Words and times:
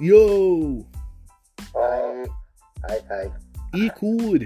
Yo! 0.00 0.84
Hei. 1.74 2.24
Hei, 2.88 2.98
hei. 3.08 3.26
I 3.76 3.88
kor. 3.98 4.38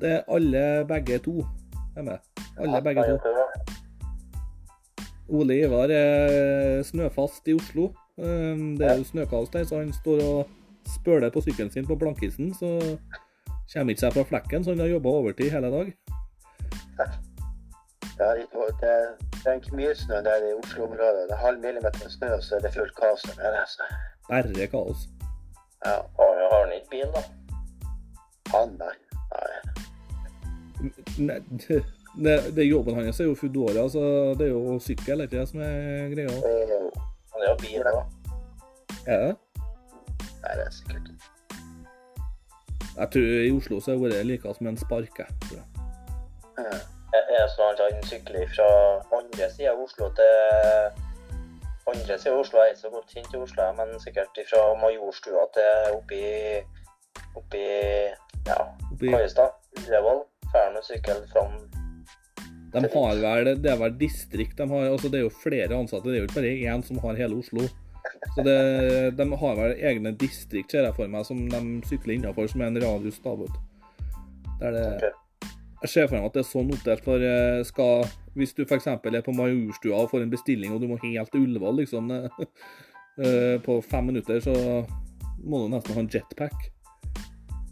Det 0.00 0.12
er 0.12 0.22
alle 0.32 0.62
begge 0.88 1.18
to 1.18 1.44
er 1.96 2.02
med. 2.02 2.18
Alle 2.56 2.80
begge 2.82 3.04
to. 3.04 3.18
Ole 5.28 5.58
Ivar 5.58 5.92
er 5.92 6.82
snøfast 6.88 7.48
i 7.48 7.54
Oslo. 7.54 7.90
Um, 8.16 8.78
Det 8.78 8.88
er 8.88 8.96
jo 8.96 9.04
snøkaos 9.04 9.52
der, 9.52 9.64
så 9.64 9.78
han 9.78 9.92
står 9.92 10.24
og 10.24 10.48
spøler 10.94 11.30
på 11.30 11.40
sykkelen 11.40 11.70
sin 11.70 11.86
på 11.86 11.94
blankisen. 12.00 12.54
Så 12.54 12.98
kommer 13.74 13.92
ikke 13.92 14.06
seg 14.06 14.12
fra 14.12 14.24
flekken, 14.24 14.64
så 14.64 14.72
han 14.72 14.80
har 14.80 14.86
jobba 14.86 15.08
overtid 15.08 15.50
hele 15.50 15.70
dag. 15.70 15.92
Ja, 18.18 18.32
det, 18.80 19.35
det, 19.46 19.52
er 19.52 19.60
ikke 19.62 19.76
mye 19.78 19.94
snø 19.94 20.16
der 20.26 20.44
i 20.50 20.54
Oslo-området. 20.58 21.28
Det 21.28 21.34
er 21.36 21.42
halv 21.46 21.60
millimeter 21.62 22.08
snø, 22.10 22.28
og 22.34 22.42
så 22.42 22.56
er 22.56 22.64
det 22.64 22.72
fullt 22.74 22.94
kaos 22.98 23.22
der 23.22 23.36
nede. 23.42 23.62
Så. 23.70 23.82
Bare 24.28 24.66
kaos. 24.66 25.08
Ja, 25.86 25.90
Har 26.18 26.32
har 26.50 26.64
han 26.64 26.72
ikke 26.74 26.90
bil, 26.90 27.06
da? 27.14 27.22
han, 28.54 28.68
nei. 28.78 28.96
nei. 29.32 29.50
Nei, 31.18 31.38
det, 32.24 32.56
det, 32.56 32.64
jobben 32.64 32.94
hans 32.94 33.20
er 33.20 33.24
jo 33.30 33.34
Foodora, 33.34 33.88
så 33.88 34.34
det 34.38 34.48
er 34.48 34.52
jo 34.52 34.78
sykkel, 34.82 35.20
ikke 35.20 35.38
det 35.38 35.48
som 35.48 35.60
er 35.60 36.10
greia? 36.14 36.34
Det 36.42 36.56
er 36.62 36.74
jo 36.74 36.90
Han 37.32 37.46
har 37.46 37.56
bil, 37.60 37.86
da. 37.86 38.02
Er 39.06 39.24
det? 39.26 39.36
Nei, 40.42 40.52
det 40.58 40.66
er 40.66 40.70
sikkert 40.70 41.10
Jeg 42.96 43.08
tror 43.12 43.32
i 43.46 43.50
Oslo 43.52 43.80
så 43.80 43.92
har 43.92 43.98
det 43.98 44.04
vært 44.08 44.26
like 44.26 44.54
som 44.58 44.66
en 44.66 44.76
sparke. 44.76 45.30
tror 45.46 45.58
jeg. 45.58 45.66
ja. 46.58 46.95
Er 47.36 47.50
sånn 47.52 47.74
at 47.74 47.82
han 47.84 48.06
sykler 48.08 48.46
fra 48.54 48.68
andre 49.18 49.48
sida 49.52 49.74
av 49.74 49.82
Oslo 49.84 50.08
til 50.16 51.02
Andre 51.92 52.16
sida 52.16 52.32
av 52.32 52.40
Oslo 52.40 52.62
Jeg 52.62 52.70
er 52.70 52.74
ikke 52.74 52.82
så 52.82 52.92
godt 52.94 53.12
kjent 53.14 53.34
i 53.34 53.40
Oslo, 53.42 53.66
men 53.78 53.92
sikkert 54.02 54.40
fra 54.50 54.62
Majorstua 54.80 55.46
til 55.56 55.98
oppi 55.98 56.22
oppi 57.36 57.64
ja, 58.46 58.60
Oppi, 58.92 59.10
Kajestad, 59.10 59.56
Ullevål. 59.82 60.22
Drar 60.46 60.70
han 60.70 60.84
sykkel 60.86 61.24
fram 61.32 61.58
de 62.76 62.82
har 62.92 63.20
vel, 63.22 63.50
det 63.62 63.70
er 63.72 63.78
vel 63.80 63.94
distrikt 63.96 64.58
de 64.58 64.66
har, 64.68 64.88
altså 64.90 65.08
det 65.08 65.20
er 65.20 65.22
jo 65.24 65.32
flere 65.32 65.76
ansatte, 65.78 66.10
det 66.10 66.18
er 66.18 66.24
jo 66.24 66.28
ikke 66.28 66.40
bare 66.42 66.56
én 66.74 66.82
som 66.84 66.98
har 67.00 67.16
hele 67.16 67.38
Oslo. 67.40 67.64
Så 68.34 68.44
det, 68.44 68.56
de 69.16 69.26
har 69.40 69.54
vel 69.56 69.76
egne 69.90 70.12
distrikt, 70.20 70.74
ser 70.74 70.84
jeg 70.84 70.96
for 70.98 71.08
meg, 71.10 71.24
som 71.24 71.40
de 71.48 71.60
sykler 71.88 72.18
innenfor, 72.18 72.50
som 72.52 72.60
er 72.60 72.74
en 72.74 72.82
radius. 72.82 73.22
Der 73.22 74.76
det, 74.76 74.84
Ok. 74.96 75.25
Jeg 75.82 75.92
ser 75.92 76.08
for 76.08 76.16
meg 76.16 76.28
at 76.28 76.36
det 76.36 76.42
er 76.42 76.48
sånn 76.48 76.72
oppdelt 76.72 77.04
for 77.04 77.22
eh, 77.22 77.60
skal, 77.68 78.06
Hvis 78.38 78.54
du 78.56 78.64
f.eks. 78.64 78.86
er 78.88 79.24
på 79.24 79.34
Majorstua 79.36 80.04
og 80.04 80.12
får 80.12 80.24
en 80.24 80.32
bestilling, 80.32 80.72
og 80.72 80.80
du 80.80 80.88
må 80.90 80.98
helt 81.02 81.32
til 81.32 81.44
Ullevål 81.44 81.82
liksom, 81.82 82.12
eh, 83.24 83.56
på 83.64 83.80
fem 83.84 84.12
minutter, 84.12 84.40
så 84.44 84.54
må 85.44 85.62
du 85.62 85.74
nesten 85.74 85.96
ha 85.96 86.04
en 86.04 86.12
jetpack. 86.12 86.70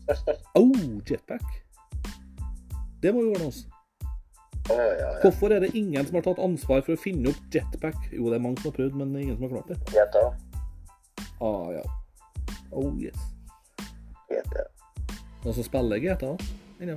Oh, 0.55 1.00
jetpack. 1.08 1.47
Det 3.00 3.12
må 3.14 3.25
jo 3.25 3.32
ordne 3.32 3.48
oss. 3.48 3.64
Oh, 4.70 4.77
ja, 4.77 4.92
ja. 5.00 5.08
Hvorfor 5.22 5.52
er 5.52 5.64
det 5.64 5.72
ingen 5.77 6.06
som 6.06 6.19
har 6.19 6.25
tatt 6.25 6.41
ansvar 6.44 6.84
for 6.84 6.94
å 6.94 7.00
finne 7.00 7.32
opp 7.32 7.56
jetpack? 7.56 7.97
Jo, 8.12 8.28
det 8.28 8.38
er 8.38 8.44
mange 8.44 8.60
som 8.60 8.70
har 8.70 8.77
prøvd, 8.78 9.00
men 9.00 9.12
det 9.12 9.20
er 9.20 9.27
ingen 9.27 9.41
som 9.41 9.48
har 9.48 9.56
klart 9.56 9.72
det. 9.72 9.78
GTA. 9.92 10.27
Ah, 11.41 11.72
ja. 11.72 11.82
Oh, 12.70 12.92
yes. 13.00 13.27
Jeg. 14.32 14.44
Noen 15.44 15.56
som 15.56 15.66
spiller 15.66 16.00
GTA? 16.00 16.32
Ja. 16.84 16.97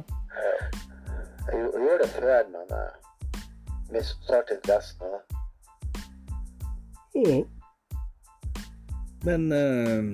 Jeg 1.48 1.70
gjør 1.74 2.02
det 2.02 2.10
før, 2.12 2.48
misstartet 3.92 4.68
resten 4.70 5.08
av 5.08 5.14
det. 5.16 5.22
Ja. 7.18 7.38
Men 9.26 9.52
eh, 9.52 10.10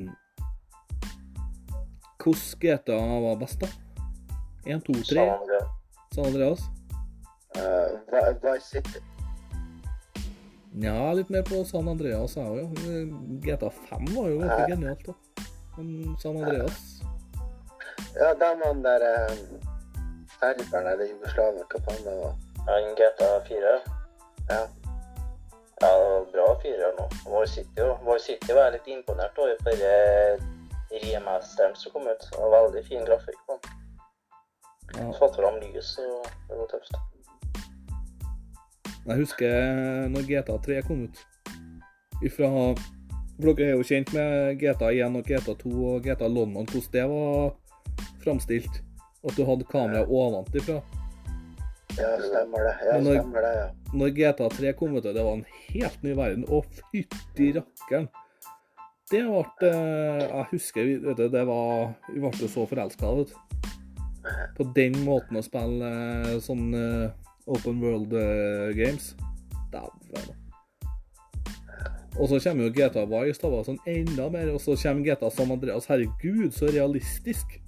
hvordan 2.24 2.60
GTA 2.62 3.00
var 3.26 3.40
best, 3.42 3.62
da? 3.62 3.68
1, 4.66 4.86
2, 4.86 4.94
3, 4.94 5.26
San 6.16 6.26
Andreas. 6.26 6.62
Uh, 7.58 8.00
Vice 8.42 8.68
City. 8.70 9.02
Nja, 10.74 11.14
litt 11.14 11.30
mer 11.30 11.44
på 11.46 11.60
San 11.70 11.90
Andreas, 11.92 12.38
jeg 12.38 12.50
òg, 12.50 12.80
ja. 12.86 13.04
GTA 13.44 13.70
5 13.90 14.08
var 14.16 14.32
jo 14.32 14.40
ganske 14.42 14.72
genialt, 14.72 15.06
da. 15.10 15.14
Men 15.78 16.16
San 16.22 16.38
Andreas 16.38 16.82
Ja, 18.14 18.28
da 18.38 18.52
man 18.60 18.84
der 18.86 19.06
um, 19.34 19.73
Serberen 20.44 20.88
eller 20.88 21.06
Jugoslavien, 21.08 21.68
hva 21.72 21.80
faen 21.86 22.02
det 22.04 22.14
var. 22.20 22.34
Han 22.68 22.96
GTA 23.00 23.30
4. 23.48 23.76
Ja. 24.50 24.64
Ja, 25.82 25.90
det 26.00 26.10
var 26.10 26.26
bra 26.34 26.48
firer 26.64 26.92
nå. 26.98 27.06
Vår 27.26 27.46
City, 27.46 27.86
Vår 28.04 28.20
City 28.26 28.52
var 28.56 28.68
jeg 28.68 28.76
litt 28.76 28.90
imponert 28.92 29.40
over 29.40 29.56
for 29.64 29.86
eh, 29.88 30.44
remasteren 31.06 31.76
som 31.80 31.96
kom 31.96 32.10
ut. 32.12 32.28
Det 32.28 32.42
var 32.42 32.54
veldig 32.58 32.84
fin 32.90 33.08
grafikk 33.08 33.40
på 33.48 33.56
den. 33.56 33.82
ja. 34.98 35.10
Fått 35.20 35.40
fram 35.40 35.60
lys 35.64 35.96
og 36.04 36.28
det 36.50 36.60
var 36.60 36.72
tøft. 36.76 37.02
Jeg 39.08 39.20
husker 39.20 39.58
når 40.12 40.30
GTA 40.30 40.62
3 40.68 40.82
kom 40.88 41.08
ut. 41.08 41.26
Ifra 42.24 42.50
For 43.34 43.52
dere 43.56 43.74
er 43.74 43.78
jo 43.80 43.88
kjent 43.88 44.12
med 44.16 44.60
GTA 44.60 44.92
1 45.08 45.20
og 45.20 45.28
GTA 45.28 45.56
2 45.64 45.76
og 45.90 46.04
GTA 46.04 46.28
London, 46.28 46.68
hvordan 46.68 46.92
det 46.94 47.12
var 47.12 47.54
framstilt. 48.24 48.84
At 49.24 49.38
du 49.38 49.46
hadde 49.48 49.68
kameraet 49.70 50.10
ovenfra. 50.12 50.82
Ja, 51.98 52.10
stemmer 52.18 52.66
det. 52.66 52.74
Ja, 52.86 53.00
når- 53.00 53.20
stemmer 53.22 53.42
det, 53.46 53.54
ja. 53.60 53.70
Når 53.94 54.10
GTA 54.18 54.50
3 54.50 54.74
kom 54.74 54.96
ut, 54.98 55.04
det 55.04 55.24
var 55.24 55.34
en 55.34 55.46
helt 55.70 56.04
ny 56.04 56.14
verden. 56.18 56.46
Å, 56.50 56.64
fytti 56.92 57.54
rakkeren. 57.54 58.10
Det 59.12 59.22
ble 59.28 59.70
eh, 59.70 60.22
Jeg 60.24 60.46
husker 60.52 60.88
vet 61.04 61.18
du, 61.20 61.28
det 61.30 61.42
var 61.46 61.92
Vi 62.10 62.22
ble 62.24 62.48
så 62.50 62.64
forelska, 62.66 63.12
vet 63.20 63.34
du. 63.34 63.70
På 64.58 64.64
den 64.74 64.96
måten 65.06 65.38
å 65.38 65.44
spille 65.46 65.92
eh, 66.24 66.40
sånn 66.42 66.74
eh, 66.74 67.12
open 67.46 67.82
world 67.84 68.16
games. 68.74 69.14
Dæven. 69.74 70.34
Og 72.20 72.30
så 72.30 72.38
kommer 72.40 72.68
jo 72.68 72.74
GTA 72.74 73.06
Vice, 73.10 73.42
da 73.42 73.64
sånn 73.66 73.80
enda 73.90 74.30
mer. 74.34 74.52
Og 74.54 74.62
så 74.62 74.76
kommer 74.78 75.06
GTA 75.06 75.30
San 75.34 75.52
Andreas. 75.54 75.88
Herregud, 75.90 76.54
så 76.54 76.70
realistisk. 76.74 77.60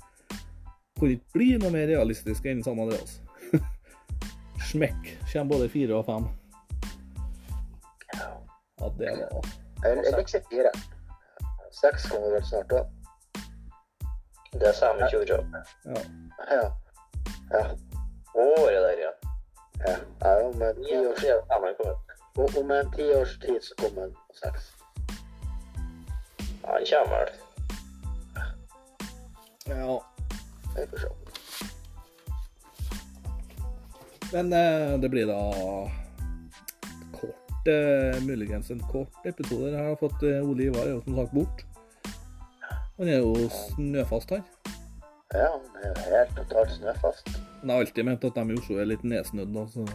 Kunne 0.99 1.11
ikke 1.11 1.25
blir 1.33 1.57
noe 1.59 1.73
mer 1.75 1.89
realistisk 1.89 2.45
enn 2.47 2.61
San 2.63 2.79
Andreas. 2.79 3.17
Smekk. 4.69 5.09
Kommer 5.31 5.49
både 5.51 5.69
fire 5.69 5.97
og 5.97 6.05
fem. 6.07 6.27
Ja, 8.15 8.29
det 8.99 9.11
var 9.11 9.49
Jeg, 9.83 9.97
vil 9.97 10.19
ikke 10.19 10.31
si 10.31 10.39
fire. 10.51 10.71
Seks 11.81 12.07
kommer 12.11 12.31
vel 12.31 12.45
snart 12.47 12.71
òg. 12.79 12.85
Det 14.53 14.69
er 14.69 14.77
samme 14.79 15.09
ikke 15.09 15.35
ordet. 15.35 15.67
Ja. 15.85 16.05
Ja. 16.53 16.63
Ja. 17.51 17.63
Året 18.35 18.81
der, 18.85 18.95
ja. 19.03 19.11
ja. 19.87 19.97
ja 20.23 20.47
om, 20.47 20.61
en 20.61 20.83
ti 20.85 20.95
års, 20.95 21.19
tid 21.19 22.57
om 22.61 22.71
en 22.71 22.91
ti 22.95 23.11
års 23.19 23.37
tid 23.43 23.61
så 23.61 23.73
kommer 23.83 24.03
en 24.03 24.17
seks. 24.39 24.73
Ja, 26.63 26.71
han 26.71 26.83
kommer 26.91 27.17
vel. 27.19 27.29
ja. 29.67 30.14
Vi 30.75 30.87
får 30.87 30.97
se. 30.97 31.07
Men 34.33 34.53
eh, 34.53 34.99
det 34.99 35.09
blir 35.09 35.27
da 35.27 35.39
kort, 37.11 37.67
eh, 37.67 38.23
muligens 38.23 38.71
en 38.71 38.79
kort 38.79 39.25
episode. 39.25 39.71
Jeg 39.71 39.85
har 39.85 39.95
fått 39.95 40.23
eh, 40.23 40.43
Ole 40.43 40.63
Ivar 40.63 40.87
er 40.87 40.95
jo 40.97 41.01
som 41.05 41.15
sagt 41.15 41.31
bort. 41.31 41.65
Han 42.97 43.07
er 43.11 43.19
jo 43.19 43.49
snøfast, 43.51 44.29
her. 44.31 44.43
Ja, 45.33 45.51
han 45.51 45.83
er 45.83 45.87
jo 45.87 45.95
helt 46.09 46.35
totalt 46.37 46.71
snøfast. 46.71 47.31
Han 47.61 47.69
har 47.69 47.83
alltid 47.83 48.05
ment 48.05 48.23
at 48.23 48.35
de 48.35 48.45
i 48.51 48.59
Oslo 48.59 48.77
er 48.79 48.91
litt 48.91 49.03
nedsnødd, 49.03 49.55
da, 49.55 49.65
så 49.71 49.87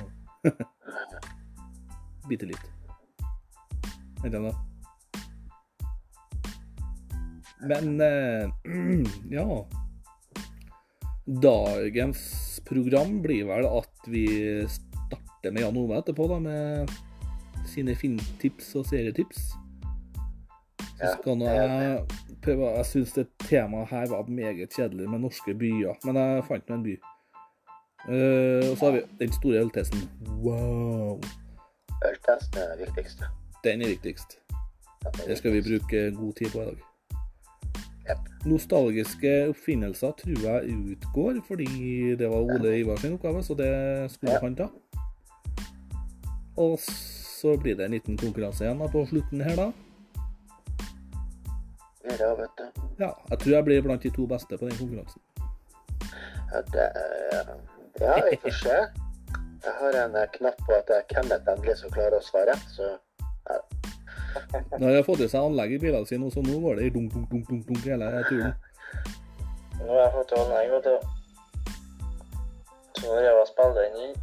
Bitte 2.30 2.48
litt. 2.48 2.66
Vet 4.22 4.32
du 4.32 4.38
det? 4.44 4.54
Men 7.60 8.00
eh, 8.00 8.48
ja. 9.36 9.46
Dagens 11.30 12.20
program 12.66 13.20
blir 13.22 13.44
vel 13.46 13.66
at 13.68 14.08
vi 14.10 14.26
starter 14.66 15.52
med 15.54 15.62
Jan 15.62 15.76
Ove 15.78 16.00
etterpå, 16.00 16.26
da, 16.26 16.38
med 16.42 16.90
sine 17.70 17.94
filmtips 17.94 18.72
og 18.80 18.88
serietips. 18.90 19.52
Så 21.00 21.12
skal 21.14 21.38
nå 21.38 21.46
jeg 21.48 22.00
prøve 22.44 22.72
Jeg 22.74 22.88
syns 22.88 23.14
det 23.16 23.26
temaet 23.46 23.88
her 23.92 24.10
var 24.10 24.28
meget 24.28 24.74
kjedelig 24.74 25.06
med 25.12 25.22
norske 25.22 25.54
byer, 25.54 25.96
men 26.04 26.18
jeg 26.18 26.44
fant 26.48 26.68
nå 26.68 26.80
en 26.80 26.84
by. 26.88 26.98
Uh, 28.08 28.70
og 28.70 28.76
så 28.76 28.84
har 28.86 28.92
vi 28.96 29.06
den 29.22 29.32
store 29.38 29.62
øltesten. 29.64 30.04
Wow! 30.42 31.20
Øltesten 32.10 32.62
er 32.64 32.76
det 32.76 32.88
viktigste. 32.88 33.30
Den 33.64 33.82
er 33.82 33.94
viktigst. 33.94 34.38
Det 35.26 35.38
skal 35.38 35.52
vi 35.52 35.66
bruke 35.68 36.06
god 36.16 36.32
tid 36.32 36.50
på 36.52 36.62
i 36.62 36.70
dag. 36.72 36.89
Nostalgiske 38.48 39.32
oppfinnelser 39.50 40.12
tror 40.16 40.38
jeg 40.46 40.76
utgår, 40.94 41.40
fordi 41.46 42.14
det 42.16 42.28
var 42.30 42.40
Ole 42.40 42.78
Ivar 42.80 42.96
sin 42.96 43.12
oppgave, 43.18 43.42
så 43.44 43.54
det 43.54 44.10
skulle 44.14 44.32
Ja. 44.32 44.40
han 44.40 44.56
ta. 44.56 44.68
Og 46.56 46.78
så 46.80 47.56
blir 47.60 47.76
det 47.76 47.84
en 47.84 47.90
liten 47.90 48.16
konkurranse 48.16 48.64
igjen 48.64 48.80
på 48.92 49.06
slutten 49.06 49.40
her, 49.40 49.56
da. 49.56 49.72
Ja, 52.18 52.34
vet 52.34 52.56
du. 52.58 52.64
Ja, 52.98 53.12
jeg 53.30 53.38
tror 53.38 53.52
jeg 53.52 53.64
blir 53.64 53.82
blant 53.82 54.02
de 54.02 54.10
to 54.10 54.26
beste 54.26 54.58
på 54.58 54.68
den 54.68 54.76
konkurransen. 54.78 55.20
Ja, 56.52 56.60
det 56.72 56.88
er, 56.96 57.54
Ja, 58.00 58.14
vi 58.30 58.36
får 58.42 58.50
se. 58.50 58.76
Jeg 59.64 59.72
har 59.80 59.96
en 60.04 60.14
knapp 60.32 60.56
på 60.66 60.72
at 60.72 60.86
det 60.88 60.96
er 60.96 61.02
Kenneth 61.14 61.48
endelig 61.52 61.76
som 61.76 61.90
klarer 61.90 62.16
å 62.16 62.22
svare 62.24 62.46
rett, 62.54 62.68
så 62.72 62.96
Nå 64.78 64.86
har 64.86 64.96
de 64.96 65.02
fått 65.06 65.22
i 65.24 65.28
seg 65.28 65.44
anlegg 65.44 65.74
i 65.76 65.80
bilene 65.82 66.06
sine, 66.08 66.30
så 66.32 66.42
nå 66.44 66.58
går 66.62 66.80
det 66.80 66.88
i 66.88 66.92
dunk, 66.94 67.12
dunk, 67.14 67.30
dunk, 67.30 67.48
dunk, 67.48 67.64
dunk 67.68 67.86
hele 67.86 68.10
turen. 68.28 68.54
Nå 69.80 69.88
har 69.88 70.00
jeg 70.02 70.12
fått 70.16 70.34
anlegg, 70.38 70.70
vet 70.74 70.88
du. 70.88 70.96
Så 72.98 73.06
når 73.06 73.22
jeg 73.24 73.36
var 73.38 73.46
spille 73.48 73.74
den 73.78 74.00
inn 74.04 74.14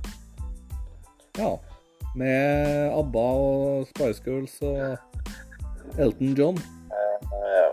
Ja. 1.40 1.52
Med 2.18 2.92
ABBA 2.98 3.26
og 3.46 3.88
Spice 3.88 4.22
Girls 4.26 4.62
og 4.62 4.98
Elton 6.02 6.36
John. 6.38 6.60
Ja. 6.92 7.70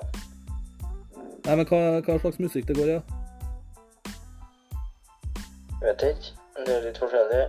Nei, 1.44 1.56
men 1.56 1.66
hva, 1.68 1.80
hva 2.04 2.18
slags 2.20 2.40
musikk 2.40 2.68
det 2.68 2.76
går 2.78 2.88
i? 2.88 2.96
Ja? 2.96 3.02
Vet 5.84 6.06
ikke. 6.08 6.32
Det 6.64 6.72
er 6.76 6.86
litt 6.86 6.98
forskjellig. 7.00 7.42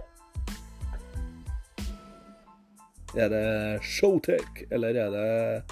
Er 3.15 3.29
det 3.29 3.83
Showtech, 3.83 4.65
eller 4.71 4.87
er 4.89 5.09
det 5.09 5.63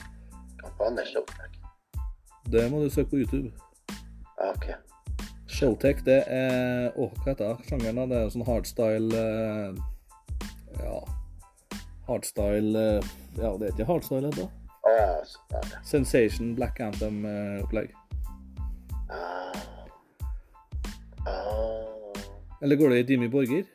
Banner 0.80 1.06
Showtech. 1.06 1.60
Det 2.52 2.72
må 2.72 2.80
du 2.84 2.90
søke 2.90 3.10
på 3.10 3.16
YouTube. 3.16 3.52
OK. 4.38 4.66
Showtech, 5.48 6.04
det 6.06 6.24
er 6.28 6.92
Åh, 6.96 7.12
hva 7.24 7.34
heter 7.34 7.52
det? 7.52 7.68
sjangeren? 7.68 8.00
da? 8.00 8.06
Det 8.12 8.22
er 8.22 8.32
sånn 8.34 8.46
hardstyle 8.48 9.20
eh, 9.20 9.82
Ja. 10.80 10.96
Hardstyle 12.08 12.86
eh, 12.98 13.12
Ja, 13.38 13.52
det 13.60 13.68
er 13.68 13.76
ikke 13.76 13.90
hardstyle, 13.92 14.32
det. 14.32 14.48
Ah, 14.88 15.22
ja. 15.52 15.62
Sensation 15.88 16.56
Black 16.56 16.80
Anthem-opplegg. 16.84 17.92
Ah. 19.12 19.54
Ah. 21.28 22.24
Eller 22.64 22.76
går 22.80 22.90
det 22.96 23.04
i 23.04 23.14
Jimmy 23.14 23.28
Borger? 23.32 23.68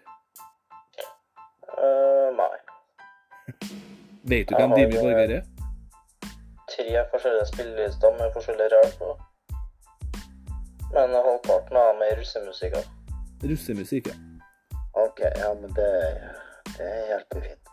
Vet 4.28 4.48
du 4.48 4.54
hvem 4.56 4.74
Dimi 4.76 4.96
Borger 4.96 5.30
er? 5.38 5.44
Tre 6.68 7.04
forskjellige 7.12 7.46
spillelister 7.52 8.10
med 8.18 8.32
forskjellige 8.34 8.68
ræl 8.74 8.90
på. 9.00 9.14
Men 10.92 11.14
halvparten 11.16 11.76
av 11.80 11.88
dem 11.92 12.02
er 12.08 12.18
russemusikk. 12.20 12.76
Russemusikk, 13.44 14.10
ja. 14.12 14.16
OK, 15.04 15.20
ja, 15.20 15.48
men 15.60 15.72
det, 15.78 15.88
det 16.74 16.90
hjelper 17.12 17.40
fint. 17.46 17.72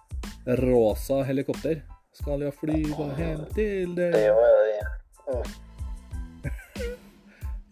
Rosa 0.62 1.22
helikopter. 1.28 1.82
Skal 2.16 2.42
jeg 2.46 2.54
flyga 2.56 3.12
hjem 3.18 3.46
til 3.56 3.96
deg? 3.98 4.14
Det 4.16 4.24
gjør 4.24 4.44
det. 4.46 4.76
ja. 4.80 5.44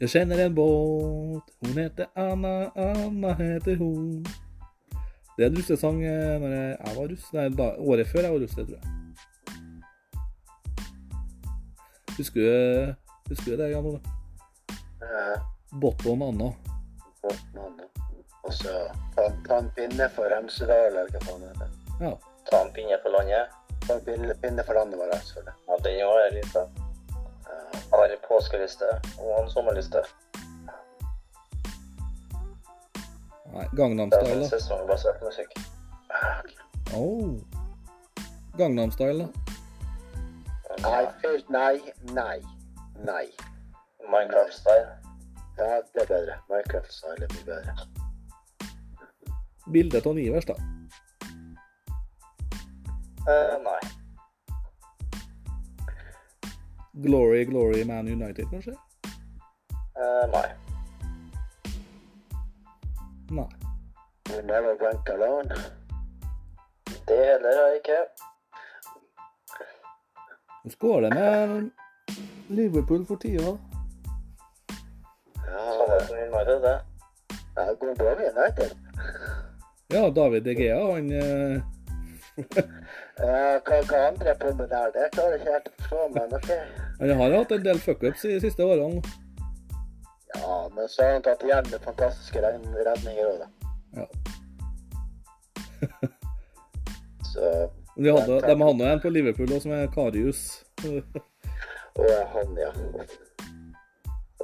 Jeg 0.04 0.10
kjenner 0.10 0.42
en 0.44 0.56
båt. 0.56 1.52
Hun 1.64 1.78
heter 1.80 2.10
Anna, 2.20 2.72
Anna 2.76 3.36
heter 3.40 3.78
hun. 3.80 4.26
Det 5.38 5.46
er 5.46 5.50
en 5.50 5.58
russesang 5.58 6.04
eh, 6.06 6.36
når 6.42 6.52
jeg, 6.58 6.98
var 6.98 7.08
russ. 7.14 7.30
Nei, 7.34 7.48
da, 7.58 7.70
året 7.82 8.10
før 8.12 8.28
jeg 8.28 8.36
var 8.36 8.44
russ, 8.44 8.58
det 8.58 8.68
tror 8.68 8.78
jeg. 8.78 8.86
Husker 12.18 12.42
du, 12.42 12.94
husker 13.32 13.52
du 13.52 13.64
det, 13.64 13.72
Jan 13.72 13.88
Ole? 13.90 14.02
eh, 15.02 15.42
Botton 15.82 16.22
Anna. 16.22 16.52
Botton 17.22 17.66
Anna. 17.66 17.84
Og 18.44 18.54
så 18.54 18.70
en 19.58 19.70
pinne 19.76 20.10
for 20.16 20.30
Hemsedal, 20.36 20.88
eller 20.92 21.10
hva 21.14 21.22
faen 21.26 21.44
det. 21.60 21.70
Ja. 22.02 22.14
Ta 22.50 22.62
en 22.66 22.74
pinne 22.76 22.98
for 23.04 23.16
landet. 23.16 23.54
Ta 23.88 23.98
en 23.98 24.06
pinne, 24.06 24.36
pinne 24.42 24.66
for 24.68 24.78
landet 24.78 25.00
vårt, 25.00 25.16
selvfølgelig. 25.30 25.56
Ja, 25.68 25.78
den 25.88 26.00
var 26.10 26.22
jeg 26.26 26.34
litt 26.38 26.58
av. 26.60 26.82
Ja. 27.48 27.82
Har 27.94 28.06
en 28.10 28.24
påskeliste 28.28 28.90
og 29.20 29.34
en 29.40 29.50
sommerliste. 29.54 30.04
Nei, 33.54 33.68
Gangnam 33.78 34.10
Style, 34.12 34.40
da. 34.40 34.48
sesongbasert 34.48 35.22
musikk. 35.22 35.52
Oh. 36.94 37.38
Gangnam 38.58 38.92
Style, 38.92 39.18
da. 39.24 39.30
Nei, 40.82 41.08
først 41.22 41.50
Nei, 41.50 41.94
nei, 42.14 42.42
nei. 43.06 43.28
Minecraft-style. 44.10 44.88
Ja, 45.58 45.82
det 45.94 46.02
er 46.02 46.08
bedre. 46.08 46.40
Minecraft-style 46.50 47.24
er 47.24 47.34
mye 47.36 47.46
bedre. 47.46 47.76
Bildet 49.72 50.06
av 50.06 50.16
Nivers, 50.18 50.46
da. 50.50 50.58
Uh, 53.24 53.56
nei. 53.64 53.80
Glory, 57.06 57.46
Glory 57.46 57.86
Man 57.86 58.08
United, 58.08 58.50
kanskje? 58.50 58.76
Uh, 59.94 60.26
nei. 60.34 60.63
Nei. 63.30 63.50
You 64.30 64.42
never 64.42 64.76
went 64.82 65.10
alone. 65.10 65.50
Det 67.08 67.26
heller 67.26 67.58
har 67.60 67.68
jeg 67.68 67.76
ikke. 67.76 67.98
Går 70.80 71.02
det 71.02 71.10
med 71.14 71.70
Liverpool 72.48 73.06
for 73.06 73.16
tida? 73.16 73.58
Ja, 75.48 75.64
det, 75.90 76.28
United, 76.28 76.62
det. 76.62 76.80
ja, 77.56 77.62
det 77.70 77.80
går 77.80 77.96
bra 77.96 78.16
med 78.16 78.38
United. 78.38 78.78
Ja, 79.88 80.10
David 80.10 80.44
De 80.44 80.54
Gea, 80.54 80.94
han 80.94 81.12
eh, 81.12 81.62
Ja, 83.18 83.60
hva, 83.66 83.82
hva 83.90 84.00
andre 84.08 84.30
er 84.32 84.38
på 84.40 84.54
med 84.58 84.68
der, 84.72 84.88
det 84.96 85.10
klarer 85.14 85.36
ikke 85.38 85.52
helt 85.54 85.68
å 85.68 85.74
forstå, 85.82 86.08
men 86.16 86.34
OK. 86.40 86.50
Han 87.00 87.20
har 87.20 87.36
hatt 87.38 87.52
en 87.52 87.68
del 87.68 87.80
fuckups 87.84 88.26
de 88.26 88.40
siste 88.42 88.66
årene. 88.66 89.04
Ja, 90.42 90.70
men 90.76 90.90
så 90.90 91.04
har 91.04 91.12
han 91.14 91.26
tatt 91.26 91.44
igjen 91.44 91.70
med 91.72 91.82
fantastiske 91.82 92.42
redninger 92.42 93.26
òg, 93.30 93.40
da. 93.44 93.48
Ja. 94.00 94.08
Så 97.34 97.70
De 97.96 98.10
hadde, 98.10 98.40
de 98.42 98.62
hadde 98.62 98.90
en 98.90 99.02
på 99.02 99.10
Liverpool 99.10 99.52
òg 99.54 99.62
som 99.66 99.74
er 99.76 99.90
Karius. 99.94 100.64
Og 102.00 102.14
han, 102.34 102.56
ja. 102.58 102.72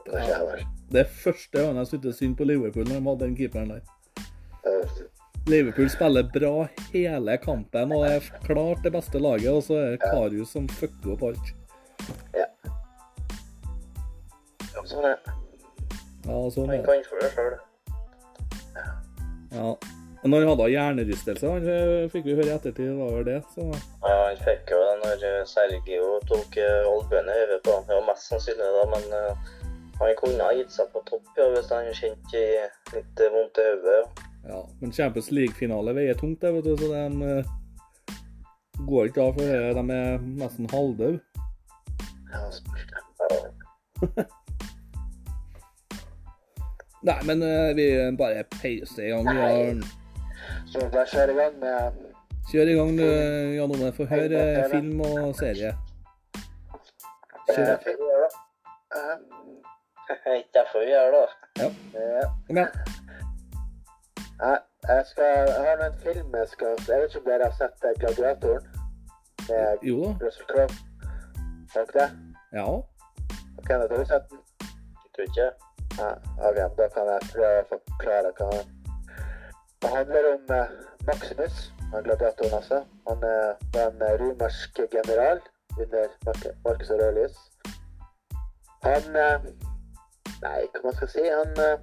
Det 0.05 0.19
er. 0.25 0.65
Det 0.89 0.99
er 1.03 1.15
første 1.23 1.57
gang 1.57 1.77
jeg 1.77 1.89
syntes 1.91 2.19
synd 2.21 2.37
på 2.37 2.45
Liverpool 2.49 2.85
når 2.89 2.99
de 2.99 3.07
hadde 3.09 3.25
den 3.25 3.37
keeperen 3.37 3.73
der. 3.73 3.81
Liverpool 5.49 5.89
spiller 5.89 6.29
bra 6.33 6.67
hele 6.93 7.37
kampen 7.41 7.93
og 7.95 8.05
er 8.05 8.25
klart 8.45 8.83
det 8.83 8.93
beste 8.93 9.21
laget, 9.21 9.49
og 9.49 9.63
så 9.65 9.79
er 9.81 9.95
det 9.95 10.01
Karius 10.03 10.53
som 10.53 10.69
fucker 10.69 11.15
opp 11.15 11.25
alt. 11.31 11.53
Ja. 12.37 12.49
Sånn 14.85 15.05
er 15.05 15.15
det. 15.15 15.38
Ja, 16.29 16.41
sånn 16.53 16.69
Han 16.69 16.75
er 16.75 16.83
det. 16.83 16.85
kan 16.85 17.07
for 17.09 17.23
det 17.23 17.31
sjøl. 17.33 17.57
Ja. 19.49 19.71
Men 20.21 20.31
Når 20.31 20.39
han 20.43 20.49
hadde 20.51 20.65
hjernerystelse, 20.73 21.47
han 21.47 21.67
eh, 21.71 22.09
fikk 22.11 22.25
vi 22.27 22.35
høre 22.35 22.49
i 22.49 22.55
ettertid, 22.57 22.89
var 22.97 23.13
vel 23.15 23.27
det. 23.29 23.37
Så 23.53 23.63
Ja, 23.63 24.15
han 24.27 24.41
fikk 24.43 24.73
jo 24.73 24.79
det 24.83 24.95
når 25.03 25.23
eh, 25.29 25.43
Sergio 25.47 26.09
tok 26.27 26.57
eh, 26.59 26.89
albuen 26.89 27.31
i 27.31 27.37
hodet 27.37 27.59
på 27.63 27.75
ham. 27.77 27.85
Det 27.87 27.95
var 27.95 28.07
mest 28.09 28.27
sannsynlig 28.27 28.71
da, 28.75 28.83
men 28.91 29.05
uh, 29.15 29.53
han 30.01 30.17
kunne 30.19 30.43
ha 30.43 30.57
gitt 30.57 30.75
seg 30.75 30.91
på 30.91 31.03
topp 31.07 31.39
ja, 31.39 31.47
hvis 31.55 31.71
han 31.71 31.87
kjente 32.01 32.43
litt 32.97 33.23
vondt 33.35 33.61
i 33.63 33.69
hodet. 33.69 33.95
ja. 33.95 34.51
ja. 34.51 34.59
Men 34.81 34.93
Champions 34.99 35.31
League-finale 35.31 35.95
veier 35.95 36.19
tungt, 36.19 36.43
det, 36.43 36.51
vet 36.57 36.67
du, 36.67 36.75
så 36.83 36.91
de 36.91 37.31
uh, 37.39 37.55
går 38.91 39.09
ikke 39.13 39.23
av 39.23 39.39
for 39.39 39.47
det. 39.47 39.71
De 39.79 40.01
er 40.01 40.27
nesten 40.43 40.67
halvdøde. 40.73 41.23
Ja, 42.33 42.43
spørs 42.59 42.85
det. 42.91 44.27
Nei, 47.01 47.15
men 47.25 47.41
eh, 47.43 47.75
vi 47.75 47.85
bare 48.19 48.43
peiser 48.61 49.03
i 49.03 49.09
gang. 49.13 49.23
Vi 49.29 49.37
har 49.39 49.83
Så 50.67 50.79
bare 50.91 51.05
kjør 51.07 51.31
i 51.31 51.37
gang 51.37 51.59
med 51.59 51.91
Kjør 52.51 52.67
i 52.71 52.73
gang, 52.73 52.97
du, 52.97 53.05
Jan 53.55 53.71
Ove. 53.75 53.91
Få 53.93 54.05
høre 54.09 54.39
eh, 54.41 54.69
film 54.71 55.01
og 55.05 55.35
serie. 55.37 55.75
Kjør. 57.49 57.77
Vi 57.85 57.93
eh, 60.09 60.37
Ikke 60.39 60.49
derfor 60.53 60.79
vi 60.79 60.89
gjør 60.89 61.11
det. 61.15 61.27
ja. 61.61 61.69
Kom 62.47 62.57
igjen. 62.57 62.73
Nei, 64.39 64.57
jeg, 64.87 65.05
skal, 65.05 65.25
jeg 65.51 65.63
har 65.67 65.85
en 65.85 65.97
film 66.03 66.35
jeg 66.39 66.47
skal 66.47 66.67
Jeg 66.87 67.01
vet 67.01 67.09
ikke 67.09 67.19
om 67.19 67.25
dere 67.29 67.49
har 67.49 67.55
sett 67.61 67.87
eh, 67.87 67.95
'Gladiatoren' 67.99 68.67
med 69.49 69.87
Jo 69.89 69.97
da. 70.03 70.11
Russell 70.25 70.47
Crowe. 70.51 70.75
Har 71.73 71.85
dere 71.85 71.93
det? 71.99 72.09
Ja. 72.59 72.67
Ok, 73.57 73.67
da 73.69 73.79
har 73.79 73.87
du 73.87 74.05
sett 74.05 74.29
den? 74.31 74.39
Jeg 75.03 75.09
tror 75.15 75.25
ikke. 75.29 75.49
Ja, 75.99 76.09
ok, 76.49 76.55
da 76.77 76.87
kan 76.95 77.09
jeg 77.11 77.27
prøve 77.33 77.61
å 77.61 77.67
forklare 77.73 78.31
hva 78.37 78.49
Det 79.81 79.89
handler 79.93 80.27
om 80.29 80.51
eh, 80.55 80.71
Maximus, 81.07 81.57
gladiatoren 81.91 82.55
altså. 82.57 82.79
Han 83.07 83.23
er 83.27 83.53
var 83.73 83.91
en 83.91 84.03
eh, 84.07 84.15
romersk 84.21 84.79
general 84.93 85.41
under 85.77 86.07
Markus 86.25 86.57
Marcus 86.65 86.91
Aurelius. 86.95 87.37
Han 88.83 89.15
eh, 89.23 89.49
Nei, 90.39 90.59
hva 90.71 90.83
man 90.83 90.95
skal 90.95 91.11
si 91.11 91.23
Han 91.27 91.63
eh, 91.63 91.79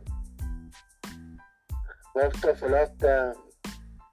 valgte 2.16 2.52
å 2.52 2.61
forlate 2.61 3.16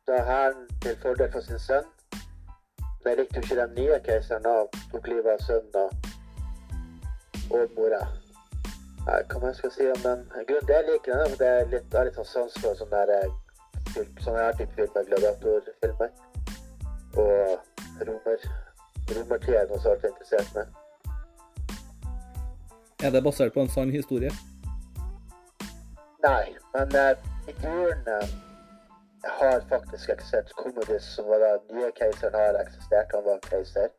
da 0.08 0.24
hæren 0.28 0.66
til 0.84 0.98
fordel 1.04 1.32
for 1.32 1.48
sin 1.48 1.62
sønn. 1.64 1.88
Det 3.04 3.16
likte 3.20 3.40
jo 3.40 3.46
ikke 3.46 3.62
den 3.62 3.78
nye 3.80 4.02
keiseren 4.04 4.52
av. 4.52 4.68
tok 4.92 5.08
livet 5.08 5.32
av 5.38 5.48
sønnen. 5.48 5.88
og 5.88 6.14
og 7.54 7.70
mora. 7.78 8.23
Nei, 9.08 9.20
hva 9.30 9.40
man 9.42 9.56
skal 9.56 9.72
si 9.72 9.88
om 9.92 10.02
den? 10.04 10.22
Grunnen 10.48 10.68
til 10.68 10.76
jeg 10.76 10.86
liker 10.90 11.12
den, 11.12 11.20
er 11.20 11.34
at 11.34 11.40
det 11.40 11.48
er 11.48 11.66
litt, 11.72 11.88
jeg 11.92 11.98
har 11.98 12.06
litt 12.08 12.20
sånn 12.20 12.30
sans 12.30 12.54
for 12.64 12.78
sånne 12.80 13.02
der, 13.10 13.26
eh, 13.26 13.34
film- 13.96 14.22
sånne 14.24 14.46
her 14.46 14.54
type 14.60 14.74
filmer, 14.78 15.04
gladiatorfilmer. 15.10 16.10
Og 17.24 17.60
romer. 18.08 18.48
Romertida 19.10 19.60
er 19.62 19.68
noe 19.68 19.80
som 19.80 19.92
jeg 19.92 20.02
har 20.02 20.10
interessert 20.10 20.56
med. 20.56 20.68
Er 23.04 23.12
det 23.12 23.24
basert 23.24 23.54
på 23.54 23.62
en 23.62 23.70
sann 23.70 23.92
historie? 23.92 24.32
Nei, 26.24 26.56
men 26.74 26.96
eh, 26.96 27.16
figuren 27.46 28.08
eh, 28.08 28.28
har 29.40 29.60
faktisk 29.70 30.10
eksistert. 30.10 30.56
Commodus, 30.56 31.04
som 31.16 31.28
var 31.28 31.44
den 31.44 31.78
nye 31.78 31.92
keiseren, 32.00 32.34
har 32.34 32.62
eksistert. 32.62 33.12
Han 33.14 33.26
var 33.26 33.44
keiser. 33.50 33.92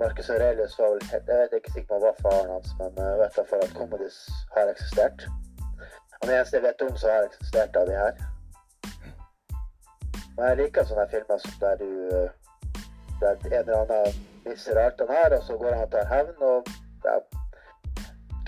Marcus 0.00 0.30
Aurelius 0.30 0.78
var 0.78 0.88
vel 0.94 1.02
Jeg 1.12 1.22
vet 1.28 1.52
ikke 1.58 1.72
sikkert 1.72 1.90
om 1.90 1.96
han 1.96 2.06
var 2.08 2.16
faren 2.24 2.50
hans, 2.54 2.70
men 2.78 3.00
jeg 3.04 3.18
vet 3.22 3.38
iallfall 3.38 3.64
at 3.66 3.74
Commodus 3.78 4.18
har 4.56 4.70
eksistert. 4.72 5.26
Han 6.22 6.32
eneste 6.34 6.56
jeg 6.56 6.64
vet 6.68 6.84
om 6.86 6.96
som 6.96 7.10
har 7.10 7.28
eksistert 7.28 7.76
av 7.76 7.90
de 7.90 7.98
her. 8.02 8.22
Og 10.38 10.42
jeg 10.46 10.58
liker 10.62 10.88
sånne 10.88 11.06
filmer 11.12 11.42
som 11.44 11.58
der 11.64 11.76
du 11.82 11.90
eh, 12.16 12.30
Der 13.20 13.36
en 13.36 13.52
eller 13.52 13.80
annen 13.82 14.20
mister 14.46 14.78
alt 14.80 15.00
han 15.04 15.10
har, 15.16 15.36
og 15.36 15.42
så 15.44 15.56
går 15.60 15.74
han 15.76 15.84
og 15.84 15.90
tar 15.92 16.06
hevn. 16.14 16.42
og 16.50 16.70
ja, 17.04 17.16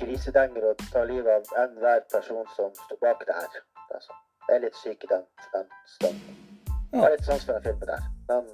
grisedenger 0.00 0.64
og 0.71 0.85
tar 0.92 1.04
livet 1.04 1.32
av 1.32 1.64
enhver 1.64 2.00
person 2.14 2.47
som 2.56 2.71
står 2.85 3.00
bak 3.04 3.26
det 3.28 3.37
her. 3.40 3.59
Det 3.88 3.99
er, 3.99 4.04
sånn. 4.06 4.23
jeg 4.49 4.56
er 4.56 4.64
litt 4.64 4.78
syk 4.80 5.04
i 5.04 5.11
den, 5.11 5.26
den 5.54 5.68
stunden. 5.97 6.38
Jeg 6.92 7.04
har 7.04 7.12
litt 7.12 7.28
sans 7.28 7.44
for 7.44 7.59
den 7.59 7.66
filmen 7.68 7.92
der. 7.92 8.09
Den, 8.30 8.49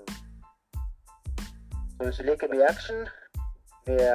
så 1.99 2.05
hvis 2.05 2.17
du 2.17 2.23
liker 2.23 2.49
mye 2.55 2.67
action, 2.69 3.09
mye 3.87 4.12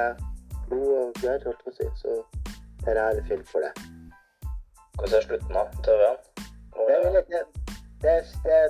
blod 0.68 0.92
og 1.00 1.12
gørr, 1.20 1.42
holdt 1.44 1.46
jeg 1.46 1.56
på 1.64 1.70
å 1.70 1.76
si, 1.76 1.88
så 2.00 2.14
er 2.88 2.94
det 2.96 3.02
her 3.02 3.26
film 3.28 3.44
for 3.50 3.60
det. 3.64 3.72
Hvordan 4.94 5.18
er 5.18 5.26
slutten, 5.26 5.52
da? 5.58 5.64
TV-en? 5.84 6.16
Det 6.76 6.94
er, 6.94 7.02
det, 7.12 7.42
det, 8.02 8.14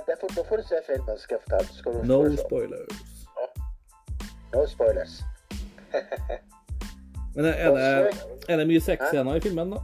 det, 0.07 0.17
det 0.35 0.45
får 0.49 0.57
du 0.57 0.63
se 0.67 0.81
filmen, 0.87 1.17
skal 1.19 1.37
jeg 1.37 1.41
fortelle. 1.45 1.77
Skal 1.77 1.93
du 1.93 2.03
No 2.11 2.19
spoilers. 2.35 3.01
no 4.53 4.65
spoilers. 4.67 5.23
Men 7.35 7.45
er 7.45 7.71
det, 7.71 8.13
er 8.49 8.57
det 8.57 8.67
mye 8.67 8.81
sexscener 8.81 9.35
i 9.35 9.41
filmen, 9.47 9.71
da? 9.75 9.79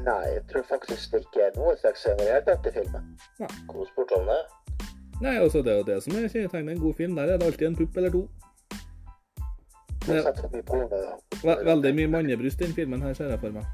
Nei, 0.00 0.22
jeg 0.34 0.42
tror 0.52 0.62
faktisk 0.68 1.12
det 1.12 1.20
ikke 1.26 1.42
er 1.44 1.58
noen 1.58 1.76
sexscener 1.82 2.22
i 2.22 2.26
det 2.26 2.32
hele 2.32 2.46
tatt 2.46 2.66
i 2.70 2.72
filmen. 2.78 3.10
Kos 3.68 3.90
spurte 3.92 4.16
om 4.22 4.30
det? 4.30 4.40
Nei, 5.20 5.36
altså 5.36 5.62
Det 5.62 5.72
er 5.72 5.76
jo 5.76 5.88
det 5.88 6.02
som 6.02 6.16
er 6.16 6.28
kjennetegnet 6.28 6.72
en 6.74 6.80
god 6.80 6.94
film. 6.94 7.16
Der 7.16 7.22
er 7.22 7.36
det 7.36 7.46
alltid 7.46 7.66
en 7.66 7.76
pupp 7.76 7.96
eller 7.96 8.10
to. 8.10 8.28
Jeg 10.08 10.24
er 11.44 11.64
veldig 11.64 11.94
mye 11.94 12.08
mannebryst 12.08 12.60
i 12.60 12.64
den 12.64 12.74
filmen 12.74 13.02
her, 13.02 13.14
ser 13.14 13.28
jeg 13.28 13.40
for 13.40 13.50
meg. 13.50 13.64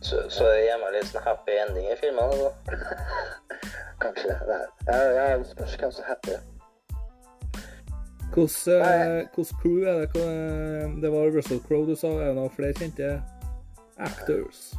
Så, 0.00 0.22
så 0.28 0.44
det 0.48 0.62
gir 0.64 0.78
meg 0.80 0.94
litt 0.94 1.10
sånn 1.10 1.24
happy 1.26 1.56
ending 1.66 1.90
i 1.92 1.96
filmen? 2.00 2.32
Da. 2.40 2.78
Kanskje 4.04 4.38
det. 4.48 4.60
Nei. 4.88 5.02
Jeg 5.18 5.38
det 5.42 5.50
spørs 5.50 5.76
hvem 5.82 5.92
som 5.92 6.04
er 6.04 6.08
happy. 6.14 6.38
Hvordan 8.32 8.82
eh, 8.82 9.26
hvordan 9.34 9.60
crew 9.60 9.82
er 9.84 9.94
det? 10.00 11.02
Det 11.02 11.12
var 11.12 11.32
Russell 11.36 11.60
Crowe 11.68 11.86
du 11.90 11.96
sa. 11.96 12.08
Er 12.08 12.32
det 12.32 12.36
noen 12.40 12.52
flere 12.56 12.76
kjente 12.80 13.22
actors? 13.96 14.70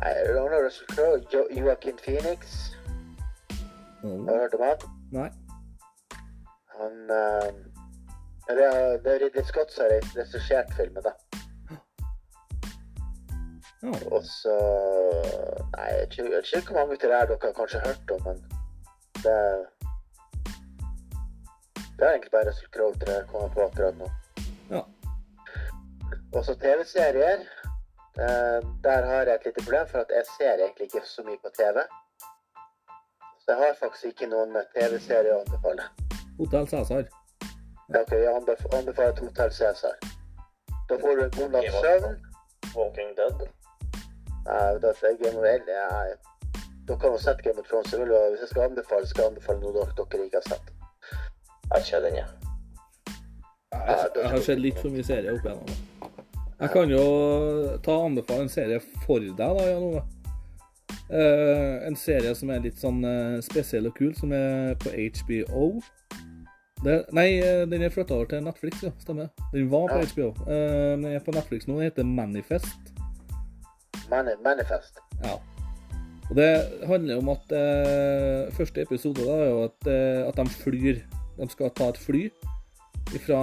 Nei, 0.00 0.14
Russell 0.30 0.86
Crowe, 0.94 1.22
jo 1.34 1.46
Joaquin 1.56 1.98
Phoenix. 2.04 2.70
Har 4.02 4.34
du 4.34 4.38
hørt 4.40 4.54
om 4.54 4.62
han? 4.64 4.84
nei. 5.12 5.30
Han 6.80 7.10
eh, 7.10 7.50
det, 8.48 8.64
er, 8.64 8.96
det 9.04 9.12
er 9.14 9.18
Ridley 9.24 9.44
Scott 9.44 9.72
som 9.72 9.84
har 9.84 10.00
regissert 10.16 10.72
filmen, 10.76 11.04
da. 11.04 11.12
Oh. 13.82 14.00
Og 14.12 14.24
så 14.28 14.54
Nei, 15.72 15.86
jeg 15.88 16.00
vet 16.00 16.52
ikke- 16.52 16.72
hvor 16.72 16.80
mange 16.80 16.92
av 16.92 16.98
det 17.00 17.12
her 17.16 17.26
dere 17.26 17.38
har 17.42 17.52
kanskje 17.56 17.80
hørt 17.86 18.10
om, 18.10 18.20
men 18.24 18.42
det 19.24 19.66
Det 21.96 22.06
er 22.06 22.12
egentlig 22.12 22.30
bare 22.32 22.48
Russell 22.48 22.70
Crowe 22.74 22.94
jeg 23.06 23.26
kommer 23.28 23.48
på 23.48 23.60
akkurat 23.68 23.96
nå. 23.96 24.10
Ja. 24.70 24.82
Og 26.32 26.44
så 26.44 26.54
TV-serier. 26.54 27.40
Eh, 28.24 28.60
der 28.84 29.04
har 29.06 29.24
jeg 29.24 29.34
et 29.34 29.44
lite 29.44 29.64
problem, 29.64 29.86
for 29.88 29.98
at 29.98 30.10
jeg 30.16 30.24
ser 30.38 30.54
egentlig 30.64 30.84
ikke 30.86 31.06
så 31.06 31.22
mye 31.22 31.40
på 31.44 31.50
TV. 31.58 31.76
Så 33.50 33.56
jeg 33.56 33.66
har 33.66 33.74
faktisk 33.80 34.04
ikke 34.12 34.26
noen 34.30 34.52
TV-serie 34.76 35.32
å 35.34 35.40
anbefale. 35.42 35.82
Hotell 36.38 36.66
Cæsar. 36.70 37.00
Ja, 37.90 38.00
Ok, 38.04 38.12
jeg 38.14 38.30
anbef- 38.30 38.66
anbefaler 38.78 39.08
et 39.10 39.18
Hotell 39.18 39.50
Cæsar. 39.50 39.96
Da 40.88 40.98
får 41.02 41.16
du 41.18 41.22
en 41.24 41.30
god 41.38 41.50
natts 41.56 41.74
søvn. 41.82 42.14
Walking 42.76 43.10
Dead? 43.18 43.40
Nei, 44.46 44.78
det 44.84 44.92
er 45.02 45.16
Game 45.22 45.38
of 45.38 45.42
Thrones. 45.42 45.66
Nei, 45.66 46.12
dere 46.86 47.10
har 47.10 47.18
sett 47.24 47.42
Game 47.42 47.58
of 47.58 47.66
Thrones. 47.66 47.90
vil 47.98 48.08
jeg- 48.14 48.30
Hvis 48.30 48.40
jeg 48.40 48.48
skal 48.48 48.62
anbefale, 48.68 49.06
skal 49.06 49.22
jeg 49.24 49.30
anbefale 49.32 49.60
noe 49.60 49.72
dere, 49.72 50.06
dere 50.12 50.24
ikke 50.28 50.40
har 50.42 50.48
sett. 50.52 50.70
Jeg 50.70 51.72
har 51.72 51.80
ikke 51.80 52.02
den, 52.06 52.14
jeg. 52.14 52.26
Jeg, 53.72 54.10
jeg 54.22 54.30
har 54.30 54.38
sett 54.40 54.58
litt 54.58 54.78
for 54.78 54.88
mye 54.94 55.02
serier 55.04 55.34
opp 55.34 55.44
igjennom. 55.44 55.68
Jeg 56.60 56.70
kan 56.70 56.88
jo 56.90 57.76
ta 57.82 57.98
anbefale 58.06 58.40
en 58.46 58.48
serie 58.48 58.80
for 59.06 59.18
deg, 59.18 59.36
da, 59.36 59.46
Jan 59.66 59.82
Ove. 59.90 60.02
Eh, 61.10 61.86
en 61.86 61.96
serie 61.98 62.30
som 62.38 62.52
er 62.54 62.60
litt 62.62 62.78
sånn 62.78 63.00
uh, 63.02 63.40
spesiell 63.42 63.88
og 63.88 63.96
kul, 63.98 64.12
som 64.14 64.30
er 64.36 64.76
på 64.78 64.92
HBO. 64.94 65.80
Det, 66.84 67.00
nei, 67.16 67.26
eh, 67.42 67.64
den 67.68 67.82
er 67.82 67.90
flytta 67.92 68.14
over 68.14 68.28
til 68.30 68.44
Netflix, 68.46 68.84
ja. 68.86 68.92
Stemmer. 69.02 69.32
Den 69.50 69.66
var 69.72 69.90
på 69.90 69.98
Ja. 69.98 70.06
HBO. 70.12 70.28
Den 70.46 71.08
er 71.10 71.24
på 71.24 71.34
Netflix 71.34 71.66
nå. 71.66 71.80
Den 71.80 71.88
heter 71.88 72.06
Manifest. 72.06 72.94
Mani 74.10 74.36
Manifest. 74.44 75.02
Ja. 75.24 75.34
Og 76.30 76.36
det 76.38 76.50
handler 76.86 77.18
om 77.18 77.28
at 77.34 77.52
Første 78.54 78.82
episode 78.82 79.26
da, 79.26 79.34
er 79.34 79.50
jo 79.50 79.64
at, 79.66 79.88
at 80.30 80.36
de 80.38 80.46
flyr. 80.62 81.02
De 81.40 81.48
skal 81.50 81.74
ta 81.74 81.90
et 81.90 81.98
fly 81.98 82.28
fra 83.26 83.40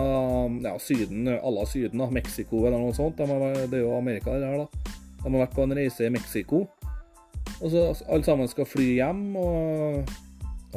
ja, 0.63 0.77
Syden, 0.79 1.27
à 1.27 1.51
la 1.51 1.65
Syden, 1.65 1.99
da, 1.99 2.07
Mexico 2.09 2.63
eller 2.65 2.79
noe 2.79 2.95
sånt. 2.95 3.19
De 3.19 3.27
har, 3.27 3.67
det 3.67 3.81
er 3.81 3.83
jo 3.83 3.97
Amerika 3.97 4.31
det 4.39 4.47
her, 4.47 4.63
da. 4.63 4.93
De 5.23 5.31
har 5.33 5.41
vært 5.43 5.55
på 5.55 5.67
en 5.67 5.75
reise 5.75 6.07
i 6.07 6.13
Mexico. 6.13 6.63
Og 7.61 7.71
så 7.73 7.83
alle 8.05 8.25
sammen 8.25 8.49
skal 8.51 8.69
fly 8.69 8.87
hjem 8.99 9.23
og 9.39 10.11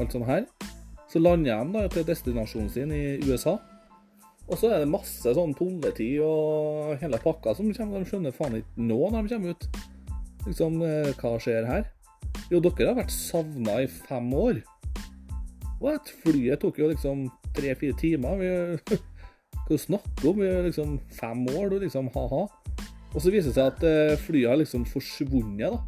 alt 0.01 0.15
sånt 0.15 0.29
her. 0.29 0.47
Så 1.11 1.21
lander 1.21 1.65
de 1.65 1.75
da 1.75 1.89
til 1.91 2.07
destinasjonen 2.07 2.71
sin 2.73 2.95
i 2.95 3.19
USA. 3.27 3.59
Og 4.51 4.59
så 4.59 4.71
er 4.73 4.83
det 4.83 4.91
masse 4.91 5.31
sånn 5.35 5.53
politi 5.55 6.13
og 6.23 6.97
hele 7.03 7.21
pakka 7.23 7.55
som 7.55 7.71
kommer. 7.75 8.03
De 8.03 8.11
skjønner 8.11 8.35
faen 8.35 8.59
ikke 8.59 8.87
nå 8.89 8.99
når 9.13 9.27
de 9.27 9.35
kommer 9.35 9.55
ut. 9.55 9.67
Liksom, 10.47 10.81
eh, 10.87 11.11
hva 11.21 11.35
skjer 11.43 11.69
her? 11.69 11.85
Jo, 12.51 12.59
dere 12.65 12.89
har 12.89 12.99
vært 12.99 13.15
savna 13.15 13.77
i 13.85 13.91
fem 13.91 14.31
år. 14.35 14.63
What? 15.81 16.11
Flyet 16.25 16.63
tok 16.63 16.81
jo 16.81 16.91
liksom 16.91 17.29
tre-fire 17.57 17.99
timer. 18.01 18.41
Vi, 18.41 18.51
hva 19.55 19.69
du 19.71 19.79
snakker 19.79 20.33
om? 20.33 20.43
Vi 20.43 20.49
er 20.49 20.67
liksom 20.67 20.99
fem 21.15 21.45
år, 21.53 21.71
du 21.71 21.79
liksom, 21.85 22.11
ha-ha. 22.17 22.43
Og 23.11 23.23
så 23.23 23.31
viser 23.31 23.51
det 23.51 23.59
seg 23.59 23.71
at 23.71 23.87
eh, 23.87 24.19
flyet 24.27 24.51
har 24.51 24.61
liksom 24.61 24.87
forsvunnet, 24.89 25.71
da. 25.71 25.79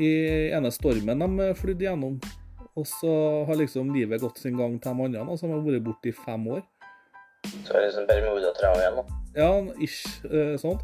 I 0.00 0.12
ene 0.56 0.70
stormen 0.72 1.20
de 1.20 1.50
flydde 1.58 1.88
gjennom. 1.88 2.20
Og 2.78 2.86
så 2.88 3.12
har 3.44 3.58
liksom 3.60 3.90
livet 3.92 4.22
gått 4.22 4.38
sin 4.40 4.56
gang 4.56 4.78
til 4.80 4.96
de 4.96 5.20
andre, 5.20 5.36
som 5.36 5.52
har 5.52 5.60
vært 5.60 5.84
borte 5.84 6.08
i 6.08 6.14
fem 6.16 6.46
år. 6.54 6.62
Så 7.66 7.74
er 7.74 7.82
det 7.82 7.86
liksom 7.90 8.06
Bermuda-triangelen, 8.08 9.02
da. 9.02 9.20
Ja, 9.36 9.50
ish, 9.82 10.24
eh, 10.24 10.56
sånt. 10.60 10.80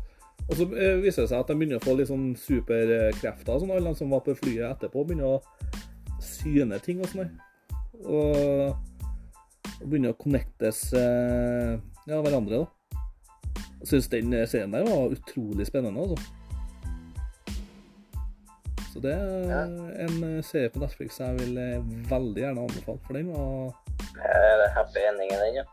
Og 0.49 0.55
så 0.57 0.67
eh, 0.77 0.99
viser 1.01 1.25
det 1.25 1.31
seg 1.31 1.41
at 1.41 1.49
de 1.49 1.57
begynner 1.57 1.81
å 1.81 1.85
få 1.85 1.95
litt 1.97 2.11
sånn 2.11 2.31
superkrefter, 2.37 3.61
sånn, 3.61 3.73
alle 3.73 3.93
de 3.93 4.01
som 4.01 4.13
var 4.13 4.25
på 4.27 4.37
flyet 4.37 4.69
etterpå, 4.69 5.05
begynner 5.09 5.39
å 5.39 6.23
syne 6.25 6.81
ting 6.85 7.01
og 7.01 7.09
sånn. 7.13 7.33
Og, 8.05 8.75
og 9.79 9.87
begynner 9.87 10.13
å 10.13 10.21
connectes 10.21 10.91
eh, 10.97 11.79
ja, 12.09 12.21
hverandre, 12.21 12.65
da. 12.65 12.75
Jeg 13.79 13.93
syns 13.93 14.11
den 14.11 14.35
serien 14.51 14.75
der 14.75 14.89
var 14.89 15.15
utrolig 15.15 15.69
spennende, 15.69 16.05
altså. 16.05 16.38
Så 18.99 19.03
det 19.03 19.13
er 19.15 19.51
Ja. 19.51 19.63
en 20.05 20.43
serie 20.43 20.69
på 20.75 20.81
Netflix 20.83 21.21
jeg 21.21 21.35
vil 21.39 21.59
eh, 21.59 21.85
veldig 22.11 22.43
gjerne 22.43 22.61
anbefale, 22.61 22.99
for 23.07 23.15
den 23.15 23.29
var 23.29 23.75
Er 24.25 24.57
det 24.63 24.71
happy 24.75 24.99
ending 25.11 25.31
i 25.31 25.37
den, 25.43 25.55
ja? 25.55 25.65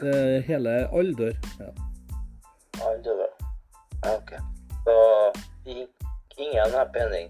det 0.00 0.14
er 0.36 0.40
hele 0.40 0.70
Alle 0.98 1.14
dør. 1.14 1.32
Ja. 1.60 1.68
Alle. 2.86 3.26
Ja, 4.04 4.14
ok. 4.16 4.32
Så 4.84 4.94
ingen 6.38 6.72
happy 6.78 6.98
ending. 6.98 7.28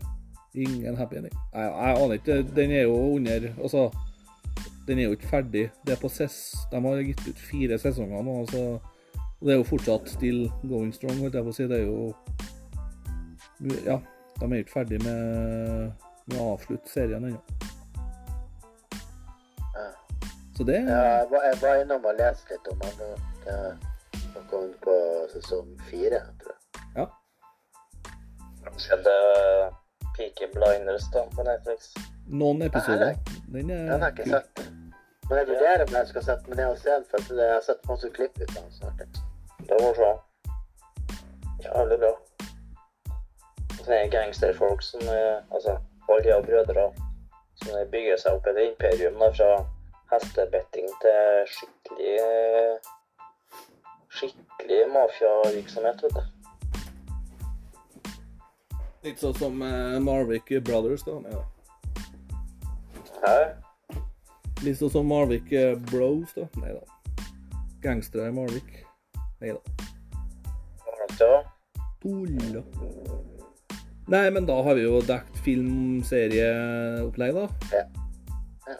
Ingen 0.54 0.96
happy 0.96 1.14
ending. 1.16 1.34
Jeg, 1.54 1.62
jeg 1.62 1.96
aner 2.04 2.12
ikke. 2.12 2.42
Den 2.56 2.70
er 2.70 2.82
jo 2.82 2.94
under 2.94 3.48
Altså, 3.62 3.90
den 4.86 4.98
er 4.98 5.02
jo 5.04 5.10
ikke 5.10 5.26
ferdig. 5.26 5.70
Det 5.86 5.92
er 5.96 6.00
på 6.00 6.08
ses... 6.08 6.54
De 6.72 6.80
har 6.80 7.02
gitt 7.02 7.28
ut 7.28 7.38
fire 7.50 7.78
sesonger 7.78 8.22
nå, 8.22 8.46
så 8.46 8.78
det 9.42 9.52
er 9.52 9.56
jo 9.56 9.62
fortsatt 9.64 10.08
still 10.08 10.52
going 10.68 10.94
strong, 10.94 11.18
holdt 11.18 11.34
jeg 11.34 11.44
på 11.44 11.50
å 11.50 11.58
si. 11.58 11.66
Det 11.68 11.80
er 11.80 11.86
jo 11.86 12.14
Ja, 13.84 13.98
de 14.40 14.46
er 14.52 14.62
ikke 14.62 14.72
ferdig 14.78 15.02
med, 15.04 15.92
med 16.30 16.38
å 16.40 16.52
avslutte 16.54 16.88
serien 16.88 17.26
ennå. 17.28 17.40
Ja. 19.74 19.86
Så 20.56 20.64
det 20.68 20.80
Ja, 20.80 21.00
jeg 21.20 21.28
var, 21.30 21.44
jeg 21.50 21.60
var 21.62 21.82
innom 21.84 22.08
og 22.08 22.20
leste 22.20 22.56
litt 22.56 22.72
om 22.72 22.84
han. 22.86 23.06
og 23.10 23.88
han 24.34 24.44
kom 24.50 24.74
på 24.80 24.96
sesong 25.32 25.74
fire, 25.90 26.22
tror 26.40 26.54
jeg. 26.54 26.84
Ja. 26.96 27.06
Sett 28.76 29.06
uh, 29.06 29.74
Peaky 30.16 30.46
Blinders 30.54 31.10
da, 31.12 31.26
på 31.36 31.42
Netflix. 31.42 31.92
Noen 32.26 32.62
episoder. 32.62 33.16
Den 33.52 33.70
er 33.70 33.86
Den 33.90 34.02
har 34.04 34.10
jeg 34.10 34.18
ikke 34.18 34.30
sett. 34.30 34.64
Men 35.28 35.38
jeg 35.38 35.48
vurderer 35.48 35.84
om 35.86 35.94
jeg 35.94 36.08
skal 36.10 36.26
sette 36.26 36.50
meg 36.50 36.58
ned 36.58 36.72
og 36.72 36.78
se 36.78 36.90
den, 36.90 37.06
for 37.10 37.42
jeg 37.42 37.52
har 37.54 37.62
sett 37.66 37.86
masse 37.88 38.10
klipp 38.16 38.40
ut 38.40 38.48
av 38.48 38.62
den 38.62 38.72
snart. 38.78 39.20
Det 39.68 39.78
var 39.82 39.94
så 40.00 40.10
jævlig 41.66 41.98
bra. 42.02 42.12
Sånne 43.90 44.06
gangsterfolk 44.06 44.82
som 44.86 45.00
er 45.10 45.40
Altså, 45.50 45.72
alle 46.08 46.22
de 46.22 46.42
brødre 46.46 46.82
som 47.58 47.88
bygger 47.90 48.16
seg 48.22 48.36
opp 48.36 48.46
et 48.46 48.58
imperium 48.62 49.16
da, 49.18 49.30
fra 49.34 49.48
hestebetting 50.12 50.86
til 51.02 51.48
skikkelig 51.50 52.20
Skikkelig 54.14 54.78
mafiavirksomhet, 54.94 56.04
vet 56.04 56.14
du. 56.14 56.22
Litt 59.08 59.18
sånn 59.24 59.34
som 59.40 59.58
eh, 59.66 59.98
Marvik 60.06 60.52
Brothers, 60.66 61.02
da. 61.08 61.16
Ja. 61.34 61.42
Hæ? 63.24 63.36
Litt 64.62 64.78
sånn 64.78 64.94
som 64.94 65.10
Marvik 65.10 65.50
eh, 65.50 65.74
Bros, 65.90 66.30
da. 66.38 66.46
Nei 66.62 66.76
da. 66.78 67.26
Gangstere 67.82 68.30
i 68.30 68.38
Marvik. 68.38 68.70
Nei 69.42 69.50
da? 69.58 71.34
Tulla. 72.04 72.62
Nei, 74.10 74.30
men 74.34 74.46
da 74.46 74.56
har 74.66 74.74
vi 74.74 74.82
jo 74.82 74.98
dekket 75.06 75.36
filmserieopplegg, 75.44 77.36
da. 77.36 77.44
Ja. 77.70 77.82
Ja. 78.66 78.78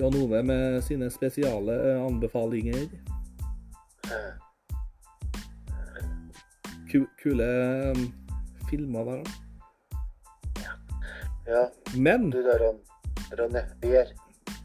Jan 0.00 0.14
Ove 0.16 0.40
med 0.46 0.78
sine 0.86 1.10
spesiale 1.12 1.74
eh, 1.76 1.98
anbefalinger. 2.06 2.86
Ku 6.88 7.02
kule 7.20 7.48
um, 7.92 8.06
filmer 8.70 9.04
der, 9.10 9.20
da. 9.20 10.70
Ja, 11.50 11.66
Men 11.96 12.30
du 12.32 12.40
da, 12.46 12.56
Ronne 13.36 13.66
Bier. 13.82 14.14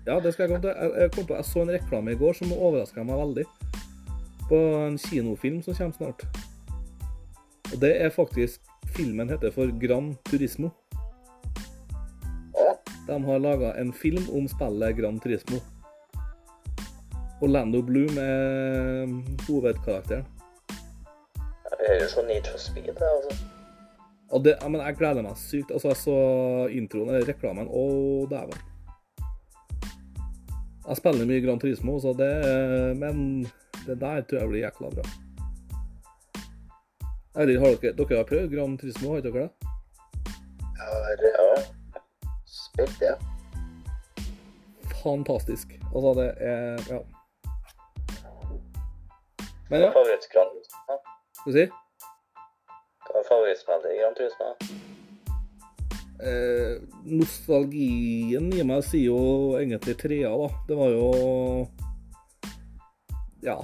Ja, 0.06 0.20
det 0.20 0.32
skal 0.34 0.46
jeg 0.46 0.54
komme 0.54 0.64
til. 0.64 0.72
Jeg, 0.80 0.94
jeg, 1.02 1.12
kom 1.12 1.28
på, 1.28 1.36
jeg 1.36 1.50
så 1.50 1.66
en 1.66 1.74
reklame 1.76 2.16
i 2.16 2.22
går 2.22 2.40
som 2.40 2.54
overraska 2.56 3.04
meg 3.04 3.20
veldig. 3.20 3.46
På 4.48 4.62
en 4.86 4.96
kinofilm 5.02 5.60
som 5.66 5.76
kommer 5.76 6.00
snart. 6.00 6.26
Og 7.74 7.82
det 7.82 7.92
er 8.00 8.16
faktisk 8.16 8.62
Filmen 8.96 9.30
heter 9.30 9.52
for 9.52 9.68
Gran 9.68 10.14
Turismo. 10.24 10.70
De 13.08 13.24
har 13.24 13.40
laga 13.40 13.74
en 13.74 13.94
film 13.94 14.24
om 14.32 14.48
spillet 14.48 14.96
Gran 14.96 15.20
Turismo. 15.20 15.60
Orlando 17.42 17.82
Bloom 17.82 18.18
er 18.18 19.12
hovedkarakteren. 19.50 20.24
Det 21.76 21.90
høres 21.90 22.16
så 22.16 22.24
Need 22.24 22.48
for 22.48 22.58
Speed 22.58 22.88
det, 22.88 23.10
altså. 23.18 23.36
Og 24.32 24.46
det, 24.46 24.56
ja, 24.62 24.72
men 24.72 24.82
jeg 24.82 24.98
gleder 24.98 25.28
meg 25.28 25.36
sykt. 25.44 25.76
Altså, 25.76 25.92
jeg 25.92 26.02
så 26.06 26.18
introen, 26.72 27.12
eller 27.12 27.28
reklamen. 27.28 27.68
Å, 27.68 27.86
dæven. 28.32 28.64
Jeg 30.88 31.02
spiller 31.04 31.28
mye 31.28 31.44
Gran 31.44 31.60
Turismo, 31.60 32.00
så 32.00 32.16
det 32.16 32.32
Men 33.04 33.44
det 33.84 34.00
der 34.00 34.24
tror 34.24 34.40
jeg 34.40 34.54
blir 34.54 34.64
jækla 34.64 34.96
bra. 34.96 35.08
Eller, 37.36 37.60
har 37.60 37.76
dere, 37.82 37.94
dere 37.98 38.18
har 38.22 38.28
prøvd 38.30 38.52
Gran 38.54 38.78
Turismo, 38.80 39.14
har 39.16 39.22
dere 39.26 39.34
det? 39.46 39.50
jeg 40.76 40.88
har 40.88 41.12
eh, 41.12 41.66
Ja. 41.96 42.32
spilt 42.46 43.00
det. 43.00 43.16
Fantastisk. 45.04 45.76
Altså, 45.94 46.14
det 46.22 46.30
er 46.40 46.80
Ja. 46.90 47.00
Men 49.70 49.82
Hva 49.82 49.86
ja, 49.86 49.88
er 49.90 49.94
favorittgran 49.98 50.50
Turismo? 50.54 50.98
Hva 51.46 51.52
sier 51.56 51.66
du? 51.70 51.78
Hva 53.06 53.20
er 53.22 53.28
favorittspillet 53.30 53.92
i 53.92 54.00
Gran 54.02 54.16
Turismo? 54.18 54.50
eh, 56.26 56.76
Nostalgien 57.06 58.54
i 58.56 58.64
meg 58.64 58.84
sier 58.88 59.10
jo 59.10 59.58
egentlig 59.60 59.98
trea, 60.00 60.30
da. 60.32 60.48
Det 60.68 60.78
var 60.78 60.90
jo 60.94 61.68
Ja. 63.44 63.58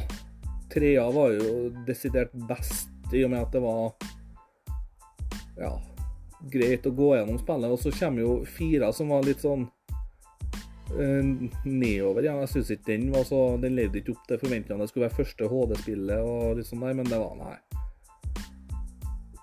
Trea 0.70 1.10
var 1.12 1.32
jo 1.32 1.70
desidert 1.88 2.32
best, 2.48 2.90
i 3.14 3.24
og 3.26 3.34
med 3.34 3.44
at 3.44 3.56
det 3.56 3.62
var 3.64 3.94
Ja, 5.60 5.76
greit 6.52 6.88
å 6.88 6.94
gå 6.96 7.12
gjennom 7.16 7.40
spillet. 7.42 7.72
Og 7.72 7.80
så 7.82 7.94
kommer 7.96 8.24
jo 8.24 8.38
fire 8.50 8.92
som 8.96 9.12
var 9.14 9.26
litt 9.28 9.44
sånn 9.44 9.68
eh, 10.98 11.52
nedover. 11.66 12.26
Ja, 12.26 12.38
jeg 12.44 12.54
syns 12.54 12.72
ikke 12.74 12.94
den 12.94 13.12
var 13.14 13.28
så 13.28 13.44
Den 13.62 13.78
levde 13.78 14.02
ikke 14.02 14.16
opp 14.16 14.26
til 14.30 14.42
forventningene. 14.42 14.86
Det 14.86 14.94
skulle 14.94 15.10
være 15.10 15.20
første 15.22 15.52
HD-spillet 15.52 16.26
og 16.26 16.58
litt 16.60 16.70
sånn 16.70 16.86
der, 16.88 16.98
men 16.98 17.12
det 17.12 17.22
var 17.22 17.38
nei. 17.40 17.56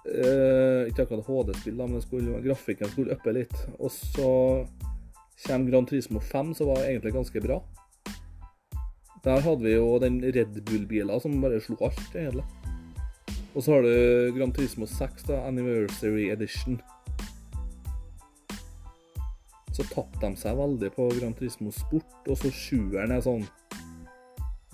Eh, 0.09 0.89
ikke 0.89 1.05
akkurat 1.05 1.27
HD-spill, 1.29 1.83
men 1.85 2.03
skulle, 2.03 2.41
grafikken 2.45 2.93
skulle 2.93 3.17
uppe 3.17 3.35
litt. 3.37 3.59
Og 3.79 3.93
så 3.93 4.31
kommer 5.45 5.71
Gran 5.71 5.87
Turismo 5.87 6.21
5, 6.21 6.55
som 6.59 6.73
var 6.73 6.87
egentlig 6.87 7.15
ganske 7.15 7.45
bra. 7.45 7.61
Der 9.25 9.43
hadde 9.45 9.65
vi 9.65 9.75
jo 9.75 9.99
den 10.01 10.21
Red 10.23 10.57
Bull-bilen 10.65 11.21
som 11.21 11.41
bare 11.43 11.61
slo 11.61 11.77
alt, 11.85 12.15
egentlig. 12.15 12.47
Og 13.59 13.65
så 13.65 13.73
har 13.73 13.83
du 13.83 14.33
Gran 14.37 14.53
Turismo 14.55 14.87
6, 14.87 15.23
da, 15.27 15.41
Anniversary 15.49 16.29
Edition. 16.31 16.77
Så 19.75 19.83
tapte 19.91 20.23
de 20.23 20.39
seg 20.39 20.55
veldig 20.61 20.93
på 20.95 21.09
Gran 21.19 21.35
Turismo 21.35 21.73
Sport, 21.75 22.31
og 22.31 22.39
så 22.39 22.53
sjueren 22.55 23.17
er 23.17 23.25
sånn 23.27 23.43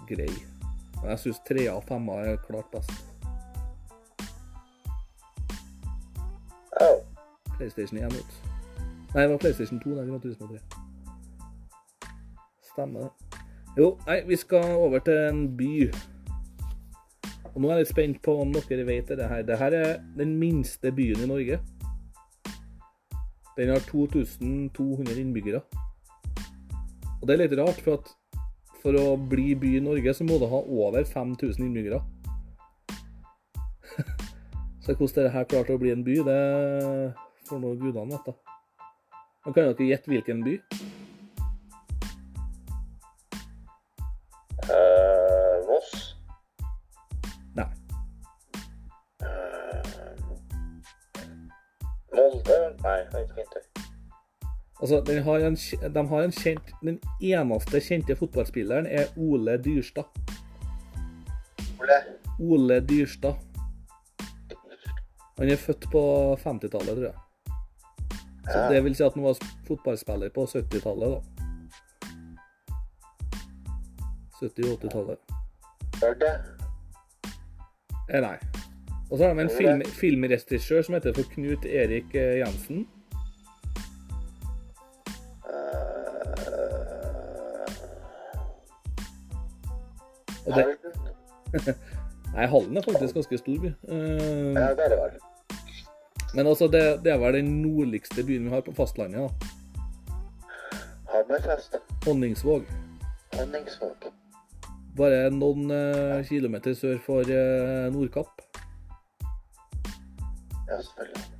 grei. 0.04 0.28
Og 1.00 1.08
jeg 1.14 1.22
syns 1.22 1.40
trea 1.48 1.72
og 1.72 1.88
femma 1.88 2.20
er 2.26 2.36
klart 2.44 2.68
best. 2.76 2.92
PlayStation 7.56 8.04
1 8.04 8.20
ut. 8.20 8.38
Nei, 9.14 9.22
det 9.22 9.30
var 9.30 9.38
PlayStation 9.38 9.80
2 9.80 9.96
der, 9.96 10.04
Gran 10.10 10.20
Turismo 10.20 10.52
3. 10.52 10.60
Stemmer 12.74 13.08
det. 13.08 13.44
Jo, 13.80 13.94
nei, 14.04 14.20
vi 14.28 14.36
skal 14.36 14.76
over 14.76 15.00
til 15.08 15.24
en 15.30 15.46
by. 15.56 15.78
Og 17.54 17.62
nå 17.62 17.70
er 17.70 17.78
jeg 17.78 17.84
litt 17.84 17.92
spent 17.92 18.18
på 18.26 18.34
om 18.42 18.50
dere 18.54 18.84
vet 18.88 19.12
det 19.14 19.30
her. 19.30 19.44
Dette 19.46 19.70
er 19.70 20.00
den 20.18 20.34
minste 20.40 20.90
byen 20.94 21.22
i 21.22 21.30
Norge. 21.30 21.60
Den 23.54 23.70
har 23.70 23.84
2200 23.86 25.14
innbyggere. 25.22 25.62
Og 27.20 27.28
det 27.28 27.36
er 27.36 27.42
litt 27.44 27.54
rart, 27.60 27.78
for 27.80 28.00
at 28.00 28.10
for 28.82 28.98
å 29.00 29.14
bli 29.16 29.54
by 29.56 29.76
i 29.78 29.84
Norge, 29.84 30.12
så 30.12 30.26
må 30.26 30.36
du 30.42 30.48
ha 30.50 30.60
over 30.60 31.06
5000 31.08 31.62
innbyggere. 31.64 32.02
Så 34.84 34.92
hvordan 34.92 35.14
dette 35.14 35.30
her 35.32 35.46
klarte 35.48 35.72
å 35.72 35.80
bli 35.80 35.94
en 35.94 36.02
by, 36.04 36.18
det 36.26 36.40
får 37.48 37.62
nå 37.62 37.70
gudene 37.80 38.18
vite. 38.18 38.34
Kan 39.46 39.56
dere 39.56 39.86
gjette 39.88 40.10
hvilken 40.12 40.42
by? 40.44 40.58
Altså, 54.84 54.98
har 55.24 55.44
en, 55.46 55.54
de 55.94 56.02
har 56.08 56.22
en 56.26 56.32
kjent 56.36 56.72
Den 56.84 56.98
eneste 57.24 57.80
kjente 57.80 58.16
fotballspilleren 58.20 58.86
er 58.86 59.06
Ole 59.16 59.54
Dyrstad. 59.64 60.04
Ole, 61.80 61.96
Ole 62.40 62.80
Dyrstad. 62.84 63.38
Han 65.38 65.48
er 65.50 65.56
født 65.56 65.86
på 65.92 66.02
50-tallet, 66.42 66.96
tror 66.98 67.06
jeg. 67.06 67.14
Så 68.52 68.58
Ja. 68.58 68.68
det 68.74 68.84
vil 68.84 68.94
si 68.94 69.02
at 69.02 69.14
han 69.14 69.22
var 69.24 69.38
fotballspiller 69.66 70.28
på 70.34 70.44
70-tallet, 70.52 71.08
da. 71.14 71.20
70- 74.42 74.72
og 74.72 74.78
80-tallet. 74.84 75.18
Hørte 76.02 76.26
jeg. 76.28 78.20
nei. 78.20 78.36
Og 79.10 79.18
så 79.18 79.24
har 79.24 79.34
de 79.34 79.40
en 79.40 79.50
film, 79.56 79.82
filmregissør 79.96 80.82
som 80.82 80.94
heter 80.94 81.14
for 81.16 81.22
Knut 81.32 81.64
Erik 81.64 82.14
eh, 82.14 82.38
Jensen. 82.42 82.84
Det, 90.44 90.64
nei, 92.34 92.46
Hallen 92.50 92.76
er 92.76 92.86
faktisk 92.86 93.18
ganske 93.20 93.38
stor 93.40 93.58
by. 93.62 93.72
Uh, 93.88 94.54
Ja, 94.54 94.70
det 94.74 94.86
er 94.86 94.94
det 94.94 94.98
vel. 95.00 95.18
Men 96.34 96.46
altså, 96.50 96.66
det, 96.66 96.82
det 97.04 97.12
er 97.12 97.20
vel 97.22 97.38
den 97.38 97.52
nordligste 97.62 98.24
byen 98.26 98.48
vi 98.48 98.54
har 98.54 98.64
på 98.66 98.74
fastlandet. 98.74 99.20
da. 99.20 99.28
Hammerfest. 101.14 101.78
Honningsvåg. 102.06 102.66
Honningsvåg. 103.38 104.08
Bare 104.98 105.30
noen 105.30 105.70
uh, 105.70 106.24
kilometer 106.26 106.74
sør 106.78 106.98
for 107.06 107.30
uh, 107.30 107.86
Nordkapp. 107.94 108.42
Ja, 110.68 110.80
selvfølgelig. 110.80 111.33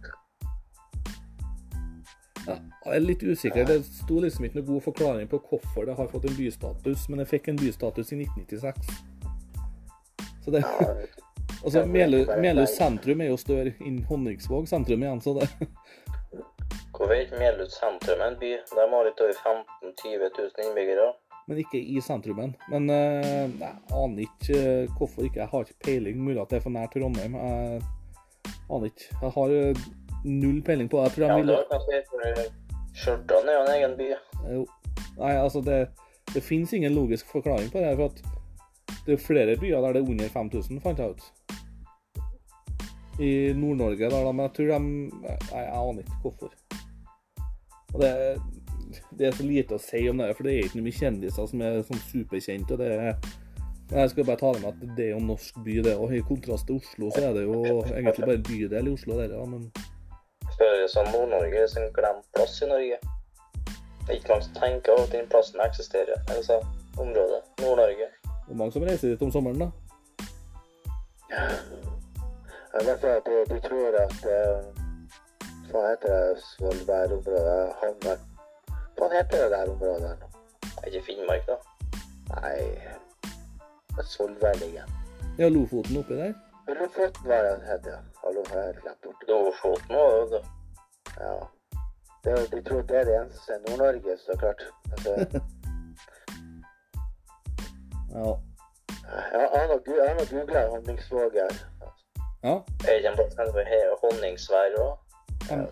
Ja, 2.85 2.93
jeg 2.93 3.01
er 3.01 3.07
litt 3.07 3.23
usikker. 3.25 3.65
Det 3.69 3.79
sto 3.87 4.21
liksom 4.21 4.45
ikke 4.45 4.61
noe 4.61 4.69
god 4.69 4.83
forklaring 4.85 5.29
på 5.31 5.41
hvorfor 5.49 5.87
det 5.89 5.97
har 5.97 6.09
fått 6.13 6.27
en 6.29 6.37
bystatus, 6.37 7.09
men 7.09 7.23
det 7.23 7.29
fikk 7.31 7.49
en 7.49 7.61
bystatus 7.61 8.13
i 8.13 8.21
1996. 8.27 8.97
Så 10.45 10.51
det 10.53 10.65
Altså, 11.65 11.87
Melhus 11.89 12.75
sentrum 12.77 13.23
er 13.25 13.31
jo 13.31 13.37
større 13.41 13.71
enn 13.81 14.03
Honningsvåg 14.05 14.67
sentrum 14.69 15.01
igjen, 15.01 15.21
så 15.25 15.33
det 15.39 15.47
Hvorfor 16.93 17.15
er 17.15 17.23
ikke 17.25 17.41
Melhus 17.41 17.79
sentrum 17.81 18.21
en 18.21 18.37
by? 18.41 18.51
De 18.69 18.85
har 18.93 19.07
litt 19.09 19.23
over 19.25 19.33
15 19.33 19.95
000-20 20.05 20.27
000 20.43 20.67
innbyggere. 20.67 21.07
Men 21.49 21.61
ikke 21.61 21.81
i 21.81 22.01
sentrumen. 22.05 22.53
Men 22.73 22.91
eh, 22.93 23.49
jeg 23.61 23.73
aner 23.93 24.23
ikke 24.25 24.61
eh, 24.61 24.93
hvorfor 24.99 25.27
ikke. 25.27 25.41
Jeg 25.43 25.51
har 25.51 25.67
ikke 25.67 25.81
peiling. 25.85 26.21
Mulig 26.25 26.41
at 26.41 26.53
det 26.53 26.61
er 26.61 26.65
for 26.65 26.73
nær 26.77 26.93
Trondheim. 26.93 27.35
Jeg 27.37 27.83
aner 28.71 28.87
ikke. 28.93 29.09
Jeg 29.23 29.35
har 29.39 29.57
eh, 29.59 29.83
null 30.25 30.63
peiling 30.65 30.89
på 30.93 31.01
det. 31.01 31.11
Jeg 31.11 31.17
tror 31.17 31.27
Ja, 31.27 31.35
de 31.35 31.41
det 31.41 31.49
vil 31.49 31.57
var 31.57 31.67
kanskje 31.73 32.03
for 32.13 32.64
Stjørdal 32.95 33.49
er 33.49 33.57
jo 33.57 33.63
en 33.65 33.73
egen 33.75 33.95
by. 33.99 34.09
Jo. 34.55 34.65
Nei, 35.19 35.35
altså 35.35 35.61
det, 35.65 35.79
det 36.31 36.43
finnes 36.43 36.73
ingen 36.73 36.95
logisk 36.95 37.31
forklaring 37.31 37.71
på 37.73 37.83
det. 37.83 37.97
for 37.97 38.05
at 38.07 38.23
Det 39.07 39.13
er 39.17 39.27
flere 39.27 39.57
byer 39.61 39.81
der 39.81 39.93
det 39.93 40.03
er 40.03 40.11
under 40.11 40.29
5000, 40.29 40.81
fant 40.81 40.99
jeg 40.99 41.11
ut. 41.11 41.23
I 43.21 43.53
Nord-Norge, 43.55 44.11
der, 44.11 44.33
men 44.33 44.47
jeg 44.47 44.53
tror 44.57 44.71
de 44.73 44.79
Nei, 44.81 45.37
jeg 45.53 45.73
aner 45.79 46.03
ikke 46.03 46.21
hvorfor. 46.23 46.53
Og 47.95 48.03
det, 48.03 48.13
det 49.19 49.27
er 49.27 49.37
så 49.39 49.47
lite 49.47 49.79
å 49.79 49.83
si 49.83 50.03
om 50.11 50.23
det, 50.23 50.35
for 50.37 50.47
det 50.47 50.55
er 50.55 50.69
ikke 50.69 50.83
mye 50.83 50.99
kjendiser 50.99 51.51
som 51.51 51.63
er 51.63 51.83
sånn 51.87 52.05
superkjent. 52.11 52.71
og 52.75 52.79
det 52.83 52.93
er 52.95 53.17
Jeg 53.91 54.11
skal 54.11 54.27
bare 54.27 54.41
ta 54.41 54.53
det 54.53 54.63
med 54.63 54.71
at 54.71 54.97
det 54.97 55.05
er 55.05 55.11
jo 55.13 55.23
en 55.23 55.29
norsk 55.35 55.59
by, 55.65 55.81
det. 55.87 55.97
Og 55.99 56.15
i 56.15 56.23
kontrast 56.27 56.67
til 56.67 56.79
Oslo, 56.79 57.11
så 57.11 57.27
er 57.29 57.35
det 57.37 57.45
jo 57.45 57.83
egentlig 57.83 58.27
bare 58.27 58.39
en 58.39 58.47
bydel 58.49 58.89
i 58.89 58.95
Oslo, 58.95 59.19
der, 59.19 59.35
ja, 59.35 59.45
men 59.45 59.69
Føles 60.59 60.91
som 60.91 61.07
Nord-Norge 61.15 61.59
er 61.65 61.79
en 61.81 61.93
glemt 61.99 62.27
plass 62.35 62.63
i 62.63 62.67
Norge. 62.67 62.99
Det 64.01 64.11
er 64.11 64.19
ikke 64.19 64.29
mange 64.33 64.45
som 64.45 64.55
tenker 64.63 64.93
over 64.93 65.07
at 65.07 65.13
den 65.13 65.29
plassen 65.33 65.61
eksisterer. 65.69 66.19
Altså 66.29 66.55
området. 66.99 67.41
Nord-Norge. 67.61 68.07
er 68.51 68.55
mange 68.55 68.73
som 68.73 68.83
reiser 68.83 69.09
dit 69.09 69.23
om 69.23 69.33
sommeren, 69.33 69.59
da. 69.65 69.69
Jeg 72.75 72.87
vet 72.87 73.05
at 73.05 73.27
de, 73.27 73.55
de 73.55 73.61
tror 73.69 73.97
at 74.07 74.21
eh, 74.37 74.65
Hva 75.71 75.81
heter 75.91 76.11
det 76.15 76.43
Svolvær-området? 76.43 77.73
Hamar 77.81 78.19
Hva 78.99 79.09
heter 79.15 79.43
det 79.43 79.51
der 79.51 79.71
området 79.73 80.09
her 80.09 80.17
nå? 80.21 80.29
Er 80.83 80.87
ikke 80.91 81.05
Finnmark, 81.07 81.47
da? 81.49 81.57
Nei 82.35 84.03
Svolvær 84.03 84.59
ligger. 84.63 84.91
Ja, 85.39 85.49
Lofoten 85.49 85.97
oppi 85.97 86.15
der. 86.19 86.33
Lofoten 86.69 87.29
var 87.29 87.43
det 87.43 87.53
den 87.53 87.67
het, 87.71 87.87
ja. 87.87 87.99
Hallo, 88.25 88.43
her, 88.51 88.57
har 88.57 88.67
helt 88.67 88.83
glemt 88.83 89.01
bort. 89.05 89.25
Lofoten 89.29 89.97
òg, 89.97 90.13
vet 90.21 90.31
du. 90.33 90.41
Ja. 91.21 91.35
Det, 92.25 92.35
de 92.53 92.63
tror 92.69 92.83
det 92.89 92.97
er 93.01 93.05
det 93.05 93.17
eneste 93.21 93.53
i 93.57 93.63
Nord-Norge, 93.65 94.17
så 94.19 94.37
klart. 94.43 94.63
Altså, 94.93 95.11
Ja. 98.15 98.31
ja, 99.33 99.41
han 99.59 99.69
har 99.71 99.81
har 100.19 100.31
googla 100.31 100.69
Honningsvåg 100.69 101.33
her. 101.33 101.55
ja. 102.45 102.55
Er 102.89 102.95
ikke 102.97 103.09
en 103.09 103.17
plass 103.17 103.35
som 103.35 103.57
heter 103.57 103.97
Honningsvær 104.03 104.77
òg? 104.85 104.93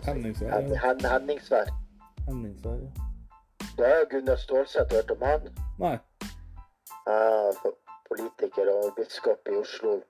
Henningsvær. 0.06 0.50
Henningsvær. 1.12 1.68
Henningsvær, 2.26 2.76
ja. 2.86 2.90
Da 3.78 3.82
har 3.94 4.04
Gunnar 4.10 4.36
Stålseth 4.36 4.94
hørt 4.94 5.10
om 5.10 5.22
han? 5.22 5.40
Nei. 5.78 5.96
Uh, 7.12 7.72
politiker 8.08 8.66
og 8.74 8.92
biskop 8.96 9.48
i 9.52 9.56
Oslo. 9.62 10.00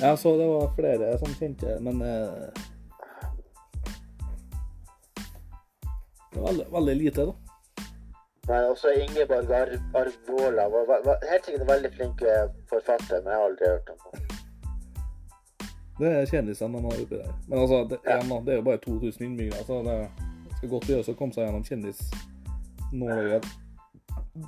Jeg 0.00 0.18
så 0.18 0.36
det 0.36 0.46
var 0.50 0.72
flere 0.74 1.18
som 1.18 1.34
kjente 1.38 1.78
men 1.80 2.02
eh, 2.02 2.62
Det 6.32 6.40
var 6.40 6.48
veldig, 6.48 6.66
veldig 6.72 6.94
lite, 6.98 7.26
da. 7.30 7.34
Nei, 8.48 8.60
også 8.68 8.90
Ingeborg 9.00 9.52
Ar 9.54 9.70
Arvola 9.94 10.66
var, 10.68 10.88
var, 10.88 11.04
var 11.06 11.28
helt 11.30 11.46
sikkert 11.46 11.62
en 11.62 11.68
veldig 11.68 11.92
flink 11.94 12.24
forfatter, 12.68 13.22
men 13.22 13.30
jeg 13.32 13.40
har 13.40 13.46
aldri 13.46 13.70
hørt 13.70 13.92
om 13.94 14.02
henne. 14.08 14.34
Det 15.98 16.10
er 16.10 16.26
kjendisene 16.26 16.78
de 16.78 16.84
har 16.84 17.02
oppi 17.04 17.20
der. 17.20 17.32
Men 17.48 17.58
altså, 17.58 17.84
det, 17.90 18.00
igjen, 18.02 18.46
det 18.46 18.52
er 18.52 18.58
jo 18.58 18.66
bare 18.68 18.82
2000 18.84 19.26
innbyggere, 19.28 19.64
så 19.64 19.78
det 19.86 19.98
skal 20.56 20.72
godt 20.74 20.88
gjøres 20.90 21.12
å 21.12 21.18
komme 21.18 21.36
seg 21.36 21.46
gjennom 21.46 21.66
kjendis-nåløyet 21.70 23.46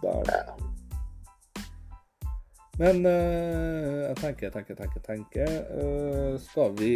der. 0.03 0.33
Ja. 0.35 0.66
Men 2.79 3.07
uh, 3.09 4.03
jeg 4.09 4.17
tenker, 4.21 4.51
tenker, 4.53 4.77
tenker, 4.77 5.01
tenker 5.07 5.53
Uh, 5.73 6.37
Skal 6.43 6.75
vi 6.77 6.93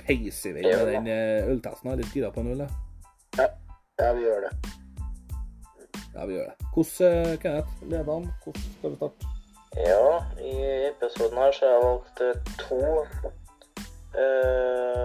peise 0.00 0.50
i 0.50 0.54
vei 0.56 0.62
med 0.66 0.86
den 0.90 1.08
eh, 1.10 1.48
øltesten? 1.50 1.90
Jeg 1.90 1.96
er 1.96 2.00
litt 2.02 2.14
gira 2.14 2.30
på 2.34 2.42
en 2.42 2.52
øl, 2.54 2.62
jeg. 2.64 3.50
ja, 4.00 4.12
vi 4.16 4.24
gjør 4.24 4.46
det. 4.46 4.52
Ja, 6.14 6.24
vi 6.26 6.34
gjør 6.34 6.46
det. 6.48 6.68
Hvordan, 6.74 7.18
eh, 7.32 7.38
Kenneth, 7.42 7.72
leder 7.82 8.12
han? 8.12 8.32
Hvordan 8.44 8.62
skal 8.78 8.90
vi 8.90 8.96
starte? 8.96 9.36
Ja, 9.76 10.24
i 10.42 10.54
episoden 10.88 11.38
her 11.38 11.52
så 11.54 11.66
har 11.66 11.72
jeg 11.76 11.82
valgt 11.84 12.20
eh, 12.26 12.36
to 12.58 12.80
uh, 14.18 15.04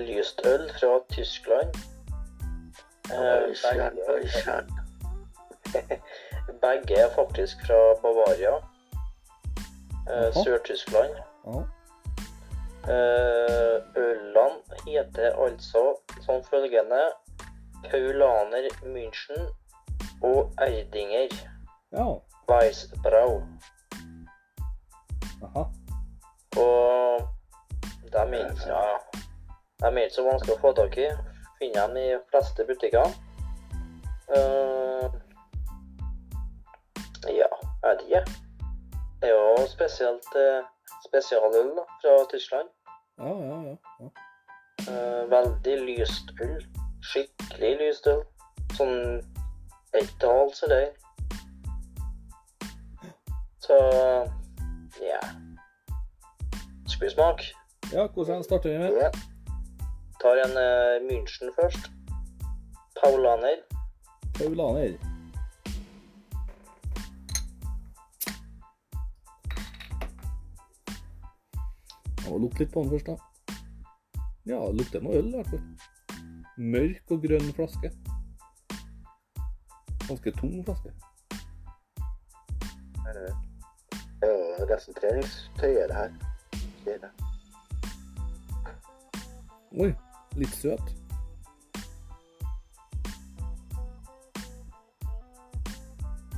lyst 0.00 0.40
øl 0.46 0.64
fra 0.78 0.94
Tyskland. 1.12 1.76
Uh, 3.10 3.44
Oi, 3.48 3.54
sann, 3.54 4.00
oi, 4.14 4.28
sann. 4.40 4.72
begge 6.52 6.94
er 6.94 7.10
faktisk 7.14 7.56
fra 7.66 7.78
Bavaria. 8.02 8.54
Eh, 10.10 10.32
Sør-Tyskland. 10.32 11.16
Ja. 11.46 11.62
Eh, 12.92 13.76
ølene 13.96 14.46
heter 14.86 15.44
altså 15.44 15.96
som 16.22 16.44
følgende 16.44 17.02
Paulaner 17.90 18.68
München 18.82 19.48
og 20.22 20.52
Erdinger 20.58 21.34
ja. 21.92 22.06
Weissbrau. 22.48 23.42
Aha. 25.42 25.64
Og 26.56 27.20
de 28.12 28.18
er 28.18 28.50
ikke, 28.50 28.68
ja, 28.68 28.82
de 29.80 29.86
er 29.86 29.98
ikke 29.98 30.14
så 30.14 30.28
vanskelig 30.30 30.54
å 30.56 30.62
få 30.62 30.72
tak 30.78 30.96
i. 30.98 31.10
Finner 31.58 31.86
dem 31.88 31.96
i 31.96 32.08
de 32.14 32.20
fleste 32.30 32.64
butikker. 32.68 33.10
Eh, 34.36 35.10
ja, 37.28 37.50
jeg 37.82 37.90
vet 37.90 38.06
ikke. 38.06 38.24
Det 39.20 39.28
er 39.28 39.34
jo 39.34 39.66
spesielt 39.66 40.26
spesialull 40.28 40.64
spesialøl 41.06 41.70
da, 41.76 41.84
fra 42.00 42.14
Tyskland. 42.32 42.68
Ja, 43.18 43.32
ja, 43.48 43.58
ja. 43.68 43.76
ja. 44.00 44.08
Eh, 44.88 45.30
veldig 45.30 45.76
lyst 45.86 46.32
øl. 46.40 46.66
Skikkelig 47.02 47.72
lyst 47.80 48.06
øl. 48.06 48.22
Sånn 48.76 48.98
ett 49.96 50.24
og 50.26 50.32
halvt 50.40 50.58
så 50.60 50.68
det. 50.70 50.84
Så 53.66 53.78
ja. 55.02 55.22
Skal 56.86 57.06
vi 57.06 57.10
smake? 57.14 57.48
Ja, 57.92 58.06
hvordan 58.14 58.44
starter 58.44 58.70
vi 58.70 58.78
med? 58.78 59.00
Ja, 59.00 59.10
Tar 60.20 60.38
en 60.44 60.56
uh, 60.56 60.96
München 61.08 61.52
først. 61.60 61.90
Paulaner. 63.00 63.58
Paulaner. 64.38 65.15
Jeg 72.26 72.32
må 72.34 72.38
lukte 72.42 72.64
litt 72.64 72.72
på 72.74 72.82
den 72.82 72.88
først, 72.90 73.06
da. 73.06 73.54
Ja, 74.50 74.56
det 74.66 74.80
lukter 74.80 75.02
noe 75.04 75.14
øl, 75.14 75.28
i 75.30 75.36
hvert 75.36 75.50
fall. 75.52 75.60
Mørk 76.58 77.12
og 77.14 77.20
grønn 77.22 77.52
flaske. 77.54 77.90
Ganske 80.08 80.32
tung 80.34 80.56
flaske. 80.66 80.90
det 83.06 84.26
er 84.26 84.58
jo 84.58 84.66
nesten 84.72 84.98
treningstøyet, 84.98 85.86
det 85.88 85.94
her. 85.94 86.10
Det 86.84 86.96
det. 87.04 87.12
Oi, 89.86 89.92
litt 90.42 90.58
søt. 90.58 90.90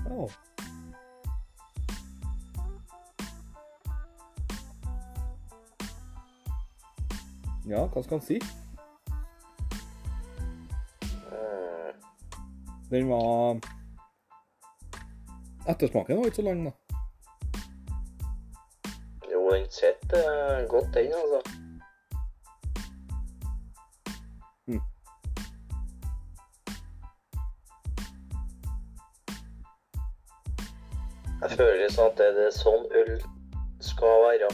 Ja. 0.04 0.28
Ja, 7.68 7.86
hva 7.86 8.02
skal 8.02 8.18
han 8.18 8.26
si? 8.26 8.38
Mm, 11.28 11.92
Den 12.90 13.08
var 13.08 13.60
Ettersmaken 15.68 16.16
var 16.16 16.24
ikke 16.24 16.36
så 16.36 16.42
lang, 16.42 16.64
da. 16.64 16.70
jo, 19.32 19.50
den 19.50 19.70
sitter 19.70 20.62
uh, 20.62 20.68
godt, 20.68 20.94
den, 20.94 21.12
altså. 21.12 21.40
Mm. 24.66 24.80
Jeg 31.42 31.50
føler 31.50 31.82
liksom 31.82 32.04
at 32.06 32.18
det 32.18 32.46
er 32.46 32.56
sånn 32.56 32.88
øl 33.02 33.12
skal 33.90 34.24
være. 34.24 34.48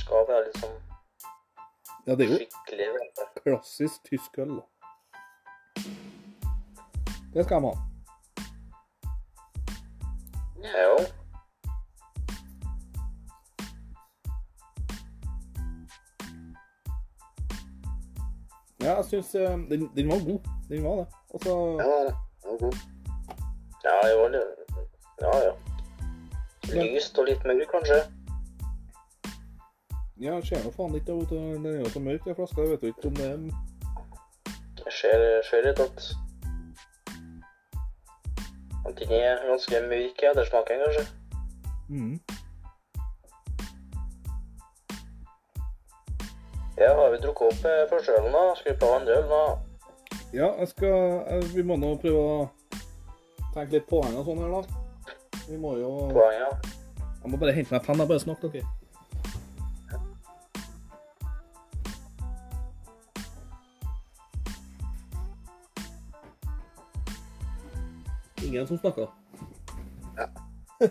Skal 0.00 0.24
være 0.32 0.46
liksom 0.48 0.81
Ja, 2.06 2.14
det 2.14 2.26
er 2.26 2.32
jo 2.32 3.26
klassisk 3.42 4.04
tysk 4.04 4.38
øl, 4.38 4.48
da. 4.48 4.62
Det 7.34 7.44
skal 7.44 7.62
de 7.62 7.66
ha. 7.66 7.74
Jo. 10.62 10.96
Ja, 18.82 18.96
jeg 18.96 19.04
syns 19.04 19.30
den, 19.70 19.90
den 19.96 20.08
var 20.08 20.24
god. 20.24 20.40
Den 20.68 20.84
var 20.84 20.96
det. 20.96 21.06
Og 21.30 21.40
så 21.42 21.54
Ja, 21.80 22.04
det 22.04 22.14
var 22.44 22.58
god. 22.58 22.76
Ja, 23.84 23.96
jo, 24.10 24.28
litt 24.28 24.42
ja, 25.20 25.36
ja. 25.46 25.52
Lyst 26.82 27.18
og 27.18 27.26
litt 27.26 27.44
mørk, 27.44 27.70
kanskje. 27.70 28.21
Ja, 30.22 30.34
jeg 30.38 30.44
ser 30.46 30.60
nå 30.64 30.70
faen 30.76 30.94
ikke 30.94 31.14
ut. 31.18 31.30
Den 31.30 31.66
er 31.66 31.80
jo 31.80 31.88
så 31.90 32.00
mørk, 32.00 32.24
den 32.24 32.36
flaska. 32.38 32.60
Jeg 32.62 32.70
vet 32.70 32.82
jo 32.82 32.92
ikke 32.92 33.08
om 33.10 33.16
det 33.18 33.26
er 33.30 33.38
Jeg 34.84 34.92
ser, 35.00 35.24
ser 35.48 35.66
litt 35.66 35.80
at 35.82 36.12
at 38.86 38.98
den 38.98 39.12
er 39.14 39.42
ganske 39.46 39.80
mørk 39.90 40.22
i 40.22 40.26
ettersmaken, 40.30 40.80
kanskje. 40.84 41.04
mm. 41.88 42.14
Ja, 46.78 46.94
har 46.98 47.10
vi 47.12 47.18
drukket 47.22 47.46
opp 47.46 47.64
eh, 47.70 47.82
første 47.90 48.12
ølen, 48.18 48.32
da? 48.34 48.42
Skal 48.58 48.72
vi 48.72 48.78
prøve 48.78 48.94
andre 49.00 49.16
øl, 49.18 49.28
da? 49.30 49.42
Ja, 50.34 50.48
jeg 50.58 50.68
skal 50.68 51.54
Vi 51.54 51.62
må 51.62 51.76
nå 51.76 51.94
prøve 52.02 52.22
å 52.22 52.36
tenke 53.54 53.76
litt 53.76 53.86
poeng 53.90 54.16
og 54.18 54.26
sånn 54.26 54.42
her, 54.42 54.54
da. 54.54 54.62
Vi 55.48 55.58
må 55.60 55.76
jo 55.78 55.90
Poeng, 56.14 56.38
ja. 56.40 56.50
Jeg 57.22 57.30
må 57.30 57.38
bare 57.38 57.54
hente 57.54 57.74
meg 57.74 57.84
penn. 57.86 58.02
Jeg 58.02 58.10
bare 58.10 58.24
snakke, 58.24 58.50
dere. 58.50 58.81
Ingen 68.52 68.66
som 68.66 68.78
snakka. 68.78 69.06
Ja. 70.16 70.26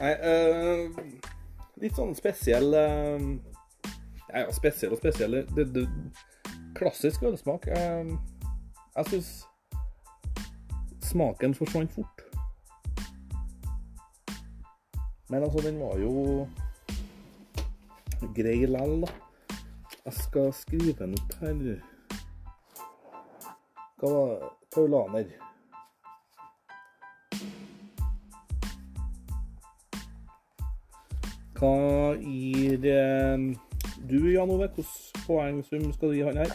Nei, 0.00 0.12
uh, 0.16 0.96
litt 1.82 1.98
sånn 1.98 2.14
spesiell 2.16 2.72
uh, 2.72 3.20
Ja, 4.30 4.46
ja, 4.46 4.54
spesiell 4.56 4.94
og 4.96 5.02
spesiell. 5.02 5.42
Det, 5.52 5.66
det, 5.74 5.84
klassisk 6.78 7.26
ølsmak. 7.28 7.68
Uh, 7.68 8.16
jeg 8.96 9.10
syns 9.10 9.30
smaken 11.04 11.52
forsvant 11.58 11.92
fort. 11.92 12.24
Men 15.28 15.44
altså, 15.44 15.66
den 15.68 15.76
var 15.84 16.00
jo 16.00 16.46
grei 18.40 18.62
lell, 18.64 19.02
da. 19.04 19.12
Jeg 20.06 20.16
skal 20.22 20.48
skrive 20.64 20.96
den 21.02 21.18
opp 21.20 21.40
her. 21.42 21.66
Hva 24.00 24.16
var? 24.16 24.54
Paulaner. 24.72 25.42
Hva 31.56 32.12
gir 32.20 32.82
eh, 32.84 33.38
du, 34.08 34.18
Jan 34.28 34.50
Ove? 34.52 34.68
Hvilken 34.76 35.22
poengsum 35.24 35.86
skal 35.94 36.10
du 36.12 36.18
gi 36.18 36.26
han 36.26 36.36
her? 36.42 36.52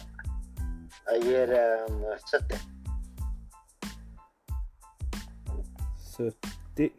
Jeg 1.10 1.24
gir 1.24 1.54
um, 1.88 2.04
70. 2.30 2.60
70. 6.14 6.92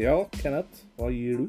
Ja, 0.00 0.16
Kenneth, 0.40 0.82
hva 0.98 1.12
gir 1.14 1.44
du? 1.44 1.46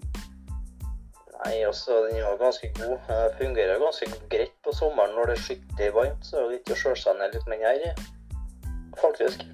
Nei, 1.41 1.57
altså, 1.65 2.03
den 2.05 2.21
var 2.21 2.37
ganske 2.37 2.69
god. 2.77 2.97
Den 3.09 3.37
fungerer 3.41 3.81
ganske 3.81 4.13
greit 4.29 4.53
på 4.61 4.77
sommeren 4.77 5.17
når 5.17 5.31
det 5.31 5.39
er 5.39 5.45
skikkelig 5.49 5.93
varmt. 5.97 6.25
Så 6.25 6.37
det 6.37 6.45
er 6.45 6.57
litt 6.59 6.73
å 6.75 6.81
sjøle 6.85 7.01
seg 7.01 7.17
ned 7.17 7.33
litt 7.33 7.49
med 7.49 7.65
den 7.65 7.85
her, 7.89 8.09
faktisk. 9.01 9.47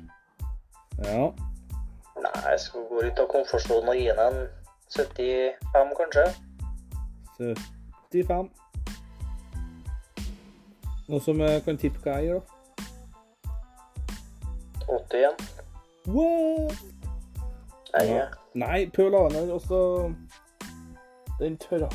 Ja. 1.06 1.30
Nei, 2.36 2.44
jeg 2.52 2.60
skal 2.60 2.86
gå 2.90 3.02
litt 3.06 3.20
av 3.20 3.30
komfortsonen 3.32 3.90
og 3.94 3.98
gi 4.00 4.08
den 4.12 4.20
en 4.26 4.38
75, 4.96 5.94
kanskje. 6.00 6.26
75. 8.12 8.52
Noen 11.08 11.24
som 11.24 11.44
kan 11.66 11.80
tippe 11.80 12.04
hva 12.04 12.18
jeg 12.20 12.32
gjør, 12.32 12.42
da? 12.42 12.54
80 14.88 15.18
igjen. 15.22 15.42
What? 16.08 16.86
Nei, 17.94 18.06
Ja. 18.08 18.28
Nei, 18.54 18.90
Paulaner 18.90 19.52
også 19.54 20.14
Den 21.40 21.58
tørra 21.58 21.90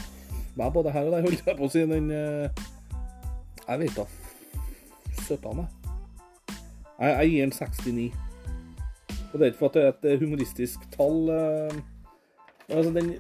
meg 0.57 0.73
både 0.73 0.91
her 0.91 1.01
og 1.01 1.13
der, 1.13 1.21
holdt 1.21 1.47
jeg 1.47 1.57
på 1.57 1.65
å 1.65 1.71
si. 1.73 1.85
Den 1.89 2.11
eh, 2.13 2.65
Jeg 3.69 3.81
vet 3.81 3.97
da 3.97 4.05
Søta 5.23 5.53
meg. 5.57 5.67
Jeg, 6.99 7.09
jeg 7.09 7.31
gir 7.31 7.47
den 7.47 7.55
69. 7.57 8.22
Og 9.33 9.39
det 9.39 9.47
er 9.47 9.53
ikke 9.53 9.59
for 9.59 9.73
at 9.73 9.75
det 9.75 9.83
er 9.83 9.93
et 9.93 10.09
eh, 10.13 10.21
humoristisk 10.21 10.79
tall. 10.93 11.29
eh, 11.33 11.75
men 12.69 12.79
altså, 12.79 12.93
den 12.93 13.15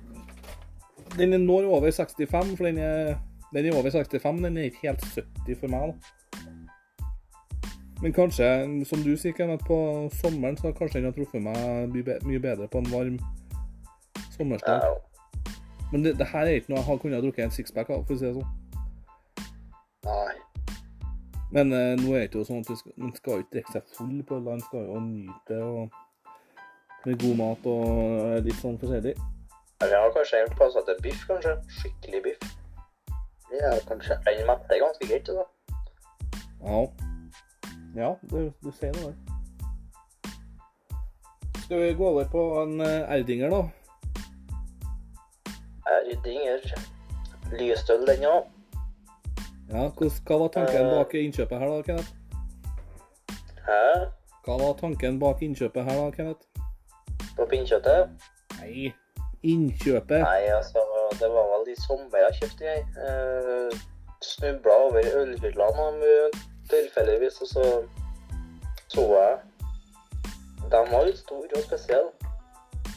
Den 1.18 1.40
når 1.40 1.68
over 1.68 1.90
65, 1.90 2.56
for 2.56 2.64
den 2.64 2.78
er, 2.78 3.14
den 3.54 3.66
er 3.66 3.76
over 3.76 3.90
65. 3.90 4.44
Den 4.44 4.56
er 4.56 4.62
ikke 4.62 4.78
helt 4.82 5.04
70 5.04 5.60
for 5.60 5.66
meg. 5.68 5.80
da. 5.88 5.94
Men 8.02 8.12
kanskje, 8.12 8.46
som 8.84 8.98
du 8.98 9.16
sier, 9.16 9.32
Kenneth, 9.32 9.66
på 9.66 10.08
sommeren 10.12 10.56
så 10.56 10.72
kanskje 10.72 10.98
den 10.98 11.04
har 11.04 11.12
truffet 11.12 11.42
meg 11.42 11.92
mye 12.26 12.40
bedre 12.40 12.66
på 12.68 12.78
en 12.78 12.90
varm 12.90 13.18
sommersdag. 14.36 14.80
Men 15.92 16.04
det, 16.04 16.18
det 16.18 16.26
her 16.26 16.40
er 16.40 16.58
ikke 16.58 16.72
noe 16.72 16.80
jeg 16.80 16.88
har 16.88 16.98
kunnet 16.98 17.22
drukket 17.22 17.44
en 17.44 17.54
sixpack 17.54 17.90
av, 17.90 18.02
for 18.06 18.16
å 18.16 18.18
si 18.18 18.26
det 18.26 18.34
sånn. 18.40 18.61
Men 21.52 21.72
eh, 21.76 21.92
nå 22.00 22.14
er 22.16 22.30
det 22.32 22.38
jo 22.38 22.46
sånn 22.48 22.62
at 22.64 22.86
man 22.96 23.12
skal 23.16 23.42
ikke 23.42 23.58
drikke 23.58 23.74
seg 23.74 23.90
full 23.92 24.22
på 24.24 24.38
øl, 24.38 24.46
man 24.46 24.62
skal 24.64 24.86
jo 24.88 25.00
nyte 25.04 25.58
det 25.58 25.90
med 27.04 27.18
god 27.20 27.36
mat 27.40 27.66
og 27.68 27.84
eh, 27.90 28.38
litt 28.46 28.60
sånn 28.62 28.78
forskjellig. 28.80 29.12
Jeg 29.82 29.98
har 29.98 30.12
kanskje 30.14 30.40
en 30.44 30.54
plass 30.56 30.78
er 30.78 31.00
biff, 31.02 31.24
kanskje. 31.26 31.52
Skikkelig 31.80 32.20
biff. 32.28 32.46
Ja, 33.52 33.72
kanskje. 33.88 34.16
Den 34.28 34.46
metter 34.46 34.80
ganske 34.80 35.08
greit, 35.10 35.26
da. 35.26 35.44
Ja. 36.62 36.80
Ja, 37.96 38.14
du, 38.30 38.52
du 38.62 38.70
ser 38.78 38.94
noe 38.96 39.10
der. 39.10 39.18
Skal 41.64 41.82
vi 41.82 41.92
gå 41.98 42.08
over 42.08 42.30
på 42.30 42.46
en 42.62 42.80
eh, 42.80 43.16
Erdinger, 43.18 43.52
da? 43.52 43.62
Erdinger. 45.98 46.64
Lysstøl, 47.52 48.06
den 48.08 48.24
òg. 48.30 48.51
Ja, 49.72 49.86
hva, 49.88 50.38
var 50.38 50.48
tanken 50.52 50.90
bak 50.90 51.14
innkjøpet 51.16 51.58
her, 51.58 51.68
da, 51.68 51.82
Kenneth? 51.82 52.10
Hæ? 53.64 53.84
Hva 54.44 54.56
var 54.60 54.74
tanken 54.80 55.20
bak 55.20 55.40
innkjøpet 55.42 55.84
her, 55.84 56.00
da, 56.00 56.10
Kenneth? 56.16 56.42
På 57.36 57.46
pinnkjøttet? 57.48 58.10
Nei, 58.58 58.90
innkjøpet. 59.42 60.20
Nei, 60.20 60.42
altså, 60.52 60.82
det 61.20 61.30
var 61.32 61.48
vel 61.54 61.70
i 61.72 61.76
sommer 61.80 62.20
jeg 62.26 62.34
kjøpte 62.40 62.68
jeg. 62.68 62.84
Eh, 63.06 63.78
Snubla 64.22 64.74
over 64.86 65.08
ølhyllene 65.22 66.10
tilfeldigvis, 66.70 67.40
og 67.40 67.48
så 67.48 67.64
så 68.92 69.06
jeg 69.16 69.38
De 70.70 70.82
var 70.92 71.04
litt 71.04 71.18
store 71.18 71.56
og 71.56 71.64
spesielle. 71.64 72.10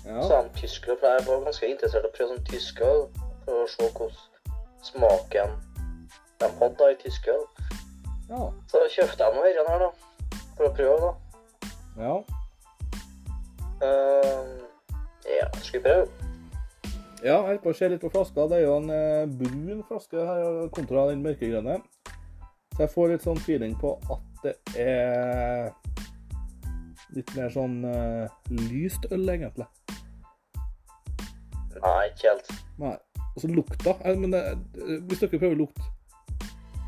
Ja. 0.05 0.21
Så 0.21 0.35
han 0.35 0.51
tyskere, 0.55 0.97
for 0.99 1.07
jeg 1.07 1.23
var 1.27 1.47
ganske 1.47 1.67
interessert 1.71 2.03
i 2.03 2.11
å 2.11 2.15
prøve 2.17 2.33
sånn 2.33 2.45
tysk 2.51 2.83
øl. 2.83 3.01
For 3.45 3.63
å 3.63 3.71
se 3.71 3.87
hvordan 3.95 4.19
smaken 4.89 5.55
de 6.39 6.49
hadde 6.59 6.75
da 6.79 6.91
i 6.91 6.97
tysk 7.03 7.27
øl. 7.33 7.45
Ja. 8.29 8.41
Så 8.71 8.83
kjøpte 8.95 9.23
jeg 9.23 9.35
noe 9.35 9.69
her, 9.69 9.85
da. 9.85 9.89
For 10.57 10.69
å 10.69 10.73
prøve, 10.75 11.09
da. 11.09 11.69
ja. 12.05 12.15
Uh, 13.83 14.63
ja, 15.27 15.49
skal 15.59 15.79
vi 15.79 15.83
prøve? 15.83 16.05
Ja, 17.25 17.39
jeg 17.39 17.45
holder 17.47 17.61
på 17.63 17.71
å 17.73 17.77
se 17.77 17.87
litt 17.89 18.03
på 18.03 18.11
flaska. 18.13 18.45
Det 18.51 18.59
er 18.59 18.67
jo 18.67 18.75
en 18.77 18.91
eh, 18.93 19.31
brun 19.39 19.81
flaske 19.87 20.25
her 20.27 20.67
kontra 20.75 21.07
den 21.09 21.23
mørkegrønne. 21.25 21.79
Så 22.75 22.83
jeg 22.83 22.91
får 22.93 23.11
litt 23.11 23.25
sånn 23.25 23.41
feeling 23.41 23.73
på 23.81 23.95
at 24.13 24.43
det 24.43 24.53
er 24.77 25.71
litt 27.15 27.31
mer 27.37 27.49
sånn 27.53 27.79
eh, 27.89 28.35
lyst 28.67 29.07
øl, 29.09 29.25
egentlig. 29.31 29.65
Nei, 31.81 32.03
ikke 32.11 32.29
helt. 32.29 32.53
Nei. 32.83 32.95
Og 33.35 33.41
så 33.41 33.49
lukta 33.51 33.95
eh, 34.05 34.17
Men 34.19 34.31
det, 34.35 34.43
eh, 34.79 34.99
hvis 35.09 35.23
dere 35.23 35.39
prøver 35.39 35.55
eh, 35.55 35.61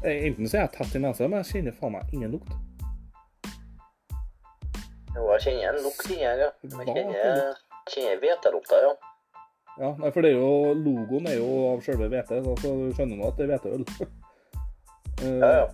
Enten 0.04 0.48
så 0.48 0.58
er 0.58 0.66
jeg 0.68 0.74
tett 0.76 0.96
i 0.96 1.02
nesa, 1.02 1.28
men 1.28 1.42
jeg 1.42 1.50
kjenner 1.52 1.74
faen 1.78 1.96
meg 1.96 2.12
ingen 2.14 2.36
lukt. 2.36 2.52
Jo, 5.16 5.24
jeg 5.34 5.42
kjenner 5.48 5.74
en 5.74 5.86
lukt 5.88 6.10
inni 6.12 6.28
her, 6.28 6.44
ja. 6.44 6.50
Jeg 6.62 6.86
kjenner, 6.92 7.62
kjenner 7.90 8.20
hvetelukta, 8.22 8.82
ja. 8.84 8.92
Ja, 9.78 9.90
nei, 9.98 10.12
for 10.14 10.26
det 10.26 10.32
er 10.34 10.40
jo, 10.40 10.74
logoen 10.78 11.28
er 11.30 11.36
jo 11.38 11.50
av 11.72 11.82
selve 11.86 12.10
hvete, 12.10 12.40
så 12.46 12.54
så 12.62 12.74
du 12.78 12.94
skjønner 12.98 13.18
nå 13.18 13.28
at 13.28 13.38
det 13.38 13.46
er 13.46 13.52
hveteøl. 13.56 13.84
uh, 15.22 15.40
Ja, 15.44 15.52
ja. 15.62 15.66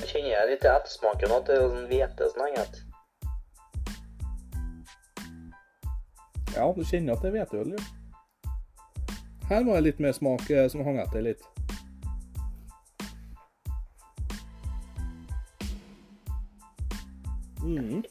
Jeg 0.00 0.08
kjenner 0.10 0.48
litt 0.50 0.64
til 0.64 0.72
ettersmaken 0.72 1.36
at 1.36 1.46
det 1.48 1.54
er 1.56 1.68
sånn 1.68 1.88
hvete 1.92 2.30
som 2.32 2.44
henger 2.44 2.64
igjen. 2.64 2.74
Ja, 6.54 6.66
du 6.72 6.82
kjenner 6.86 7.16
at 7.16 7.24
det 7.24 7.30
er 7.30 7.36
hveteøl, 7.38 7.76
jo. 7.76 7.84
Her 9.50 9.64
var 9.66 9.76
det 9.76 9.84
litt 9.90 10.00
mer 10.00 10.16
smak 10.16 10.48
eh, 10.48 10.64
som 10.72 10.84
hang 10.86 10.96
etter 11.02 11.20
litt. 11.24 11.44
Mm. 17.64 18.04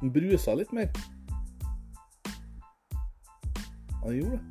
Den 0.00 0.12
brusa 0.12 0.54
litt 0.54 0.72
mer. 0.72 0.88
Han 4.02 4.14
gjorde 4.14 4.30
det. 4.30 4.42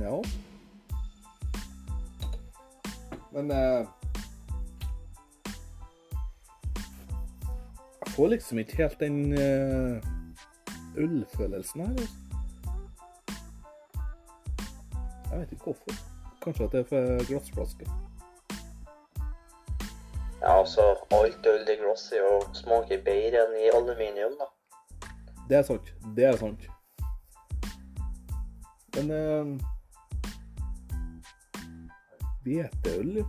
Ja. 0.00 0.22
Men 3.32 3.50
eh, 3.50 3.86
Jeg 8.00 8.14
får 8.14 8.28
liksom 8.28 8.58
ikke 8.58 8.76
helt 8.76 9.00
den 9.00 9.32
eh, 9.32 10.19
ølfølelsen 10.96 11.86
her. 11.86 12.06
Jeg 15.30 15.38
vet 15.38 15.52
ikke 15.52 15.64
hvorfor. 15.64 15.90
Kanskje 16.42 16.64
at 16.64 16.72
det 16.72 16.80
er 16.80 16.84
for 16.84 17.26
glassflaske. 17.28 17.86
Ja, 20.42 20.58
altså, 20.58 20.82
alt 21.10 21.46
øl 21.46 21.68
i 21.68 21.76
glass 21.82 22.12
er 22.12 22.16
jo 22.16 22.54
smaker 22.54 23.02
bedre 23.04 23.42
enn 23.44 23.58
i 23.60 23.68
aluminium, 23.74 24.32
da. 24.40 24.48
Det 25.48 25.56
er 25.58 25.62
sant. 25.62 25.92
Det 26.16 26.24
er 26.24 26.36
sant. 26.36 26.64
Men 28.96 29.10
eh, 29.10 29.46
Hveteøl, 32.44 33.16
jo. 33.18 33.26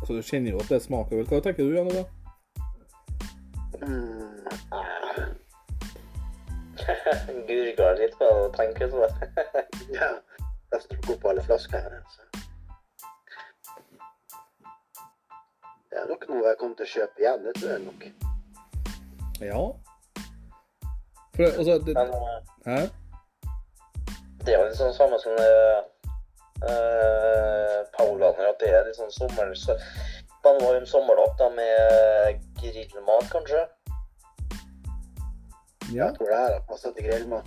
Altså, 0.00 0.14
du 0.14 0.22
kjenner 0.22 0.50
jo 0.50 0.58
at 0.58 0.68
det 0.68 0.82
smaker 0.82 1.16
vel. 1.16 1.28
Hva 1.30 1.40
tenker 1.40 1.64
du, 1.64 1.76
Janne? 1.76 1.94
da? 1.94 2.04
Mm, 3.86 4.34
Gurgler 7.48 7.98
litt 7.98 8.16
på 8.18 8.28
tenker 8.56 8.90
sånn. 8.92 9.14
ja, 9.96 10.10
jeg 10.74 10.80
tok 10.90 11.10
opp 11.14 11.24
alle 11.30 11.42
flasker 11.46 11.78
her. 11.84 12.02
Så. 12.12 12.20
Det 15.90 16.02
er 16.02 16.06
nok 16.10 16.26
noe 16.30 16.46
jeg 16.48 16.58
kommer 16.60 16.76
til 16.80 16.86
å 16.86 16.92
kjøpe 16.92 17.22
igjen, 17.22 17.44
det 17.46 17.52
tror 17.60 17.70
jeg 17.70 17.82
nok. 17.86 18.02
Ja. 19.44 19.62
For 21.34 21.42
det- 21.42 21.56
altså 21.58 21.78
det, 21.86 21.94
Men 21.94 22.08
eh, 22.14 22.40
Hæ? 22.66 22.80
det 24.44 24.54
er 24.54 24.58
jo 24.60 24.66
litt 24.68 24.78
sånn 24.78 24.94
samme 24.94 25.18
som 25.22 25.32
uh, 25.40 25.80
Paulaner, 27.96 28.50
at 28.50 28.60
det 28.60 28.70
er 28.70 28.84
litt 28.86 28.98
sånn 28.98 29.14
sommer... 29.14 29.54
Så, 29.58 29.72
man 30.44 30.58
var 30.60 30.74
jo 30.74 30.80
en 30.82 30.86
sommerdag 30.90 31.30
da 31.40 31.48
med 31.56 32.42
grillmat, 32.60 33.30
kanskje. 33.32 33.62
Ja. 35.92 36.04
Jeg 36.04 36.14
tror 36.16 36.26
det 36.26 36.36
her 36.36 36.52
har 36.52 36.64
passet 36.68 36.94
til 36.96 37.04
grillmat. 37.04 37.44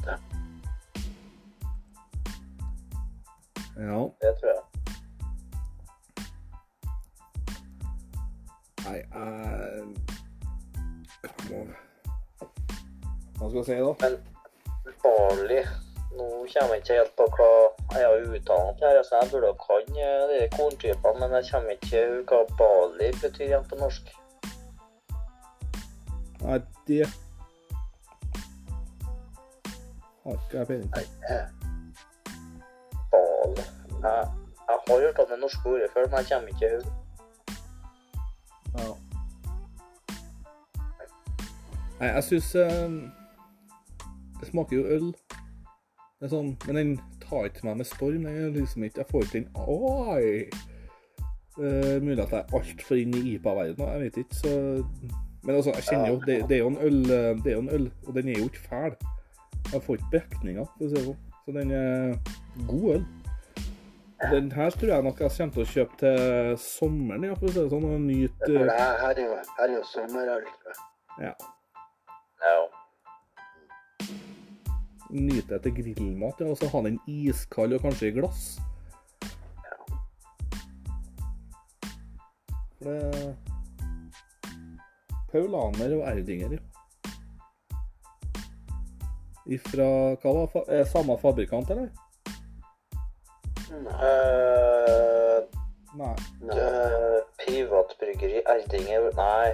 ja. 3.77 3.99
Det 4.21 4.31
tror 4.39 4.51
jeg. 4.55 4.63
Nei, 8.85 8.97
jeg 8.97 9.83
må 11.49 11.57
Hva 13.37 13.49
skal 13.49 13.57
jeg 13.59 13.65
si, 13.65 13.75
da? 13.83 13.93
Men 14.03 14.13
Bali 15.03 15.59
Nå 16.17 16.27
kommer 16.53 16.73
jeg 16.73 16.81
ikke 16.81 16.97
helt 16.97 17.13
på 17.19 17.25
hva 17.35 17.49
jeg 17.93 18.05
har 18.07 18.23
utdannet 18.37 18.79
her. 18.81 18.97
Altså, 19.01 19.19
jeg 19.21 19.29
burde 19.31 19.51
kan 19.65 19.99
eh, 20.05 20.23
de 20.31 20.39
korntypene, 20.55 21.19
men 21.19 21.35
jeg 21.37 21.45
kommer 21.51 21.71
ikke 21.75 21.99
hva 22.29 22.39
Bali 22.59 23.09
betyr 23.21 23.45
igjen 23.49 23.67
på 23.69 23.77
norsk. 23.81 24.09
Nei, 26.41 26.59
det 26.87 27.05
Nei, 30.27 31.05
eh, 31.31 31.45
jeg, 34.03 34.27
jeg 34.67 34.79
har 34.87 34.99
hørt 34.99 35.19
om 35.23 35.29
det 35.31 35.39
norske 35.39 35.69
ordet 35.69 35.89
før, 35.93 36.07
men 36.09 36.17
jeg 36.19 36.27
kommer 36.31 36.49
ikke 36.53 36.67
i. 36.67 36.79
Ja. 38.77 38.89
Nei, 41.99 42.07
jeg 42.07 42.23
syns 42.23 42.51
Det 44.37 44.47
smaker 44.51 44.75
jo 44.77 44.83
øl. 44.85 45.07
Det 46.17 46.27
er 46.27 46.33
sånn, 46.33 46.51
men 46.65 46.77
den 46.77 46.91
tar 47.23 47.47
ikke 47.47 47.65
meg 47.67 47.79
med 47.79 47.87
storm. 47.89 48.23
Den 48.25 48.27
er 48.27 48.53
liksom 48.53 48.83
ikke, 48.83 49.03
Jeg 49.03 49.09
får 49.11 49.25
ikke 49.25 49.37
den 49.39 49.49
Oi! 49.55 50.49
Uh, 51.57 51.97
mulig 52.05 52.21
at 52.21 52.33
jeg 52.35 52.43
er 52.43 52.53
altfor 52.53 52.99
inne 53.01 53.17
i 53.17 53.31
IPA-verdenen, 53.33 53.89
jeg 53.89 54.01
vet 54.01 54.17
ikke. 54.21 54.35
Så, 54.37 54.49
men 55.43 55.55
altså, 55.55 55.71
jeg 55.73 55.87
kjenner 55.87 56.11
jo 56.11 56.19
det, 56.27 56.35
det 56.49 56.57
er 56.57 56.61
jo 56.61 56.67
en 56.67 56.81
øl, 56.85 56.99
eh, 57.11 57.29
det 57.41 57.51
er 57.51 57.55
jo 57.55 57.63
en 57.63 57.69
øl, 57.73 57.87
og 58.05 58.13
den 58.13 58.29
er 58.29 58.37
jo 58.37 58.49
ikke 58.51 58.65
fæl. 58.69 58.97
Jeg 59.73 59.83
får 59.83 59.97
ikke 59.99 60.11
brekninger, 60.11 60.67
for 60.77 60.85
å 60.85 60.89
si 60.89 60.95
det 60.95 61.05
sånn. 61.05 61.23
Så 61.45 61.53
den 61.55 61.71
er 61.71 62.17
god 62.67 62.89
øl. 62.95 63.05
Den 64.31 64.51
her 64.51 64.69
tror 64.73 64.89
jeg 64.89 65.03
nok 65.05 65.19
jeg 65.21 65.31
kommer 65.35 65.53
til 65.53 65.63
å 65.63 65.71
kjøpe 65.73 65.97
til 66.01 66.55
sommeren, 66.63 67.27
ja, 67.27 67.35
for 67.37 67.47
å 67.47 67.51
si 67.53 67.59
det 67.59 67.69
sånn, 67.71 67.85
og 67.85 67.99
nyte 68.01 68.49
for 68.49 68.71
her, 68.73 69.11
er 69.11 69.21
jo, 69.21 69.35
her 69.59 69.67
er 69.67 69.75
jo 69.75 69.83
sommerøl. 69.91 70.47
ja, 71.21 71.33
Ja. 72.47 72.55
nyte 75.09 75.55
etter 75.55 75.71
grillmat, 75.71 76.41
ja, 76.41 76.47
og 76.51 76.57
så 76.57 76.67
ha 76.71 76.81
den 76.81 76.97
iskald 77.07 77.73
og 77.77 77.81
kanskje 77.85 78.09
i 78.09 78.15
glass. 78.17 78.59
For 82.77 82.89
det 82.89 83.35
Paulaner 85.31 85.95
og 85.97 86.03
Erdinger, 86.07 86.57
ja. 86.57 86.76
Ifra 89.47 89.87
hva 90.21 90.33
var 90.35 90.47
fa 90.51 90.61
eh, 90.67 90.85
samme 90.91 91.17
fabrikant, 91.21 91.69
eller? 91.71 91.89
Nei, 93.71 93.93
Uh, 93.97 95.43
Nei. 95.97 96.15
nei, 96.41 97.21
privatbryggeri 97.41 98.41
Erdinger 98.53 99.07
Nei. 99.17 99.51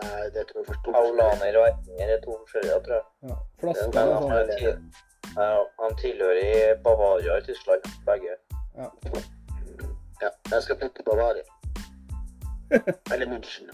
nei, 0.00 0.30
det 0.34 0.44
tror 0.48 0.60
jeg 0.62 0.66
for 0.66 0.78
stort. 0.78 0.94
Paulaner 0.94 1.58
og 1.60 1.66
Erdinger 1.68 2.12
er 2.14 2.20
to 2.24 2.36
forskjellige, 2.44 2.78
tror 2.86 2.94
jeg. 2.94 3.04
Ja. 3.30 3.36
flasker, 3.60 3.90
Men 3.94 4.12
han, 4.14 4.32
er 4.38 4.46
til, 4.58 4.74
han 5.82 5.96
tilhører 6.02 6.40
i 6.44 6.74
Bavaria 6.84 7.36
i 7.40 7.44
Tyskland, 7.48 7.90
begge. 8.06 8.36
ja. 8.78 8.88
Ja, 10.22 10.28
jeg 10.52 10.62
skal 10.62 10.76
flytte 10.78 11.02
Bavaria. 11.06 11.42
Eller 13.12 13.26
München. 13.26 13.70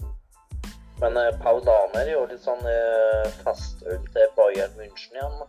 Men 0.99 1.17
eh, 1.17 1.39
Paulaner 1.41 2.05
er 2.05 2.13
jo 2.15 2.23
litt 2.29 2.41
sånn 2.41 2.63
eh, 2.65 3.27
fastøl 3.43 3.99
til 4.13 4.31
Bayern 4.37 4.73
München 4.79 5.17
igjen. 5.17 5.35
da. 5.41 5.47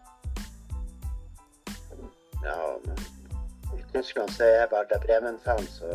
Ja, 2.44 2.56
men 2.84 2.98
i 3.78 3.82
Tyskland 3.94 4.32
så 4.37 4.44
er 4.44 4.54
jeg 4.58 4.70
Werder 4.72 5.00
Bremen-fan, 5.04 5.64
så 5.72 5.88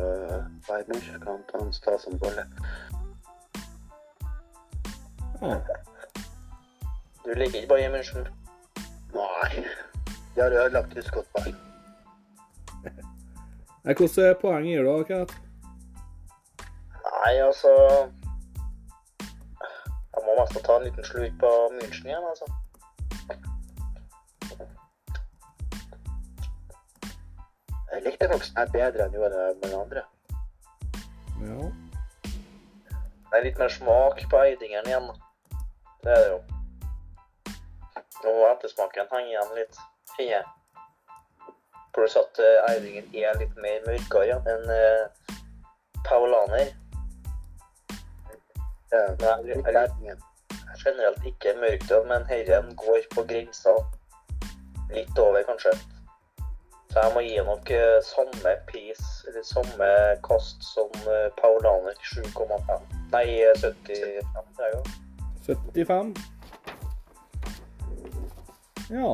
Bayern 0.67 0.89
München 0.89 1.21
kan 1.21 1.43
ta 1.51 1.61
en 1.61 1.73
stas 1.75 2.07
som 2.07 2.17
bolle. 2.21 2.47
Du 7.23 7.29
liker 7.37 7.61
ikke 7.61 7.69
Bayern 7.75 7.93
München? 7.93 8.25
Nei, 9.13 9.67
de 10.33 10.41
har 10.41 10.57
ødelagt 10.63 10.97
tysk 10.97 11.13
fotball. 11.19 11.53
Hvilke 13.83 14.33
poeng 14.41 14.65
gir 14.65 14.83
du, 14.87 14.93
Kenneth? 15.05 15.37
Nei, 17.03 17.33
altså 17.43 17.69
Jeg 20.43 20.55
må 20.55 20.61
ta 20.65 20.73
en 20.75 20.83
liten 20.83 21.05
slurk 21.07 21.35
på 21.39 21.49
München 21.71 22.07
igjen, 22.09 22.23
altså. 22.27 22.45
Jeg 27.93 28.01
likte 28.03 28.27
nok 28.27 28.43
her 28.57 28.73
bedre 28.73 29.05
enn 29.05 29.15
gjorde 29.15 29.37
med 29.37 29.61
den 29.63 29.75
andre. 29.77 30.03
Ja. 31.45 31.69
Det 32.25 33.39
er 33.39 33.45
litt 33.45 33.61
mer 33.61 33.71
smak 33.71 34.19
på 34.33 34.41
Eidingeren 34.41 34.89
igjen. 34.91 35.07
Det 36.03 36.11
er 36.11 36.19
det 36.25 36.27
jo. 36.33 36.41
Nå 38.25 38.35
må 38.35 38.43
ettersmaken 38.49 39.15
henge 39.15 39.31
igjen 39.31 39.55
litt, 39.61 39.79
jeg. 40.19 40.43
Pluss 41.95 42.19
at 42.19 42.43
eh, 42.43 42.67
Eidingen 42.73 43.07
er 43.15 43.39
litt 43.39 43.55
mer 43.63 43.79
mørkere 43.87 44.41
enn 44.57 44.75
eh, 44.75 45.33
Paulaner. 46.03 46.75
Ja, 48.91 49.07
det 49.07 49.33
er 49.33 49.49
litt 49.53 49.73
er 49.73 50.31
generelt 50.85 51.25
ikke 51.25 51.55
mørkøl, 51.61 52.07
men 52.11 52.25
herren 52.31 52.75
går 52.75 53.01
på 53.15 53.25
grensa. 53.29 53.73
Litt 54.93 55.19
over, 55.19 55.43
kanskje. 55.49 55.73
Så 56.93 57.01
jeg 57.01 57.11
må 57.15 57.21
gi 57.25 57.37
nok 57.47 57.69
eh, 57.73 57.99
samme 58.05 58.51
pris, 58.69 59.01
eller 59.27 59.45
samme 59.47 59.87
kast 60.27 60.61
som 60.67 60.91
eh, 61.09 61.29
Paulaner 61.39 61.95
7,5. 62.05 62.83
Nei, 63.15 63.25
eh, 63.41 63.55
75, 63.57 64.51
det 64.57 64.67
er 64.67 64.75
jo. 64.75 64.83
75. 65.47 66.13
Ja. 68.93 69.11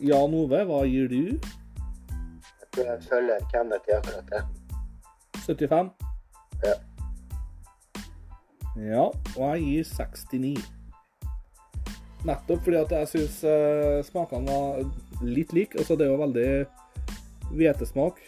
Jan 0.00 0.34
Ove, 0.40 0.64
hva 0.70 0.82
gir 0.88 1.10
du? 1.12 1.22
Jeg 2.78 2.98
følger 3.10 3.44
Kenneth 3.52 3.90
i 3.90 3.96
akkurat 3.98 4.32
det. 4.32 4.42
75. 5.44 5.90
Ja. 6.64 6.74
Ja, 8.84 9.08
og 9.10 9.56
jeg 9.56 9.64
gir 9.64 9.88
69. 9.90 10.54
Nettopp 12.28 12.64
fordi 12.64 12.78
at 12.80 12.94
jeg 12.94 13.10
syns 13.12 13.36
uh, 13.46 13.98
smakene 14.06 14.50
var 14.50 15.26
litt 15.26 15.52
like. 15.54 15.78
Altså, 15.78 15.98
det 15.98 16.06
er 16.06 16.14
jo 16.14 16.22
veldig 16.22 16.48
hvetesmak. 17.58 18.22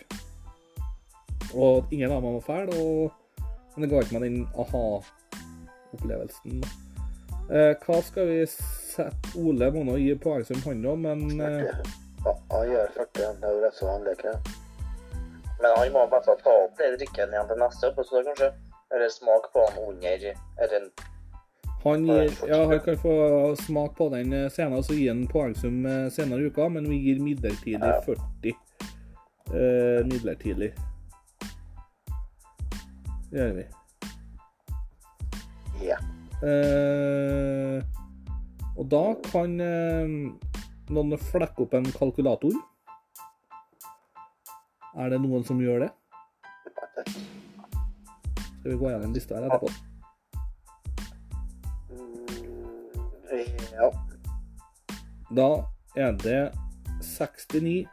Og 1.51 1.91
ingen 1.91 2.11
av 2.11 2.23
dem 2.23 2.39
var 2.39 2.47
fæle, 2.47 2.77
og 2.79 3.11
men 3.75 3.89
det 3.89 3.95
ga 3.95 4.03
ikke 4.03 4.19
meg 4.19 4.27
den 4.27 4.47
aha-opplevelsen. 4.61 6.63
Eh, 7.51 7.73
hva 7.83 7.97
skal 8.07 8.29
vi 8.29 8.43
sette 8.47 9.33
Ole 9.41 9.71
må 9.75 9.83
nå 9.87 9.97
gi 9.99 10.13
poeng 10.23 10.45
som 10.47 10.61
han 10.67 10.85
òg, 10.87 10.99
men 11.03 11.41
eh, 11.43 11.71
Ja, 12.27 12.35
han 12.53 12.69
gjør 12.69 12.93
40, 12.99 13.39
det 13.41 13.49
er 13.49 13.57
jo 13.57 13.63
rett 13.65 13.79
så 13.79 13.89
vanlig, 13.89 14.13
ikke? 14.19 14.35
Men 15.63 15.79
han 15.79 15.95
må 15.95 16.05
bare 16.13 16.37
ta 16.45 16.53
opp 16.53 16.77
den 16.79 16.99
drikken 16.99 17.33
igjen 17.33 17.49
til 17.49 17.63
neste 17.63 17.91
episode, 17.91 18.23
kanskje. 18.29 18.51
Eller 18.95 19.09
smak 19.09 19.53
på 19.53 19.67
den 19.69 19.85
under 19.89 20.69
den 20.71 20.91
han, 21.83 22.07
gir, 22.07 22.33
ja, 22.49 22.65
han 22.67 22.81
kan 22.81 22.99
få 22.99 23.57
smak 23.57 23.97
på 23.97 24.09
den 24.13 24.33
eh, 24.33 24.51
senere, 24.53 24.83
så 24.85 24.93
gir 24.93 25.15
han 25.15 25.23
poengsum 25.31 25.87
eh, 25.87 26.09
senere 26.13 26.45
i 26.45 26.51
uka, 26.53 26.69
men 26.69 26.89
vi 26.91 26.99
gir 27.07 27.23
midlertidig 27.25 27.81
Ja. 27.81 28.03
40. 28.05 28.53
Eh, 29.51 30.07
midlertidig. 30.07 30.75
Det 33.31 33.39
gjør 33.39 33.55
vi. 33.57 33.65
Ja. 35.89 35.97
Eh, 36.45 37.81
og 38.77 38.85
da 38.93 39.05
kan 39.31 39.57
eh, 39.65 40.15
noen 40.93 41.19
flekke 41.33 41.65
opp 41.65 41.81
en 41.81 41.89
kalkulator. 41.97 42.61
Er 45.01 45.13
det 45.15 45.25
noen 45.25 45.47
som 45.49 45.65
gjør 45.65 45.87
det? 45.87 45.93
Skal 48.61 48.71
vi 48.71 48.77
gå 48.77 48.91
gjennom 48.91 49.13
lista 49.13 49.35
her 49.35 49.47
etterpå? 49.49 49.69
Mm, 53.31 53.49
ja. 53.73 53.91
Da 55.37 55.49
er 55.97 56.13
det 56.13 56.53
69, 57.03 57.89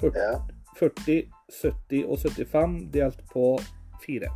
40, 0.00 0.18
ja. 0.18 0.40
40 0.76 1.22
70 1.62 2.04
og 2.06 2.18
75 2.18 2.92
delt 2.92 3.22
på 3.32 3.58
4. 4.06 4.30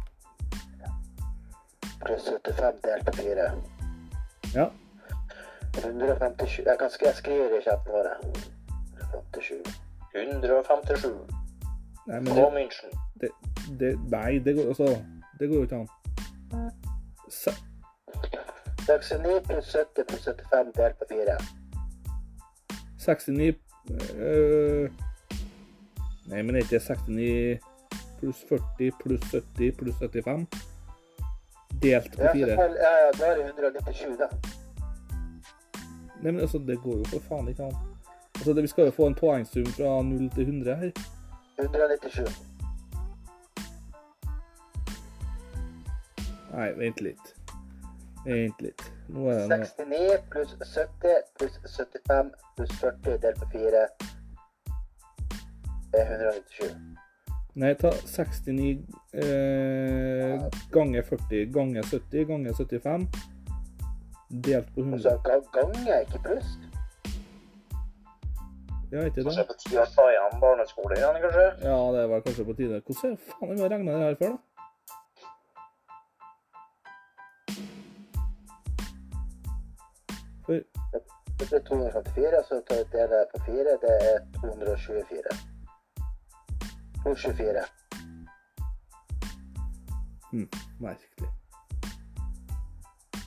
Pluss 2.04 2.30
75 2.46 2.80
delt 2.84 3.06
på 3.06 3.16
4. 3.16 3.50
Ja. 4.54 4.68
157 5.78 6.58
Jeg 6.66 6.78
kan 6.78 6.90
jeg 7.04 7.14
skriver 7.14 7.58
i 7.58 7.62
chatten 7.62 7.92
vår. 7.92 8.08
157. 9.11 9.74
157 10.14 11.06
Nei, 12.06 12.20
men 12.20 12.32
på 12.34 12.46
München. 12.54 13.09
Det, 13.81 13.91
nei, 14.11 14.39
det 14.45 14.55
går, 14.57 14.68
altså, 14.73 14.89
det 15.41 15.49
går 15.49 15.57
jo 15.57 15.62
ikke 15.62 15.77
an. 15.77 15.89
Se, 17.31 17.53
69 18.87 19.41
pluss 19.47 19.77
70 19.77 20.05
pluss 20.05 20.25
75 20.25 20.73
delt 20.77 20.99
på 20.99 21.05
4. 21.09 21.37
69 22.99 23.55
øh, 24.14 24.91
Nei, 26.31 26.43
men 26.43 26.57
er 26.57 26.59
ikke 26.59 26.81
69 26.81 27.59
pluss 28.21 28.45
40 28.49 28.93
pluss 29.03 29.23
70 29.33 29.73
pluss 29.79 29.97
75 30.01 30.47
delt 31.83 32.16
på 32.16 32.23
Ja, 32.23 32.33
4? 32.33 32.49
Ja, 32.49 32.66
ja, 33.05 33.11
da 33.18 33.27
er 33.27 33.37
det 33.37 33.47
197, 33.47 34.18
da. 34.18 34.29
Nei, 36.23 36.33
men 36.33 36.41
altså, 36.41 36.59
det 36.59 36.79
går 36.83 36.99
jo 36.99 37.05
for 37.05 37.21
faen 37.29 37.49
ikke 37.49 37.64
an. 37.64 37.77
Altså, 38.35 38.53
det, 38.53 38.62
vi 38.62 38.68
skal 38.68 38.85
jo 38.85 38.91
få 38.91 39.07
en 39.07 39.14
poengsum 39.14 39.66
fra 39.66 40.03
0 40.03 40.31
til 40.35 40.43
100 40.43 40.77
her. 40.77 40.91
197. 41.59 42.49
Nei, 46.61 46.72
vent 46.76 47.00
litt. 47.00 47.34
Vent 48.26 48.58
litt. 48.61 48.82
Nå 49.08 49.30
er 49.32 49.38
det 49.40 49.46
noe 49.48 49.64
69 49.64 50.24
pluss 50.32 50.50
70 50.61 51.22
pluss 51.40 51.54
75 51.72 52.32
pluss 52.58 52.74
40 52.82 53.20
delt 53.22 53.38
på 53.40 53.46
4 53.54 53.84
er 55.96 56.11
197. 56.18 56.74
Nei, 57.61 57.72
ta 57.80 57.90
69 58.06 58.66
eh, 59.24 60.44
ganger 60.74 61.08
40 61.08 61.48
ganger 61.56 61.88
70 61.88 62.28
ganger 62.28 62.58
75 62.61 63.08
delt 64.30 64.68
på 64.74 64.84
100. 64.84 65.00
Altså 65.00 65.16
ga- 65.24 65.40
gange, 65.56 65.96
ikke 66.04 66.20
pluss. 66.28 66.52
Ja, 68.90 69.06
ikke 69.06 69.22
Kanskje 69.22 69.40
det? 69.40 69.48
på 69.48 69.56
tide 69.64 69.82
å 69.82 69.88
ta 69.94 70.04
igjen 70.11 70.40
barneskole 70.42 70.96
igjen, 70.98 71.18
kanskje? 71.24 71.48
Ja, 71.64 71.80
det 71.96 72.06
var 72.12 72.22
kanskje 72.26 72.46
på 72.46 72.54
tide. 72.58 72.80
Hvordan 72.86 73.18
faen 73.26 73.48
har 73.48 73.56
vi 73.56 73.74
regna 73.74 73.96
det 73.96 74.06
her 74.06 74.16
før, 74.22 74.32
da? 74.36 74.49
Det 81.41 81.53
er 81.53 81.64
254, 81.68 82.43
så 82.49 82.62
tar 82.68 82.76
jeg 82.76 82.86
deler 82.93 83.24
på 83.32 83.38
4. 83.45 83.55
Det 83.84 83.95
er 84.09 84.18
224. 84.41 85.22
224. 87.03 87.64
Mm, 90.32 90.49
merkelig. 90.80 91.30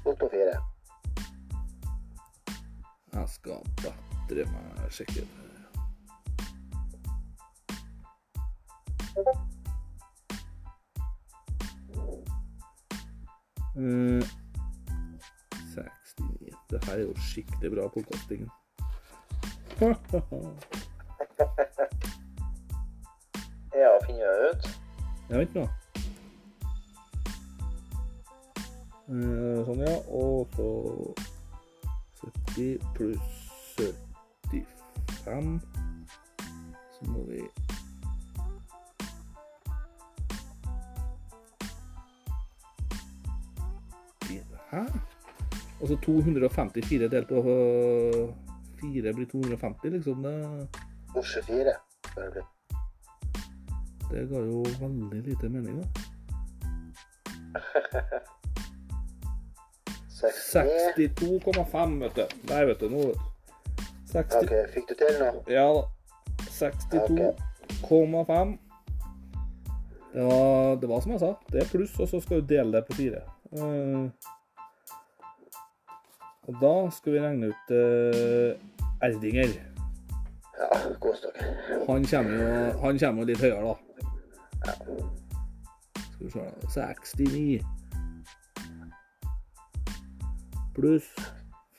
224. 0.04 0.62
Jeg 3.14 3.30
skal 3.30 3.60
bedre 3.82 4.46
meg 4.52 4.92
sjekke 4.92 5.14
det. 5.14 5.28
Eh, 13.76 14.43
69 16.20 16.56
Det 16.70 16.86
her 16.86 16.94
er 16.94 17.02
jo 17.02 17.14
skikkelig 17.32 17.72
bra 17.76 17.88
podkasting. 17.88 18.50
Ja, 23.74 23.90
finner 24.06 24.22
jeg 24.22 24.50
ut. 24.54 24.68
Ja, 25.30 25.38
vent 25.38 25.56
nå. 25.58 25.64
Sånn, 29.68 29.82
ja. 29.82 29.96
Og 30.14 30.54
så 30.54 30.68
70 32.22 32.86
pluss 32.94 33.42
75. 34.54 35.58
Så 36.94 37.10
må 37.10 37.26
vi 37.32 37.42
Hæ? 44.74 44.86
Og 45.84 45.88
så 45.92 45.96
254 46.06 47.12
delt 47.12 47.28
på 47.28 47.44
4 48.80 49.14
blir 49.14 49.28
250, 49.32 49.90
liksom. 49.98 50.18
Det, 50.24 50.34
224. 51.12 51.74
bør 52.16 52.24
det 52.24 52.32
bli. 52.38 52.44
det 54.12 54.22
ga 54.30 54.38
jo 54.48 54.58
veldig 54.80 55.22
lite 55.28 55.46
mening, 55.52 55.76
da. 55.84 55.88
69. 60.24 60.94
62,5, 60.98 62.00
vet 62.00 62.16
du. 62.16 62.26
Nei, 62.54 62.66
vet 62.66 62.80
du, 62.80 62.90
nå 62.90 62.98
vet 62.98 63.18
du. 63.18 63.24
60, 64.14 64.46
OK, 64.46 64.54
fikk 64.76 64.92
du 64.92 64.96
til 65.00 65.16
nå? 65.20 65.30
Ja 65.52 65.66
da. 65.74 65.84
62,5. 66.54 68.58
Det 70.14 70.24
var, 70.30 70.76
det 70.78 70.88
var 70.90 71.02
som 71.02 71.12
jeg 71.16 71.22
sa, 71.24 71.32
det 71.50 71.60
er 71.64 71.72
pluss, 71.72 71.94
og 71.98 72.08
så 72.12 72.18
skal 72.22 72.44
du 72.44 72.48
dele 72.54 72.70
det 72.76 72.84
på 72.86 72.94
fire. 73.00 73.22
Eh, 73.58 74.04
og 76.48 76.58
da 76.62 76.74
skal 76.92 77.14
vi 77.14 77.20
regne 77.24 77.52
ut 77.54 77.72
uh, 77.72 78.52
Erdinger. 79.04 79.54
Ja, 80.60 80.70
kos 81.00 81.24
dere. 81.24 81.54
Han 81.88 82.06
kommer 82.08 82.34
jo, 82.38 82.50
han 82.84 83.00
kommer 83.00 83.24
jo 83.24 83.30
litt 83.32 83.44
høyere, 83.44 83.74
da. 83.74 83.76
Skal 86.14 86.26
vi 86.26 86.30
se 86.72 86.82
69 87.20 87.62
pluss 90.74 91.10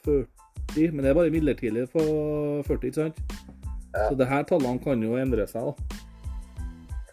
40 0.04 0.92
Men 0.92 1.04
det 1.04 1.10
er 1.10 1.14
bare 1.14 1.30
midlertidig 1.30 1.88
på 1.92 2.02
40, 2.66 2.84
ikke 2.84 2.94
sant? 2.94 3.20
Ja. 3.94 4.08
Så 4.08 4.14
det 4.18 4.26
her 4.26 4.42
tallene 4.42 4.80
kan 4.82 5.02
jo 5.02 5.16
endre 5.16 5.46
seg, 5.46 5.62
da. 5.62 5.72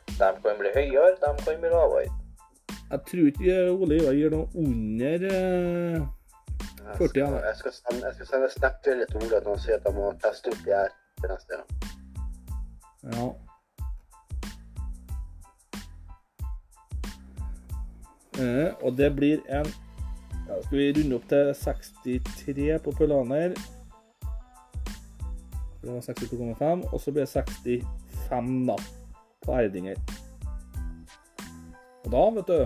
De 0.07 0.31
kan 0.43 0.57
bli 0.59 0.71
høyere, 0.75 1.13
de 1.21 1.29
kan 1.45 1.61
bli 1.61 1.69
lavere. 1.69 2.09
Jeg 2.91 2.99
tror 3.07 3.27
ikke 3.31 3.57
Ole 3.71 3.97
Ivar 4.01 4.17
gir 4.17 4.33
noe 4.33 4.47
under 4.59 5.27
eh, 5.29 6.01
40, 6.97 7.19
ja. 7.19 7.29
Jeg 7.47 7.55
skal 7.57 7.73
sende, 7.73 8.05
jeg 8.05 8.13
skal 8.15 8.27
sende 8.27 8.49
snap-bilde 8.57 9.05
til 9.11 9.23
Ole 9.23 9.39
når 9.43 9.49
han 9.55 9.63
sier 9.63 9.79
at 9.79 9.87
han 9.87 9.95
må 9.95 10.11
teste 10.23 10.53
ut 10.53 10.61
de 10.65 10.75
her 10.75 10.91
til 11.21 11.33
neste 11.33 11.51
gang. 11.55 11.69
Ja. 13.13 13.27
Eh, 18.41 18.69
og 18.81 18.97
det 18.97 19.15
blir 19.15 19.41
en 19.49 19.67
ja, 20.47 20.61
Skal 20.63 20.77
vi 20.77 20.93
runde 20.97 21.15
opp 21.15 21.27
til 21.29 21.53
63 21.55 22.79
på 22.83 22.91
Pølaner. 22.97 23.55
Det 25.81 25.93
var 25.93 25.99
62,5. 25.99 26.93
Og 26.93 27.01
så 27.01 27.11
blir 27.11 27.25
det 27.25 27.29
65 27.29 28.67
da, 28.67 28.77
på 29.45 29.51
Erdinger. 29.51 29.99
Og 32.05 32.11
da, 32.11 32.23
vet 32.35 32.47
du, 32.47 32.59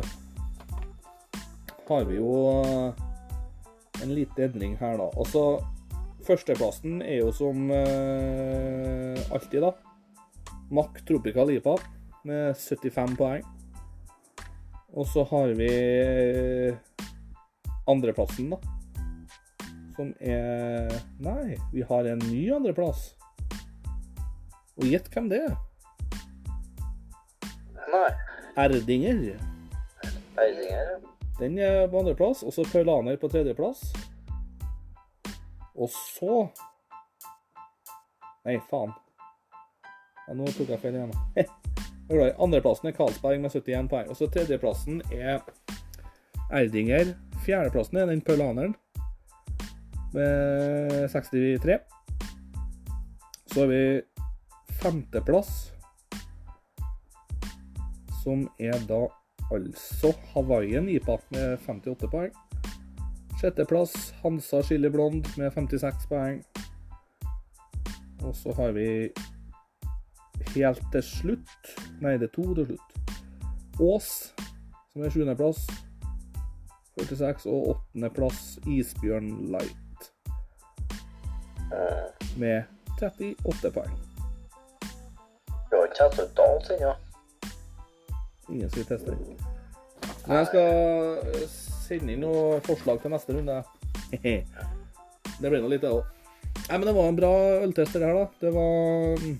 har 1.88 2.04
vi 2.04 2.16
jo 2.16 2.30
eh, 2.62 3.05
en 4.06 4.14
liten 4.16 4.46
endring 4.48 4.78
her, 4.80 4.98
da. 5.02 5.10
Altså, 5.18 5.44
førsteplassen 6.26 7.02
er 7.06 7.20
jo 7.24 7.32
som 7.36 7.68
eh, 7.74 9.20
alltid, 9.34 9.66
da. 9.66 9.74
Mack 10.74 11.02
Tropical 11.06 11.52
IPA 11.56 11.76
med 12.26 12.58
75 12.58 13.18
poeng. 13.20 13.46
Og 14.96 15.08
så 15.12 15.26
har 15.30 15.52
vi 15.58 15.70
andreplassen, 17.90 18.54
da. 18.54 18.62
Som 19.96 20.12
er 20.20 20.92
Nei, 21.24 21.56
vi 21.74 21.86
har 21.88 22.12
en 22.12 22.24
ny 22.28 22.44
andreplass. 22.56 23.14
Og 24.76 24.88
gjett 24.90 25.08
hvem 25.14 25.30
det 25.32 25.42
er? 25.48 25.58
Nei. 27.94 28.08
Erdinger. 28.66 29.28
Erdinger, 30.36 30.96
ja. 30.96 31.15
Den 31.40 31.58
er 31.60 31.88
på 31.92 32.00
andreplass. 32.00 32.44
Og 32.44 32.54
så 32.54 32.66
Paulaner 32.72 33.18
på 33.20 33.30
tredjeplass. 33.32 33.84
Og 35.76 35.92
så 35.92 36.46
Nei, 38.46 38.60
faen. 38.70 38.92
Ja, 40.28 40.36
nå 40.38 40.46
tok 40.54 40.70
jeg 40.70 40.82
feil 40.84 41.00
igjen. 41.00 41.14
Andreplassen 42.46 42.92
er 42.92 42.94
Karlsberg 42.94 43.40
med 43.42 43.50
71 43.50 43.90
poeng. 43.90 44.12
Og 44.14 44.20
så 44.20 44.28
tredjeplassen 44.30 45.00
er 45.10 45.42
Erdinger. 46.54 47.16
Fjerdeplassen 47.46 47.98
er 47.98 48.12
den 48.12 48.22
paulaneren 48.26 48.76
med 50.14 51.10
63. 51.10 51.80
Så 53.50 53.64
har 53.64 53.72
vi 53.74 53.82
femteplass, 54.82 55.52
som 58.24 58.46
er 58.60 58.78
da 58.90 59.06
altså 59.52 60.14
Hawaiian 60.34 60.90
IPA 60.90 61.18
med 61.30 61.58
58 61.58 62.08
poeng. 62.12 62.34
Sjetteplass 63.40 64.14
Hansa 64.24 64.62
Chili 64.64 64.90
Blond 64.90 65.26
med 65.38 65.52
56 65.52 66.08
poeng. 66.10 66.44
Og 68.24 68.36
så 68.36 68.54
har 68.58 68.72
vi 68.72 69.12
helt 70.56 70.82
til 70.92 71.04
slutt 71.04 71.74
Nei, 72.02 72.18
det 72.18 72.30
er 72.30 72.34
to 72.36 72.54
til 72.56 72.66
slutt. 72.66 72.92
Ås, 73.80 74.10
som 74.94 75.04
er 75.04 75.10
sjuendeplass. 75.12 75.66
46. 77.00 77.46
Og 77.52 77.70
åttendeplass 77.76 78.60
Isbjørn 78.68 79.32
Light 79.52 79.82
Mm. 81.66 82.40
med 82.40 82.64
38 83.02 83.72
poeng. 83.72 83.96
Du 85.72 85.76
har 85.76 85.86
ikke 85.88 86.04
hatt 86.04 86.20
ut 86.20 86.40
alt 86.40 86.70
ennå? 86.76 86.92
Ingen 88.50 88.70
skal 88.70 88.86
teste 88.90 89.14
den. 89.14 89.38
Men 90.26 90.38
jeg 90.38 90.48
skal 90.52 91.48
sende 91.86 92.14
inn 92.14 92.24
noen 92.26 92.62
forslag 92.66 93.02
til 93.02 93.14
neste 93.14 93.36
runde. 93.36 93.58
det 95.42 95.50
blir 95.50 95.62
nå 95.62 95.72
litt, 95.72 95.84
det 95.86 95.94
òg. 95.94 96.04
Nei, 96.66 96.78
men 96.78 96.88
det 96.88 96.96
var 96.98 97.10
en 97.10 97.20
bra 97.20 97.34
øltester 97.66 98.02
det 98.02 98.10
her, 98.10 98.18
da. 98.18 98.28
Det 98.42 98.52
var 98.56 99.22
mm, 99.22 99.38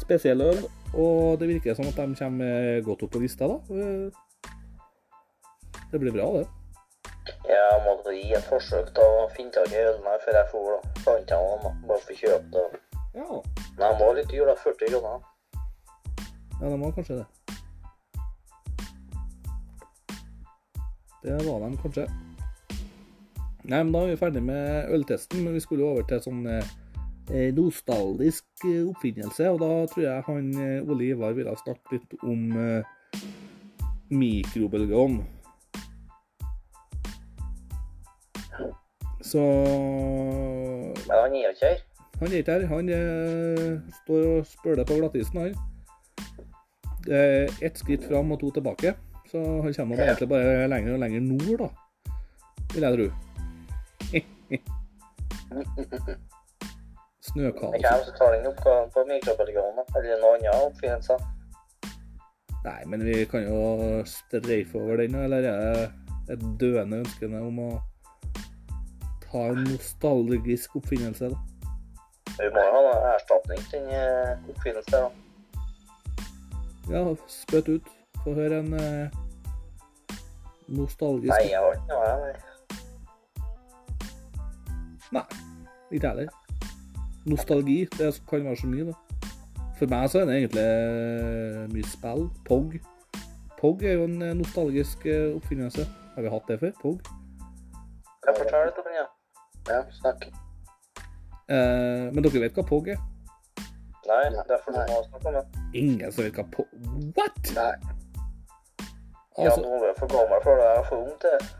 spesiell 0.00 0.44
øl, 0.44 0.64
og 0.92 1.40
det 1.40 1.48
virker 1.54 1.76
som 1.78 1.88
at 1.88 2.00
de 2.00 2.18
kommer 2.18 2.80
godt 2.84 3.06
opp 3.06 3.14
på 3.14 3.22
lista, 3.22 3.48
da. 3.48 3.56
Det 5.90 5.98
blir 5.98 6.14
bra, 6.14 6.28
det. 6.38 6.46
Jeg 7.48 7.80
måtte 7.86 8.12
gi 8.14 8.28
et 8.36 8.46
forsøk 8.46 8.92
til 8.94 9.16
å 9.22 9.26
finne 9.34 9.52
tak 9.54 9.72
i 9.72 9.80
ølen 9.80 10.06
her 10.06 10.20
før 10.24 10.38
jeg 10.38 10.50
får 10.52 10.68
da. 10.70 10.78
Fant 11.06 11.34
jeg 11.34 11.50
den. 11.64 11.82
Bare 11.88 12.04
for 12.04 12.14
å 12.14 12.20
kjøpe 12.20 12.48
det. 12.54 12.80
Ja, 13.16 13.28
Men 13.76 13.84
den 13.84 14.00
var 14.00 14.16
litt 14.18 14.30
dyr, 14.30 14.46
da. 14.50 14.54
40 14.60 14.92
kroner. 14.92 15.29
Ja 16.60 16.70
de 16.70 16.80
var 16.80 16.92
kanskje 16.96 17.20
det. 17.20 17.26
Det 21.22 21.38
var 21.44 21.60
de 21.60 21.76
kanskje. 21.82 22.06
Nei, 23.70 23.82
men 23.82 23.92
da 23.92 24.00
er 24.02 24.14
vi 24.14 24.20
ferdig 24.20 24.42
med 24.42 24.92
øltesten, 24.94 25.42
men 25.44 25.54
vi 25.54 25.60
skulle 25.60 25.84
jo 25.84 25.90
over 25.92 26.06
til 26.08 26.22
sånn 26.24 26.46
eh, 26.48 27.50
nostalgisk 27.54 28.64
eh, 28.64 28.86
oppfinnelse, 28.88 29.50
og 29.52 29.60
da 29.60 29.68
tror 29.92 30.06
jeg 30.06 30.24
han 30.26 30.48
eh, 30.56 30.88
Ole 30.88 31.10
Ivar 31.12 31.36
ville 31.36 31.52
snakke 31.60 31.98
litt 31.98 32.16
om 32.24 32.56
eh, 32.56 33.20
mikrobølgeovn. 34.10 35.20
Så 39.30 39.42
Men 41.06 41.16
han 41.20 41.34
gir 41.36 41.52
ikke 41.52 41.68
her. 41.68 41.82
han 42.20 42.32
er 42.32 42.38
ikke 42.40 42.54
her. 42.56 42.64
Han 42.72 42.88
eh, 42.96 43.74
står 44.00 44.24
og 44.32 44.46
spøler 44.48 44.88
på 44.88 44.96
glattisen, 44.98 45.44
han. 45.44 45.69
Er 47.08 47.64
ett 47.64 47.78
skritt 47.78 48.04
fram 48.04 48.32
og 48.32 48.40
to 48.40 48.50
tilbake. 48.50 48.94
Så 49.30 49.62
han 49.62 49.74
kommer 49.74 50.02
egentlig 50.02 50.28
bare 50.28 50.68
lenger 50.68 50.92
og 50.92 50.98
lenger 51.04 51.20
nord, 51.20 51.58
da. 51.58 51.68
Vil 52.74 52.82
jeg 52.82 52.94
tro. 52.98 53.10
Snøkaos. 57.30 57.74
som 58.04 58.14
tar 58.18 58.30
den 58.34 58.46
oppgaven 58.46 58.90
på 58.94 59.00
mikrobølgeovnen. 59.08 59.84
Eller 59.96 60.16
noen 60.22 60.40
annen 60.40 60.66
oppfinnelser. 60.66 61.18
Nei, 62.64 62.84
men 62.86 63.04
vi 63.06 63.24
kan 63.24 63.42
jo 63.46 63.60
streife 64.04 64.78
over 64.78 64.96
den, 65.00 65.14
eller 65.14 65.42
er 65.48 65.90
det 66.26 66.34
et 66.34 66.42
døende 66.60 66.96
ønske 67.00 67.26
om 67.38 67.58
å 67.64 67.70
ta 69.24 69.40
en 69.54 69.64
nostalgisk 69.64 70.76
oppfinnelse, 70.76 71.24
da? 71.32 71.38
Vi 72.36 72.48
må 72.52 72.60
jo 72.66 72.70
ha 72.74 72.80
en 72.82 73.08
erstatning 73.14 73.60
til 73.70 73.80
den 73.88 73.94
oppfinnelse 73.94 74.52
oppfinnelsen. 74.52 74.98
da. 74.98 75.08
Ja, 76.90 77.14
spytt 77.26 77.68
ut. 77.68 77.90
Få 78.24 78.34
høre 78.34 78.58
en 78.58 78.72
eh, 78.74 79.18
nostalgisk 80.68 81.30
Nei, 81.30 81.50
jeg 81.52 81.60
har 81.62 81.76
ikke 81.76 81.86
noe, 81.92 82.04
jeg. 82.10 82.34
nei. 85.14 85.22
Ikke 85.90 86.06
jeg 86.06 86.10
heller. 86.10 86.28
Nostalgi, 87.30 87.78
det 87.98 88.10
kan 88.30 88.44
være 88.44 88.56
så 88.56 88.66
mye, 88.66 88.84
da. 88.90 88.94
For 89.78 89.86
meg 89.92 90.10
så 90.10 90.20
er 90.20 90.26
det 90.28 90.36
egentlig 90.40 90.66
eh, 90.66 91.62
mye 91.76 91.86
spill. 91.92 92.26
POG. 92.48 92.76
POG 93.60 93.86
er 93.86 93.96
jo 94.00 94.04
en 94.10 94.22
eh, 94.22 94.34
nostalgisk 94.42 95.06
eh, 95.06 95.30
oppfinnelse. 95.36 95.86
Har 96.14 96.26
vi 96.26 96.34
hatt 96.34 96.50
det 96.50 96.58
før? 96.60 96.74
POG? 96.82 96.98
Kan 98.20 98.34
jeg 98.34 98.42
fortelle 98.42 98.66
litt 98.66 98.82
om 98.82 98.90
den? 98.90 98.98
Ja? 98.98 99.06
Ja, 99.70 99.80
snakk. 100.00 100.26
Eh, 101.50 102.06
men 102.10 102.26
dere 102.26 102.44
vet 102.48 102.58
hva 102.58 102.66
POG 102.66 102.92
er? 102.96 103.00
Nei, 104.10 104.26
det 104.34 104.44
derfor 104.48 104.74
nei. 104.74 104.84
må 104.90 105.00
vi 105.00 105.08
snakke 105.08 105.30
om 105.30 105.38
det. 105.38 105.64
Ingen 105.78 106.12
som 106.12 106.24
virker 106.24 106.46
på... 106.50 106.66
What?! 107.16 107.52
Nei. 107.54 107.72
Ja, 109.38 109.44
Altså, 109.46 109.60
nå 109.62 109.76
er 109.78 109.86
jeg 109.86 109.98
for 110.00 110.10
gammel 110.10 110.40
for 110.44 110.58
det. 110.58 110.64
Jeg 110.66 110.78
er 110.80 110.88
for 110.88 111.04
ung 111.04 111.18
til 111.22 111.36
det. 111.36 111.50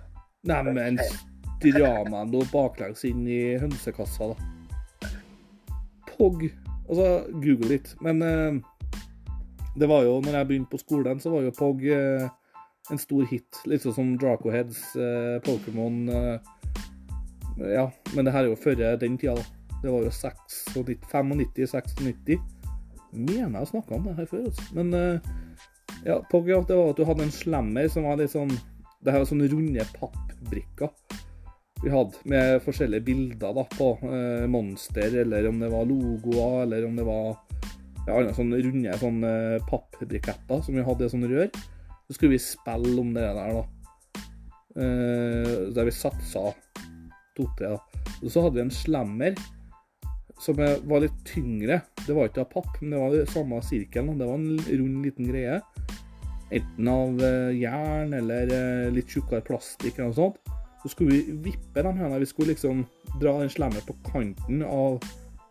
neimen 0.51 0.99
dra 1.61 1.93
meg 2.09 2.33
nå 2.33 2.41
baklengs 2.51 3.05
inn 3.09 3.23
i 3.29 3.41
hønsekassa, 3.61 4.33
da. 4.33 5.11
POG. 6.09 6.49
Altså, 6.89 7.07
google 7.37 7.71
litt. 7.71 7.95
Men 8.05 8.25
uh, 8.25 8.59
det 9.79 9.89
var 9.89 10.05
jo, 10.09 10.19
når 10.25 10.41
jeg 10.41 10.51
begynte 10.51 10.73
på 10.75 10.83
skolen, 10.83 11.23
så 11.23 11.33
var 11.33 11.47
jo 11.47 11.55
POG 11.57 11.87
uh, 11.93 12.27
en 12.91 13.01
stor 13.01 13.29
hit. 13.31 13.63
Litt 13.71 13.87
sånn 13.87 13.97
som 13.97 14.13
Dracoheads, 14.21 14.83
uh, 14.99 15.39
Pokémon 15.47 16.03
uh, 16.11 16.37
Ja, 17.61 17.87
men 18.17 18.27
det 18.27 18.35
her 18.35 18.47
er 18.47 18.53
jo 18.53 18.61
før 18.61 18.83
den 18.99 19.19
tida, 19.21 19.37
da. 19.39 19.60
Det 19.83 19.91
var 19.91 20.01
jo 20.05 20.11
95-96. 20.11 22.39
Mener 23.11 23.59
jeg 23.59 23.70
snakka 23.72 23.95
om 23.97 24.05
det 24.07 24.18
her 24.20 24.28
før, 24.31 24.43
altså. 24.51 24.64
Men 24.76 24.87
eh, 24.95 25.18
ja, 26.05 26.16
ja, 26.20 26.59
det 26.68 26.76
var 26.76 26.91
at 26.91 26.99
du 27.01 27.05
hadde 27.09 27.26
en 27.26 27.35
slammer 27.35 27.87
som 27.91 28.07
var 28.07 28.16
litt 28.20 28.33
sånn 28.33 28.53
Det 29.03 29.11
her 29.11 29.20
var 29.20 29.28
sånne 29.28 29.51
runde 29.51 29.85
pappbrikker 29.97 30.91
vi 31.81 31.89
hadde, 31.89 32.18
med 32.28 32.59
forskjellige 32.64 33.07
bilder 33.07 33.55
da 33.57 33.62
på 33.72 33.95
eh, 34.05 34.47
monster, 34.53 35.14
eller 35.22 35.47
om 35.49 35.62
det 35.62 35.70
var 35.72 35.87
logoer, 35.89 36.66
eller 36.66 36.85
om 36.85 36.99
det 36.99 37.07
var 37.09 37.39
ja, 38.07 38.18
andre 38.18 38.35
sånne 38.37 38.59
runde 38.66 38.97
sånne 39.01 39.33
pappbriketter 39.68 40.61
som 40.64 40.76
vi 40.76 40.85
hadde 40.85 41.07
i 41.07 41.12
sånne 41.14 41.31
rør. 41.31 41.49
Så 42.05 42.16
skulle 42.16 42.35
vi 42.35 42.43
spille 42.43 42.97
om 43.01 43.14
det 43.16 43.24
der, 43.24 43.57
da. 43.57 43.62
Eh, 44.76 45.55
der 45.72 45.89
vi 45.89 45.95
satsa 45.95 46.51
to-tre. 47.39 47.72
Og 48.20 48.28
så 48.28 48.45
hadde 48.45 48.59
vi 48.59 48.66
en 48.66 48.74
slammer 48.74 49.33
som 50.41 50.57
var 50.57 51.03
litt 51.05 51.18
tyngre. 51.28 51.82
Det 52.07 52.14
var 52.16 52.30
ikke 52.30 52.45
av 52.45 52.53
papp, 52.55 52.78
men 52.80 52.95
det 52.95 53.01
var 53.03 53.14
det 53.14 53.26
samme 53.32 53.61
sirkelen. 53.64 54.16
Det 54.18 54.28
var 54.28 54.38
en 54.38 54.62
rund, 54.80 55.03
liten 55.05 55.28
greie. 55.28 55.61
Enten 56.51 56.88
av 56.91 57.20
eh, 57.22 57.51
jern 57.61 58.14
eller 58.16 58.55
eh, 58.57 58.88
litt 58.95 59.12
tjukkere 59.12 59.45
plastikk 59.47 59.99
eller 59.99 60.11
noe 60.11 60.16
sånt. 60.16 60.57
Så 60.80 60.95
skulle 60.95 61.18
vi 61.18 61.36
vippe 61.51 61.84
dem 61.84 62.01
her. 62.01 62.16
Vi 62.18 62.28
skulle 62.30 62.55
liksom 62.55 62.86
dra 63.20 63.36
den 63.43 63.53
slemmen 63.53 63.84
på 63.84 63.99
kanten 64.09 64.64
av 64.64 64.97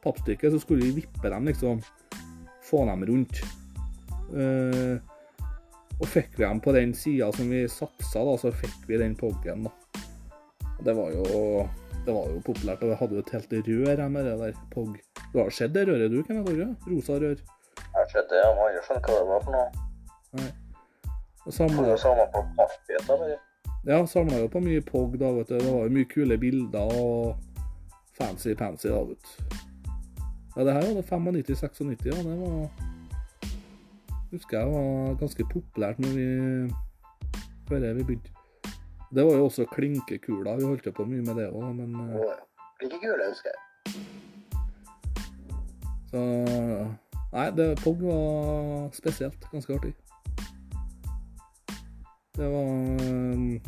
pappstykket, 0.03 0.55
så 0.55 0.63
skulle 0.63 0.89
vi 0.89 1.03
vippe 1.03 1.29
dem 1.29 1.45
liksom. 1.45 1.83
Få 2.65 2.81
dem 2.89 3.05
rundt. 3.05 3.43
Eh, 4.33 4.97
og 5.99 6.07
fikk 6.07 6.33
vi 6.37 6.47
dem 6.47 6.61
på 6.63 6.73
den 6.73 6.95
sida 6.97 7.29
som 7.35 7.49
vi 7.51 7.67
satsa, 7.69 8.23
da, 8.25 8.35
så 8.41 8.51
fikk 8.55 8.89
vi 8.89 8.97
den 9.01 9.17
poggen, 9.19 9.67
da. 9.67 10.01
Det 10.81 10.95
var 10.95 11.11
jo 11.11 11.67
det 12.09 12.15
var 12.15 12.31
jo 12.33 12.39
populært, 12.45 12.81
og 12.81 12.89
vi 12.89 12.95
hadde 12.99 13.17
jo 13.17 13.21
et 13.21 13.35
helt 13.35 13.51
rør 13.69 14.07
med 14.09 14.25
det 14.25 14.37
der 14.39 14.55
POG. 14.73 14.95
Du 15.33 15.37
har 15.39 15.49
sett 15.53 15.75
det 15.75 15.85
røret 15.87 16.09
du, 16.11 16.23
Kenneth 16.25 16.51
Orre? 16.51 16.67
Rosa 16.87 17.19
rør. 17.21 17.43
Jeg 17.79 17.99
har 17.99 18.09
sett 18.09 18.31
det, 18.31 18.39
jeg 18.41 18.55
må 18.57 18.65
aldri 18.65 18.81
skjønne 18.87 19.03
hva 19.05 19.19
det 19.19 19.27
var 19.29 19.45
for 19.45 19.57
noe. 19.57 20.47
Det 21.45 21.53
Samla, 21.53 21.85
jo 21.89 21.97
samla 21.97 22.25
på 22.33 22.41
kaffebiter, 22.57 23.05
bare. 23.07 23.37
ja, 23.87 23.99
samla 24.05 24.41
jo 24.41 24.49
på 24.53 24.61
mye 24.65 24.81
POG, 24.85 25.19
da, 25.21 25.29
vet 25.37 25.49
du. 25.49 25.55
Det 25.57 25.73
var 25.73 25.85
jo 25.85 25.93
mye 25.99 26.09
kule 26.09 26.37
bilder 26.41 26.97
og 26.97 27.37
fancy-pansy, 28.17 28.89
da, 28.89 29.03
vet 29.11 29.29
du. 29.29 29.59
Ja, 30.57 30.65
det 30.65 30.73
her 30.73 30.89
var 30.89 30.97
det 30.97 31.05
95-96, 31.45 32.09
ja. 32.09 32.17
Det 32.25 32.39
var 32.41 32.69
Husker 34.31 34.59
jeg 34.59 34.73
var 34.73 35.15
ganske 35.17 35.45
populært 35.53 36.01
når 36.01 36.11
vi 36.17 36.27
Før 37.69 37.93
vi 37.93 38.03
begynte. 38.03 38.38
Det 39.15 39.25
var 39.25 39.35
jo 39.35 39.45
også 39.45 39.65
klinkekula. 39.73 40.55
Vi 40.55 40.63
holdt 40.63 40.85
jo 40.85 40.91
på 40.91 41.05
mye 41.09 41.23
med 41.25 41.35
det 41.41 41.47
òg, 41.49 41.69
men 41.75 41.95
eh, 41.95 42.19
Og 42.19 42.83
like 42.83 43.13
husker 43.29 43.49
jeg. 43.49 43.59
Så 46.09 46.21
Nei, 47.33 47.49
det, 47.53 47.77
POG 47.83 48.01
var 48.01 48.89
spesielt. 48.93 49.45
Ganske 49.51 49.73
artig. 49.73 49.93
Det 52.37 52.47
var 52.49 52.69
um, 52.69 53.59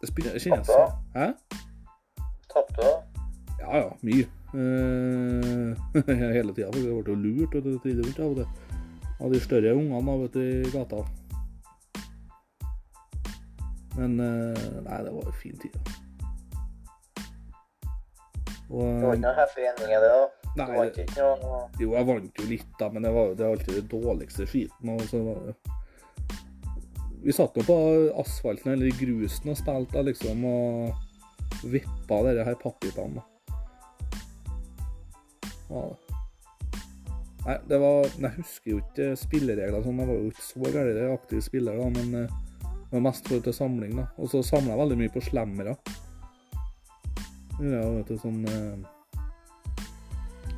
Det 0.00 0.08
spiller- 0.08 0.38
kjennes 0.38 0.66
Tapte, 0.66 0.92
Hæ? 1.14 1.26
Tapte 2.52 2.74
du? 2.76 2.90
Ja 3.60 3.76
ja, 3.76 3.88
mye. 4.02 4.26
Eh, 4.54 5.76
hele 6.36 6.54
tida. 6.54 6.70
Vi 6.74 6.82
ble 6.82 7.02
jo 7.06 7.14
lurt 7.14 7.54
av 9.20 9.32
de 9.32 9.40
større 9.40 9.74
ungene 9.74 10.18
vet 10.22 10.32
du, 10.34 10.40
i 10.40 10.70
gata. 10.72 11.02
Men 14.00 14.20
eh, 14.24 14.68
nei, 14.86 15.00
det 15.04 15.12
var 15.12 15.26
jo 15.28 15.32
fin 15.36 15.58
tid. 15.60 15.74
Og, 18.70 18.86
Det 18.86 19.02
var 19.02 19.16
ikke 19.16 19.24
noe 19.26 19.34
happy 19.36 19.66
ending 19.66 19.90
i 19.92 19.98
det, 20.00 20.12
da? 20.14 20.26
Nei, 20.56 20.66
Du 20.66 20.72
vant 20.78 20.94
det- 20.94 21.04
ikke 21.04 21.26
noe 21.26 21.58
Jo, 21.82 21.90
jeg 21.94 22.06
vant 22.06 22.40
jo 22.40 22.46
litt, 22.48 22.72
da, 22.78 22.88
men 22.88 23.02
det 23.02 23.12
var 23.12 23.26
jo 23.28 23.34
det 23.34 23.46
alltid 23.46 23.74
det 23.74 23.88
dårligste 23.90 24.46
skiten. 24.46 24.94
Og 24.94 25.02
så 25.10 25.22
var 25.26 25.42
det... 25.46 25.56
Vi 27.20 27.32
satt 27.36 27.56
nå 27.56 27.64
på 27.66 27.76
asfalten 28.22 28.72
eller 28.72 28.88
i 28.88 28.96
grusen 28.96 29.50
og 29.52 29.58
spilte 29.58 30.04
liksom, 30.06 30.44
og 30.48 31.66
vippa 31.68 32.22
dere 32.24 32.46
her 32.46 32.56
da. 32.56 33.26
Ja, 35.70 35.82
det. 35.90 35.98
Nei, 37.40 37.56
det 37.68 37.78
var 37.80 38.04
Jeg 38.04 38.32
husker 38.36 38.70
jo 38.70 38.78
ikke 38.80 39.16
spilleregler 39.16 39.82
sånn. 39.84 40.00
Jeg 40.00 40.08
var 40.08 40.16
jo 40.16 40.30
ikke 40.30 40.46
så 40.46 40.72
gæren 40.72 41.12
aktiv 41.12 41.40
spiller, 41.44 41.76
da, 41.76 41.88
men 41.98 42.24
eh, 42.24 42.38
var 42.90 43.02
mest 43.04 43.28
for 43.28 43.42
til 43.44 43.54
samling, 43.54 43.96
da. 43.98 44.06
Og 44.18 44.30
så 44.32 44.42
samla 44.46 44.74
jeg 44.74 44.82
veldig 44.82 44.98
mye 45.00 45.12
på 45.14 45.22
slemmere. 45.24 45.76
Ja, 47.60 47.84
vet 47.92 48.08
du, 48.08 48.16
sånn 48.18 48.40
eh, 48.48 49.18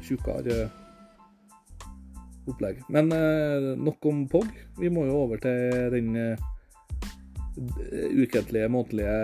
tjukkere 0.07 0.68
opplegg. 2.49 2.83
Men 2.93 3.12
eh, 3.16 3.72
nok 3.78 4.07
om 4.09 4.24
POG. 4.30 4.53
Vi 4.78 4.91
må 4.93 5.07
jo 5.09 5.18
over 5.24 5.43
til 5.43 5.91
den 5.95 6.14
eh, 6.18 6.49
ukentlige, 8.22 8.70
månedlige, 8.72 9.16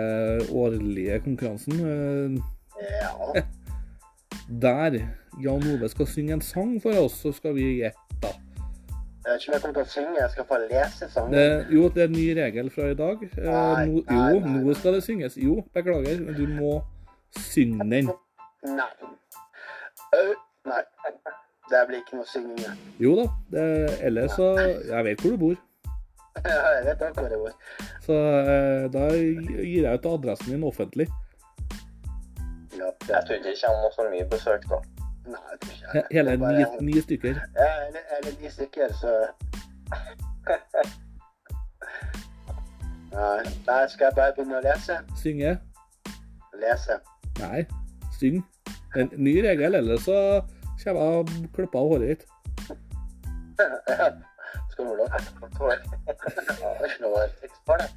årlige 0.51 1.21
konkurransen. 1.25 2.37
Ja. 2.79 3.45
der 4.65 4.99
Jan 5.39 5.65
Ove 5.71 5.89
skal 5.89 6.07
synge 6.09 6.37
en 6.37 6.45
sang 6.45 6.77
for 6.83 6.97
oss, 6.99 7.21
så 7.23 7.31
skal 7.35 7.55
vi 7.57 7.79
gjette. 7.79 8.08
Jeg 9.25 9.33
vet 9.33 9.41
ikke 9.41 9.49
om 9.51 9.53
jeg 9.53 9.61
kommer 9.61 9.75
til 9.75 9.83
å 9.83 9.91
synge, 9.93 10.15
jeg 10.21 10.31
skal 10.33 10.45
få 10.47 10.57
lese 10.63 11.07
sangen. 11.11 11.33
Det, 11.35 11.45
jo, 11.75 11.87
det 11.95 12.03
er 12.03 12.07
en 12.07 12.15
ny 12.15 12.27
regel 12.37 12.69
fra 12.71 12.85
i 12.89 12.95
dag. 12.97 13.23
Eh, 13.27 13.47
Nei, 13.49 13.85
no, 13.89 14.03
nei, 14.07 14.29
jo, 14.33 14.39
nei, 14.45 14.61
nå 14.63 14.75
skal 14.79 14.95
det 14.95 15.01
synges. 15.05 15.35
Jo, 15.37 15.57
beklager, 15.75 16.21
men 16.23 16.37
du 16.37 16.45
må 16.55 16.75
synge 17.35 17.87
den. 17.91 18.11
Nei. 18.63 18.91
Nei. 20.69 20.83
Det 21.69 21.81
blir 21.85 21.99
ikke 22.01 22.17
noe 22.17 22.25
synging. 22.25 22.77
Jo 23.03 23.11
da. 23.19 23.25
Det, 23.53 23.65
ellers 24.07 24.31
så 24.39 24.47
Jeg 24.57 25.03
vet 25.05 25.21
hvor 25.21 25.35
du 25.35 25.41
bor. 25.43 25.57
Ja, 26.39 26.55
Jeg 26.79 26.85
vet 26.87 27.03
også 27.09 27.21
hvor 27.25 27.35
jeg 27.35 27.41
bor. 27.43 27.83
Så 28.07 28.15
eh, 28.39 28.85
da 28.95 29.03
gir 29.13 29.83
jeg 29.83 29.99
ut 29.99 30.07
adressen 30.13 30.55
din 30.55 30.63
offentlig. 30.65 31.09
Ja, 32.79 32.87
Jeg 32.87 33.21
tror 33.27 33.35
ikke 33.35 33.51
det 33.51 33.59
kommer 33.61 33.93
så 33.93 34.07
mye 34.09 34.25
besøk, 34.31 34.65
da. 34.71 34.79
Nei, 35.29 35.43
jeg 35.51 35.59
tror 35.61 35.73
ikke 35.73 35.93
jeg. 35.93 36.03
Hele 36.11 36.31
ni, 36.37 36.91
ni 36.91 37.01
stykker. 37.01 37.35
Ja, 37.55 37.69
eller, 37.87 38.03
eller 38.17 38.31
ni 38.41 38.49
stykker, 38.49 38.93
så 39.01 39.11
Nei, 43.13 43.41
nei, 43.67 43.87
skal 43.89 44.05
jeg 44.05 44.15
bare 44.15 44.33
begynne 44.37 44.57
å 44.59 44.63
lese? 44.63 44.95
Synge. 45.21 45.51
Lese. 46.61 46.95
Nei, 47.39 47.61
syng. 48.19 48.41
En 48.97 49.07
ny 49.17 49.35
regel, 49.45 49.77
ellers 49.79 50.05
så 50.05 50.17
kommer 50.83 51.01
jeg 51.01 51.09
og 51.21 51.25
klipper 51.55 51.79
av 51.81 51.93
håret 51.93 52.07
ditt. 52.13 52.23
Skal 54.71 54.85
du 54.85 54.91
lov? 54.95 55.09
Det 55.11 56.93
noe 57.03 57.25
triks 57.41 57.59
for 57.67 57.81
det. 57.81 57.89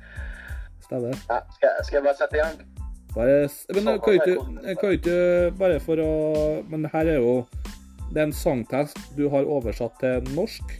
Stemmer. 0.85 1.15
Skal, 1.23 1.71
skal 1.85 1.97
jeg 1.97 2.05
bare 2.09 2.19
sette 2.19 2.37
i 2.37 2.43
gang? 2.43 2.82
Bare, 3.13 3.49
men 3.77 3.89
jeg 3.91 4.01
kan 4.01 4.15
ikke, 4.17 4.37
jeg 4.65 4.97
ikke 4.97 5.17
bare 5.59 5.81
for 5.85 6.01
å 6.01 6.13
Men 6.73 6.87
her 6.95 7.11
er 7.13 7.19
jo 7.21 7.43
Det 8.09 8.23
er 8.23 8.31
en 8.31 8.33
sangtest 8.33 8.97
du 9.19 9.27
har 9.33 9.45
oversatt 9.45 9.99
til 10.01 10.33
norsk. 10.37 10.73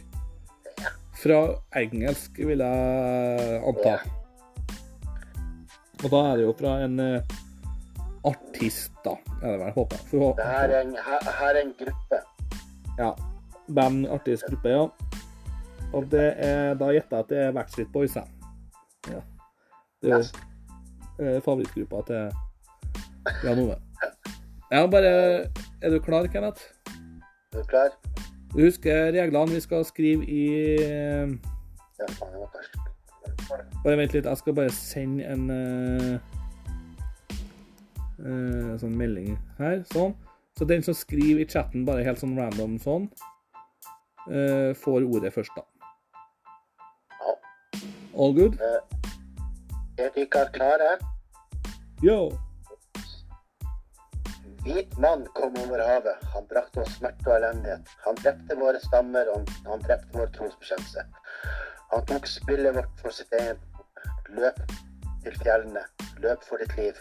Fra 1.23 1.37
engelsk, 1.77 2.37
vil 2.41 2.61
jeg 2.61 3.59
anta. 3.69 3.93
Og 6.03 6.09
da 6.11 6.21
er 6.31 6.39
det 6.39 6.45
jo 6.45 6.53
fra 6.59 6.73
en 6.83 6.99
eh, 6.99 7.35
artist, 8.27 8.91
da. 9.05 9.15
Er 9.39 9.53
det 9.53 9.59
vel, 9.61 9.73
håper 9.77 9.97
jeg. 9.97 10.07
For, 10.11 10.35
Det 10.37 10.47
her 10.49 10.75
er 10.75 10.81
en, 10.81 10.95
her, 11.07 11.29
her 11.39 11.55
er 11.55 11.61
en 11.61 11.73
gruppe. 11.79 12.21
Ja. 12.99 13.11
Band, 13.73 14.07
artist, 14.11 14.45
gruppe, 14.49 14.73
ja. 14.73 14.87
Og 15.93 16.09
det 16.11 16.27
er, 16.37 16.73
da 16.77 16.91
gjetter 16.91 17.17
jeg 17.17 17.25
at 17.25 17.31
det 17.31 17.43
er 17.45 17.53
Backstreet 17.55 17.93
Boys, 17.93 18.17
ja. 18.19 18.25
ja. 19.13 19.21
Det 20.03 20.11
er 20.11 20.25
jo. 20.25 20.52
Eh, 21.19 21.39
favorittgruppa 21.43 22.01
til 22.07 22.31
Jan 23.43 23.59
Ove. 23.59 23.75
Ja, 24.71 24.85
bare 24.87 25.13
Er 25.81 25.89
du 25.89 25.99
klar, 25.99 26.27
Kenneth? 26.27 26.61
Er 27.53 27.57
du 27.57 27.63
klar? 27.67 27.89
Du 28.53 28.61
husker 28.61 29.11
reglene 29.11 29.51
vi 29.51 29.59
skal 29.59 29.85
skrive 29.85 30.25
i 30.25 30.43
eh. 30.81 31.27
Bare 33.83 33.97
vent 33.97 34.13
litt, 34.13 34.25
jeg 34.25 34.37
skal 34.39 34.55
bare 34.55 34.71
sende 34.73 35.25
en 35.27 35.49
uh, 35.51 36.13
uh, 38.23 38.71
sånn 38.79 38.95
melding 38.97 39.35
her. 39.59 39.81
Sånn. 39.91 40.15
Så 40.57 40.67
den 40.69 40.85
som 40.85 40.95
skriver 40.95 41.43
i 41.43 41.49
chatten 41.49 41.85
bare 41.87 42.05
helt 42.05 42.21
sånn 42.21 42.37
random 42.39 42.77
sånn, 42.81 43.09
uh, 44.29 44.71
får 44.79 45.07
ordet 45.09 45.33
først, 45.35 45.57
da. 45.57 45.67
All 48.13 48.35
good? 48.37 48.59
Er 49.97 50.09
dere 50.15 50.49
klare? 50.53 50.97
Ja. 52.01 52.29
Hvit 54.63 54.97
mann 54.97 55.27
kom 55.35 55.57
over 55.57 55.83
havet. 55.87 56.23
Han 56.33 56.47
brakte 56.49 56.81
oss 56.81 56.95
smerte 56.97 57.29
og 57.29 57.35
elendighet. 57.35 57.91
Han 58.05 58.17
drepte 58.21 58.57
våre 58.57 58.79
stammer, 58.81 59.29
og 59.29 59.51
han 59.67 59.83
drepte 59.85 60.17
vår 60.17 60.31
trosbekjennelse. 60.37 61.03
Han 61.91 62.05
tok 62.09 62.25
spillet 62.27 62.73
vårt 62.75 63.03
for 63.03 63.13
sitt 63.13 63.35
egen. 63.37 63.61
Løp 64.33 64.63
til 65.23 65.37
fjellene. 65.43 65.85
Løp 66.25 66.47
for 66.49 66.63
ditt 66.63 66.73
liv. 66.79 66.97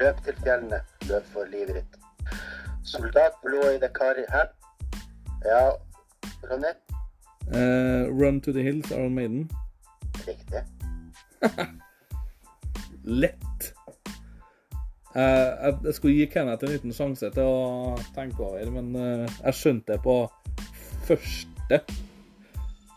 Løp 0.00 0.24
til 0.26 0.42
fjellene. 0.42 0.82
Løp 1.06 1.30
for 1.36 1.54
livet 1.54 1.78
ditt. 1.78 2.00
Soldat 2.82 3.38
blå 3.44 3.62
i 3.76 3.78
det 3.78 3.92
kari 3.94 4.26
her. 4.34 4.50
Ja, 5.46 5.62
Ronny? 6.50 6.74
Uh, 7.52 8.10
run 8.10 8.40
to 8.40 8.52
the 8.52 8.62
hills, 8.62 8.90
Iron 8.90 9.14
Maiden. 9.14 9.50
Riktig. 10.26 10.64
Lett. 13.04 13.74
Eh, 15.14 15.20
jeg, 15.20 15.78
jeg 15.84 15.94
skulle 15.94 16.14
gi 16.16 16.26
Kenneth 16.26 16.64
en 16.64 16.72
liten 16.72 16.94
sjanse 16.94 17.28
til 17.34 17.46
å 17.46 17.94
tenke 18.16 18.42
over, 18.42 18.70
men 18.74 18.94
eh, 18.98 19.36
jeg 19.44 19.58
skjønte 19.60 19.94
det 19.94 20.00
på 20.02 20.16
første 21.04 21.78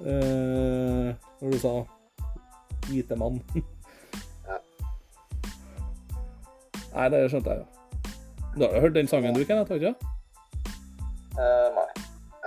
uh, 0.01 1.11
Når 1.41 1.51
du 1.51 1.57
sa 1.61 1.73
'hvite 2.87 3.15
mann'. 3.19 3.41
Ja. 4.47 4.57
Nei, 6.95 7.09
det 7.11 7.29
skjønte 7.29 7.51
jeg 7.51 7.59
jo. 7.59 7.65
Du 8.55 8.63
har 8.63 8.79
hørt 8.81 8.95
den 8.95 9.11
sangen 9.11 9.35
du, 9.35 9.43
Kenneth? 9.43 9.71
har 9.71 9.77
du 9.77 9.85
ikke? 9.85 9.95
Uh, 11.37 11.67
nei. 11.75 11.86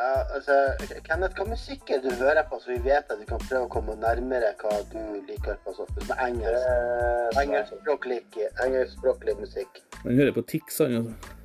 Ja, 0.00 0.12
altså, 0.34 0.54
Kenneth, 1.04 1.36
hva 1.36 1.44
musikk 1.44 1.90
er 1.92 1.98
det 2.00 2.14
du 2.14 2.22
hører 2.24 2.46
på, 2.48 2.56
så 2.62 2.70
vi 2.72 2.78
vet 2.84 3.10
at 3.12 3.18
du 3.20 3.26
kan 3.28 3.42
prøve 3.42 3.66
å 3.66 3.72
komme 3.74 3.96
nærmere 4.00 4.54
hva 4.62 4.78
du 4.94 5.02
liker 5.28 5.58
på 5.64 5.74
sånn 5.76 5.90
som 5.98 6.14
engelsk? 6.24 6.70
Eh, 6.70 7.42
Engelskspråklig 7.42 8.22
engelsk 8.64 9.04
musikk. 9.42 9.82
Han 10.06 10.16
hører 10.22 10.32
på 10.38 10.46
Tix, 10.54 10.80
han. 10.80 10.96
altså. 11.02 11.36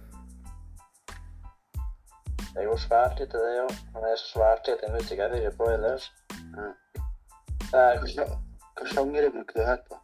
Det 2.53 2.63
er 2.63 2.69
jo 2.69 2.77
svært 2.79 3.19
lite, 3.19 3.43
det, 3.43 3.53
jo. 3.57 3.67
Men 3.91 4.07
det 4.07 4.13
er 4.13 4.23
svært 4.23 4.71
lite 4.71 4.93
musikk 4.95 5.19
jeg 5.25 5.35
hører 5.35 5.59
på 5.59 5.69
ellers. 5.75 6.09
Ja. 6.55 6.71
Er 7.75 7.99
Hva 7.99 8.31
hva 8.75 8.89
sjanger 8.91 9.29
bruker 9.35 9.55
du 9.55 9.63
å 9.65 9.69
høre 9.73 9.83
på? 9.89 9.99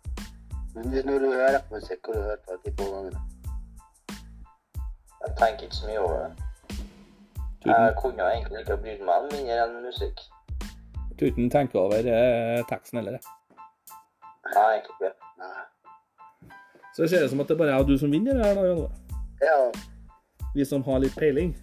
Når 0.76 1.08
når 1.08 1.24
du 1.24 1.32
hører 1.32 1.60
på 1.70 1.80
musikk, 1.80 2.08
hva 2.08 2.14
du 2.20 2.24
hører 2.28 2.43
på 2.47 2.60
de 2.66 2.72
på 2.76 2.91
gangene? 2.91 3.28
Jeg 5.24 5.36
tenker 5.39 5.70
ikke 5.70 5.76
så 5.80 5.88
mye 5.88 6.04
over 6.04 6.26
det. 6.28 6.51
Jeg 7.66 7.95
kunne 8.01 8.24
egentlig 8.34 8.59
ikke 8.59 8.78
brydd 8.78 9.03
meg 9.05 9.16
om 9.16 9.28
mindre 9.34 9.57
enn 9.64 9.76
musikk. 9.86 10.24
Ikke 11.12 11.30
han 11.36 11.51
tenker 11.53 11.80
over 11.80 12.07
eh, 12.09 12.62
teksten 12.70 12.97
heller. 12.97 13.20
Nei, 14.55 14.64
egentlig 14.74 14.95
ikke. 14.97 15.12
Nei. 15.38 16.55
Så 16.95 17.07
ser 17.07 17.26
ut 17.26 17.30
som 17.30 17.43
at 17.43 17.51
det 17.51 17.57
bare 17.59 17.76
er 17.78 17.86
du 17.86 17.93
som 17.97 18.12
vinner 18.12 18.41
her, 18.41 18.55
da, 18.57 18.66
Janne. 18.66 18.89
Ja, 19.41 19.59
Vi 20.55 20.66
som 20.66 20.84
har 20.84 20.99
litt 20.99 21.16
peiling. 21.16 21.53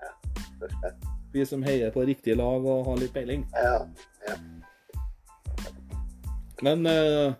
Ja. 0.00 0.90
Vi 1.32 1.44
som 1.46 1.62
heier 1.62 1.92
på 1.92 2.00
riktig 2.08 2.36
lag 2.36 2.64
og 2.64 2.88
har 2.88 2.96
litt 2.96 3.12
peiling. 3.12 3.44
Ja. 3.52 3.84
ja. 4.28 4.40
Men 6.62 6.86
eh, 6.86 7.34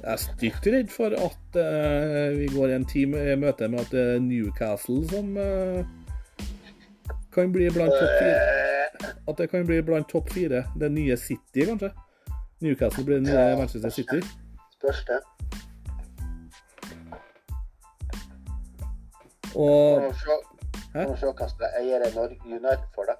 jeg 0.00 0.12
er 0.12 0.20
stygt 0.22 0.66
redd 0.72 0.92
for 0.92 1.12
at 1.12 1.56
uh, 1.60 2.38
vi 2.38 2.46
går 2.54 2.70
i 2.70 2.76
en 2.78 2.86
time 2.88 3.20
i 3.20 3.36
møte 3.36 3.68
med 3.68 3.82
at 3.84 3.90
det 3.92 4.04
er 4.14 4.22
Newcastle 4.24 5.02
som 5.10 5.34
uh, 5.36 5.84
kan 7.34 7.52
bli 7.52 7.68
blant 7.74 7.92
topp 7.92 8.14
fire. 8.20 9.10
At 9.28 9.38
det 9.38 9.50
kan 9.52 9.66
bli 9.68 9.82
blant 9.84 10.08
topp 10.08 10.32
fire. 10.32 10.64
Det 10.80 10.88
nye 10.92 11.16
City, 11.20 11.66
kanskje. 11.68 11.92
Newcastle 12.60 13.04
blir 13.04 13.20
det 13.20 13.28
nye 13.28 13.36
Ja. 13.36 13.56
Manchester 13.56 13.90
City. 13.90 14.20
Spørs 14.78 15.04
det. 15.08 15.20
Og 19.54 20.00
Hæ? 20.94 21.06
må 21.06 21.16
se 21.16 21.26
hva 21.26 21.48
slags 21.48 21.76
eier 21.80 22.02
er 22.06 22.16
United 22.46 22.86
for, 22.94 23.04
deg. 23.10 23.16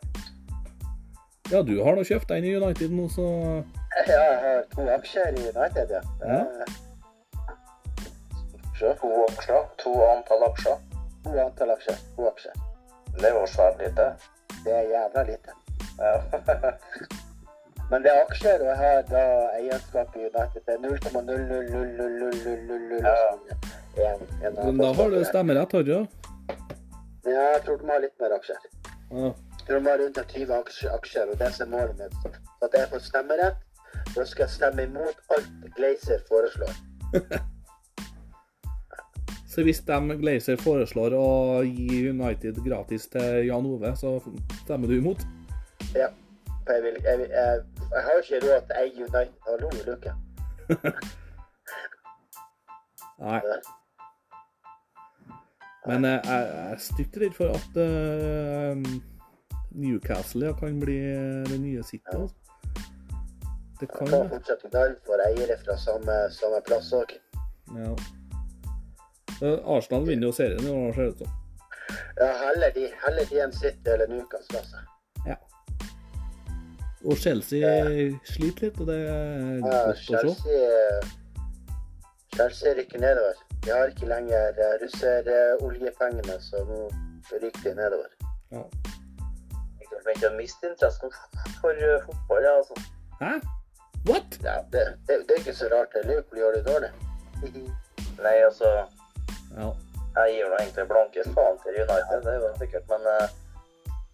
ja, 1.51 1.63
du 1.63 1.83
har 1.85 1.97
nå 1.97 2.05
kjøpt 2.07 2.29
deg 2.29 2.39
inn 2.41 2.49
i 2.51 2.57
United 2.57 2.91
nå, 2.95 3.09
så 3.11 3.27
jeg 4.07 4.39
har 4.45 4.63
to 4.75 4.83
aksjer 4.95 5.29
i 5.39 5.41
United, 5.49 5.89
ja. 5.91 6.01
Ja. 6.27 6.45
To 8.81 9.09
aksjer. 9.29 9.63
To 9.85 9.91
antall 10.09 10.43
aksjer. 10.51 10.77
To 11.25 11.31
antall 11.47 11.71
aksjer. 11.77 11.97
To 12.17 12.23
aksjer. 12.29 12.55
Det 13.19 13.27
er 13.29 13.35
jo 13.35 13.47
svært 13.47 13.79
lite. 13.83 14.07
Det 14.65 14.73
er 14.77 14.83
jævla 14.95 15.23
lite. 15.29 15.51
Ja. 15.99 16.13
Men 17.91 17.99
det 18.05 18.11
er 18.13 18.19
aksjer, 18.23 18.59
og 18.63 18.67
jeg 18.71 18.77
har 18.79 19.03
da 19.11 19.23
eierskap 19.59 20.09
i 20.17 20.19
United. 20.29 20.61
Det 20.67 20.73
er 20.75 20.79
0,0000000 20.79 23.01
Ja. 23.99 24.13
Men 24.65 24.79
da 24.79 24.93
har 24.95 25.11
du 25.11 25.25
stemmerett, 25.25 25.73
har 25.73 25.83
du? 25.83 25.91
ja? 25.93 26.07
Ja, 27.25 27.41
jeg 27.55 27.63
tror 27.65 27.77
de 27.77 27.89
har 27.91 27.99
litt 28.01 28.21
mer 28.21 28.33
aksjer. 28.39 28.57
Ja. 29.11 29.27
Jeg 29.27 29.35
tror 29.67 29.79
de 29.79 29.85
har 29.91 29.99
rundt 30.05 30.19
20 30.35 30.55
aksjer, 30.95 31.27
og 31.33 31.39
det 31.39 31.47
er 31.61 31.67
målet 31.67 31.97
mitt. 31.99 32.15
Så 32.59 32.65
at 32.69 32.75
jeg 32.79 32.89
får 32.93 32.99
stemmerett, 33.09 33.57
da 34.17 34.27
skal 34.27 34.43
jeg 34.47 34.51
stemme 34.51 34.83
imot 34.89 35.17
alt 35.37 35.75
Glazer 35.77 36.23
foreslår. 36.29 36.75
Så 39.51 39.63
hvis 39.67 39.81
de 39.87 40.17
Glazer 40.21 40.57
foreslår 40.63 41.15
å 41.19 41.63
gi 41.67 42.05
United 42.11 42.61
gratis 42.63 43.09
til 43.11 43.49
Jan 43.49 43.67
Ove, 43.67 43.91
så 43.99 44.13
stemmer 44.61 44.87
du 44.87 44.95
imot? 45.01 45.25
Ja. 45.97 46.07
Jeg, 46.71 46.83
vil, 46.85 46.97
jeg, 47.03 47.19
vil, 47.19 47.33
jeg, 47.35 47.63
jeg 47.81 48.03
har 48.07 48.21
ikke 48.21 48.39
råd 48.45 48.69
til 48.69 48.77
ei 48.79 48.91
United. 48.95 49.35
Hallo, 49.49 49.71
Luke. 49.89 50.13
Nei. 53.27 53.41
Men 55.89 56.07
jeg, 56.07 56.21
jeg 56.29 56.71
er 56.71 56.79
stygt 56.87 57.19
redd 57.25 57.35
for 57.35 57.51
at 57.57 57.73
uh, 57.83 58.79
Newcastle 59.75 60.47
ja, 60.47 60.55
kan 60.63 60.79
bli 60.81 61.01
det 61.51 61.59
nye 61.61 61.83
City. 61.83 62.15
Altså. 62.15 62.40
Det 63.81 63.87
kan 63.93 64.07
det. 64.11 64.29
fortsatt 64.29 64.63
knall 64.69 64.97
for 65.07 65.23
eiere 65.27 65.57
fra 65.65 65.77
samme, 65.81 66.17
samme 66.37 66.61
plass 66.67 66.93
òg. 66.93 67.13
Ja. 67.77 67.93
Eh, 69.43 69.59
Arsenal 69.65 70.07
vinner 70.09 70.29
jo 70.29 70.33
serien 70.37 70.67
i 70.67 70.71
år, 70.71 70.93
ser 70.95 71.03
det 71.03 71.11
ut 71.15 71.19
som. 71.19 71.37
Ja, 72.21 72.27
heller 72.45 72.73
de, 72.75 72.89
heller 73.05 73.25
de 73.31 73.41
enn 73.45 73.53
City 73.53 73.91
eller 73.91 74.09
Newcastle. 74.09 74.59
plass 74.59 74.75
Ja. 75.27 75.37
Og 77.05 77.17
Chelsea 77.17 77.71
sliter 78.29 78.67
litt, 78.69 78.81
og 78.81 78.91
det 78.91 78.99
er 79.09 79.55
Ja, 79.57 79.61
godt 79.63 79.89
å 79.89 79.95
se. 79.97 80.05
Chelsea, 80.05 81.01
Chelsea 82.37 82.75
rykker 82.77 83.01
nedover. 83.01 83.41
De 83.65 83.71
har 83.71 83.93
ikke 83.93 84.09
lenger 84.09 84.61
uh, 84.61 84.75
russeroljepengene, 84.83 86.37
så 86.41 86.65
nå 86.69 86.83
rykker 87.33 87.65
de 87.71 87.75
nedover. 87.81 88.13
Ja. 88.53 88.63
Jeg 89.81 89.89
begynte 89.89 90.05
begynt 90.05 90.29
å 90.29 90.37
miste 90.37 90.69
interessen 90.71 91.17
for 91.61 91.83
eh, 91.89 92.05
fotball. 92.07 92.47
altså. 92.53 92.77
Hæ? 93.21 93.33
What? 94.09 94.39
Ja, 94.43 94.57
det, 94.73 94.83
det, 95.07 95.19
det 95.29 95.35
er 95.37 95.43
ikke 95.43 95.55
så 95.55 95.69
rart. 95.73 95.93
det. 95.95 96.07
Liverpool 96.09 96.39
gjør 96.39 96.57
det 96.57 96.65
dårlig. 96.67 96.91
Nei, 98.25 98.37
altså 98.49 98.69
Ja. 99.57 99.69
Jeg 100.17 100.33
gir 100.35 100.49
nå 100.51 100.57
egentlig 100.59 100.85
blanke 100.91 101.25
faen 101.35 101.59
til 101.63 101.77
United, 101.85 102.23
det 102.25 102.33
er 102.33 102.41
jo 102.43 102.49
sikkert, 102.59 102.89
men 102.91 103.05
eh, 103.15 103.29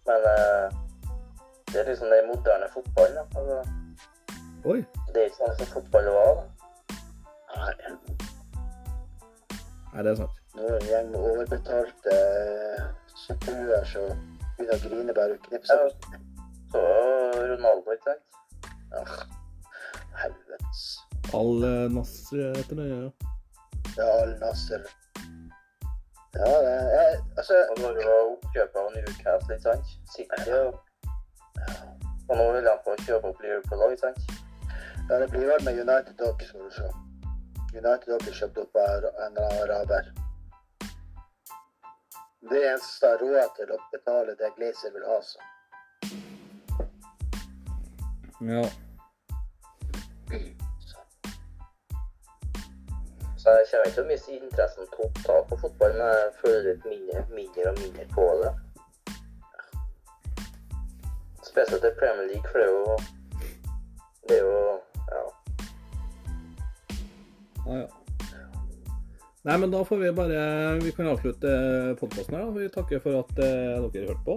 Men 0.07 0.27
eh, 0.31 0.75
det 1.71 1.79
er 1.81 1.87
liksom 1.89 2.07
den 2.07 2.27
moderne 2.27 2.67
fotballen. 2.73 3.25
Altså, 3.35 3.57
Oi. 4.71 4.77
det 5.13 5.21
er 5.21 5.25
ikke 5.25 5.39
sånn 5.41 5.57
som 5.59 5.71
fotball 5.73 6.07
var. 6.15 6.29
da. 6.37 6.45
Nei, 7.57 7.73
Nei, 9.93 10.03
det 10.03 10.11
er 10.13 10.19
sant. 10.21 10.39
nå 10.55 10.69
det 10.69 10.77
en 10.77 10.87
gjeng 10.91 11.09
med 11.11 11.25
overbetalte 11.31 12.15
uh, 12.15 12.85
så, 13.15 13.35
som 13.91 14.07
begynner 14.57 14.77
å 14.77 14.79
grine 14.85 15.17
bare 15.19 15.35
og 15.35 15.49
knipse. 15.49 15.75
Ja. 15.75 16.21
Så 16.71 16.85
Ronaldo, 17.51 17.97
ikke 17.97 18.13
sant? 18.13 18.23
Ah, 18.95 19.36
helvetes. 20.21 20.83
Al 21.37 21.63
eh, 21.63 21.87
Nasr 21.95 22.41
heter 22.57 22.75
det. 22.81 22.87
Ja. 22.91 23.11
Ja, 23.97 24.07
Al 24.21 24.33
Nasser. 24.41 24.83
Ja, 26.37 26.49
det 26.65 26.73
er 27.01 27.15
Altså, 27.37 27.53
Og 27.71 27.79
når 27.81 27.93
du 27.97 28.01
var 28.07 28.19
oppkjøpet 28.33 28.75
av 28.81 28.91
Newcastle, 28.95 29.55
ikke 29.55 29.63
sant? 29.69 29.87
City 30.13 30.51
og 30.51 30.79
Og 32.29 32.37
nå 32.37 32.45
vil 32.53 32.67
han 32.69 32.81
få 32.85 32.95
kjøpe 33.07 33.31
opp 33.31 33.41
Liverpool 33.41 33.83
òg, 33.85 33.91
ikke 33.95 34.09
sant? 34.09 34.21
ja, 35.09 35.19
det 35.21 35.29
blir 35.31 35.47
vel 35.47 35.63
med 35.63 35.77
United 35.79 36.23
òg, 36.27 36.41
skal 36.43 36.65
du 36.65 36.71
se. 36.75 36.87
United 37.73 38.09
òg 38.13 38.23
blir 38.25 38.35
kjøpt 38.39 38.57
opp 38.63 38.75
av 38.81 38.87
en 38.87 38.97
eller 38.97 39.45
annen 39.45 39.61
araber. 39.63 40.09
Det 42.49 42.59
er 42.59 42.73
eneste 42.73 43.07
har 43.07 43.23
råd 43.23 43.55
til 43.57 43.71
å 43.71 43.77
betale 43.93 44.35
det 44.39 44.51
Glazer 44.57 44.91
vil 44.95 45.07
ha, 45.07 45.17
så. 45.23 45.39
ja. 48.51 48.65
Så. 50.89 50.99
Så 53.37 53.49
jeg 53.49 53.67
kommer 53.69 53.85
ikke 53.85 53.95
til 53.95 54.03
å 54.03 54.11
miste 54.11 54.37
interessen 54.37 54.89
totalt 54.95 55.51
på 55.51 55.59
fotball, 55.63 55.93
men 55.99 56.09
jeg 56.13 56.33
føler 56.41 56.65
litt 56.71 56.87
mindre, 56.91 57.25
mindre 57.39 57.69
og 57.71 57.79
mindre 57.83 58.07
på 58.15 58.25
det. 58.41 58.53
Spesielt 61.51 61.87
i 61.89 61.93
Premier 61.99 62.27
League, 62.31 62.49
for 62.51 62.59
det 62.59 62.67
er 62.67 62.73
jo 62.73 62.97
Det 64.27 64.35
er 64.37 64.43
jo 64.43 64.57
Ja. 65.07 65.23
Ah, 67.67 67.77
ja. 67.77 67.87
Nei, 69.47 69.57
men 69.57 69.71
da 69.71 69.83
får 69.83 69.97
vi 69.97 70.11
bare 70.11 70.39
Vi 70.83 70.91
kan 70.91 71.07
avslutte 71.07 71.51
podkasten 71.99 72.35
her. 72.35 72.51
Vi 72.51 72.67
takker 72.69 72.99
for 72.99 73.21
at 73.23 73.39
eh, 73.39 73.87
dere 73.93 74.07
hørte 74.11 74.25
på. 74.25 74.35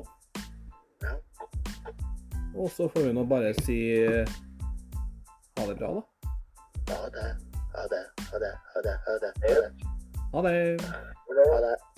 Og 2.55 2.71
så 2.71 2.89
får 2.89 3.09
vi 3.09 3.13
nå 3.17 3.25
bare 3.27 3.51
si 3.63 3.81
ha 5.61 5.67
det 5.67 5.75
bra, 5.75 5.93
da. 5.95 6.03
Ha 6.95 7.09
det. 7.09 7.37
Ha 7.75 7.89
det. 7.89 8.05
Ha 8.33 8.39
det. 8.39 8.59
Ha 8.75 8.81
det. 8.83 8.99
Ha 9.07 9.19
det. 9.19 9.33
Ja. 9.49 9.71
Ha 10.33 10.43
det. 10.43 10.81
Ha 11.53 11.61
det. 11.61 11.90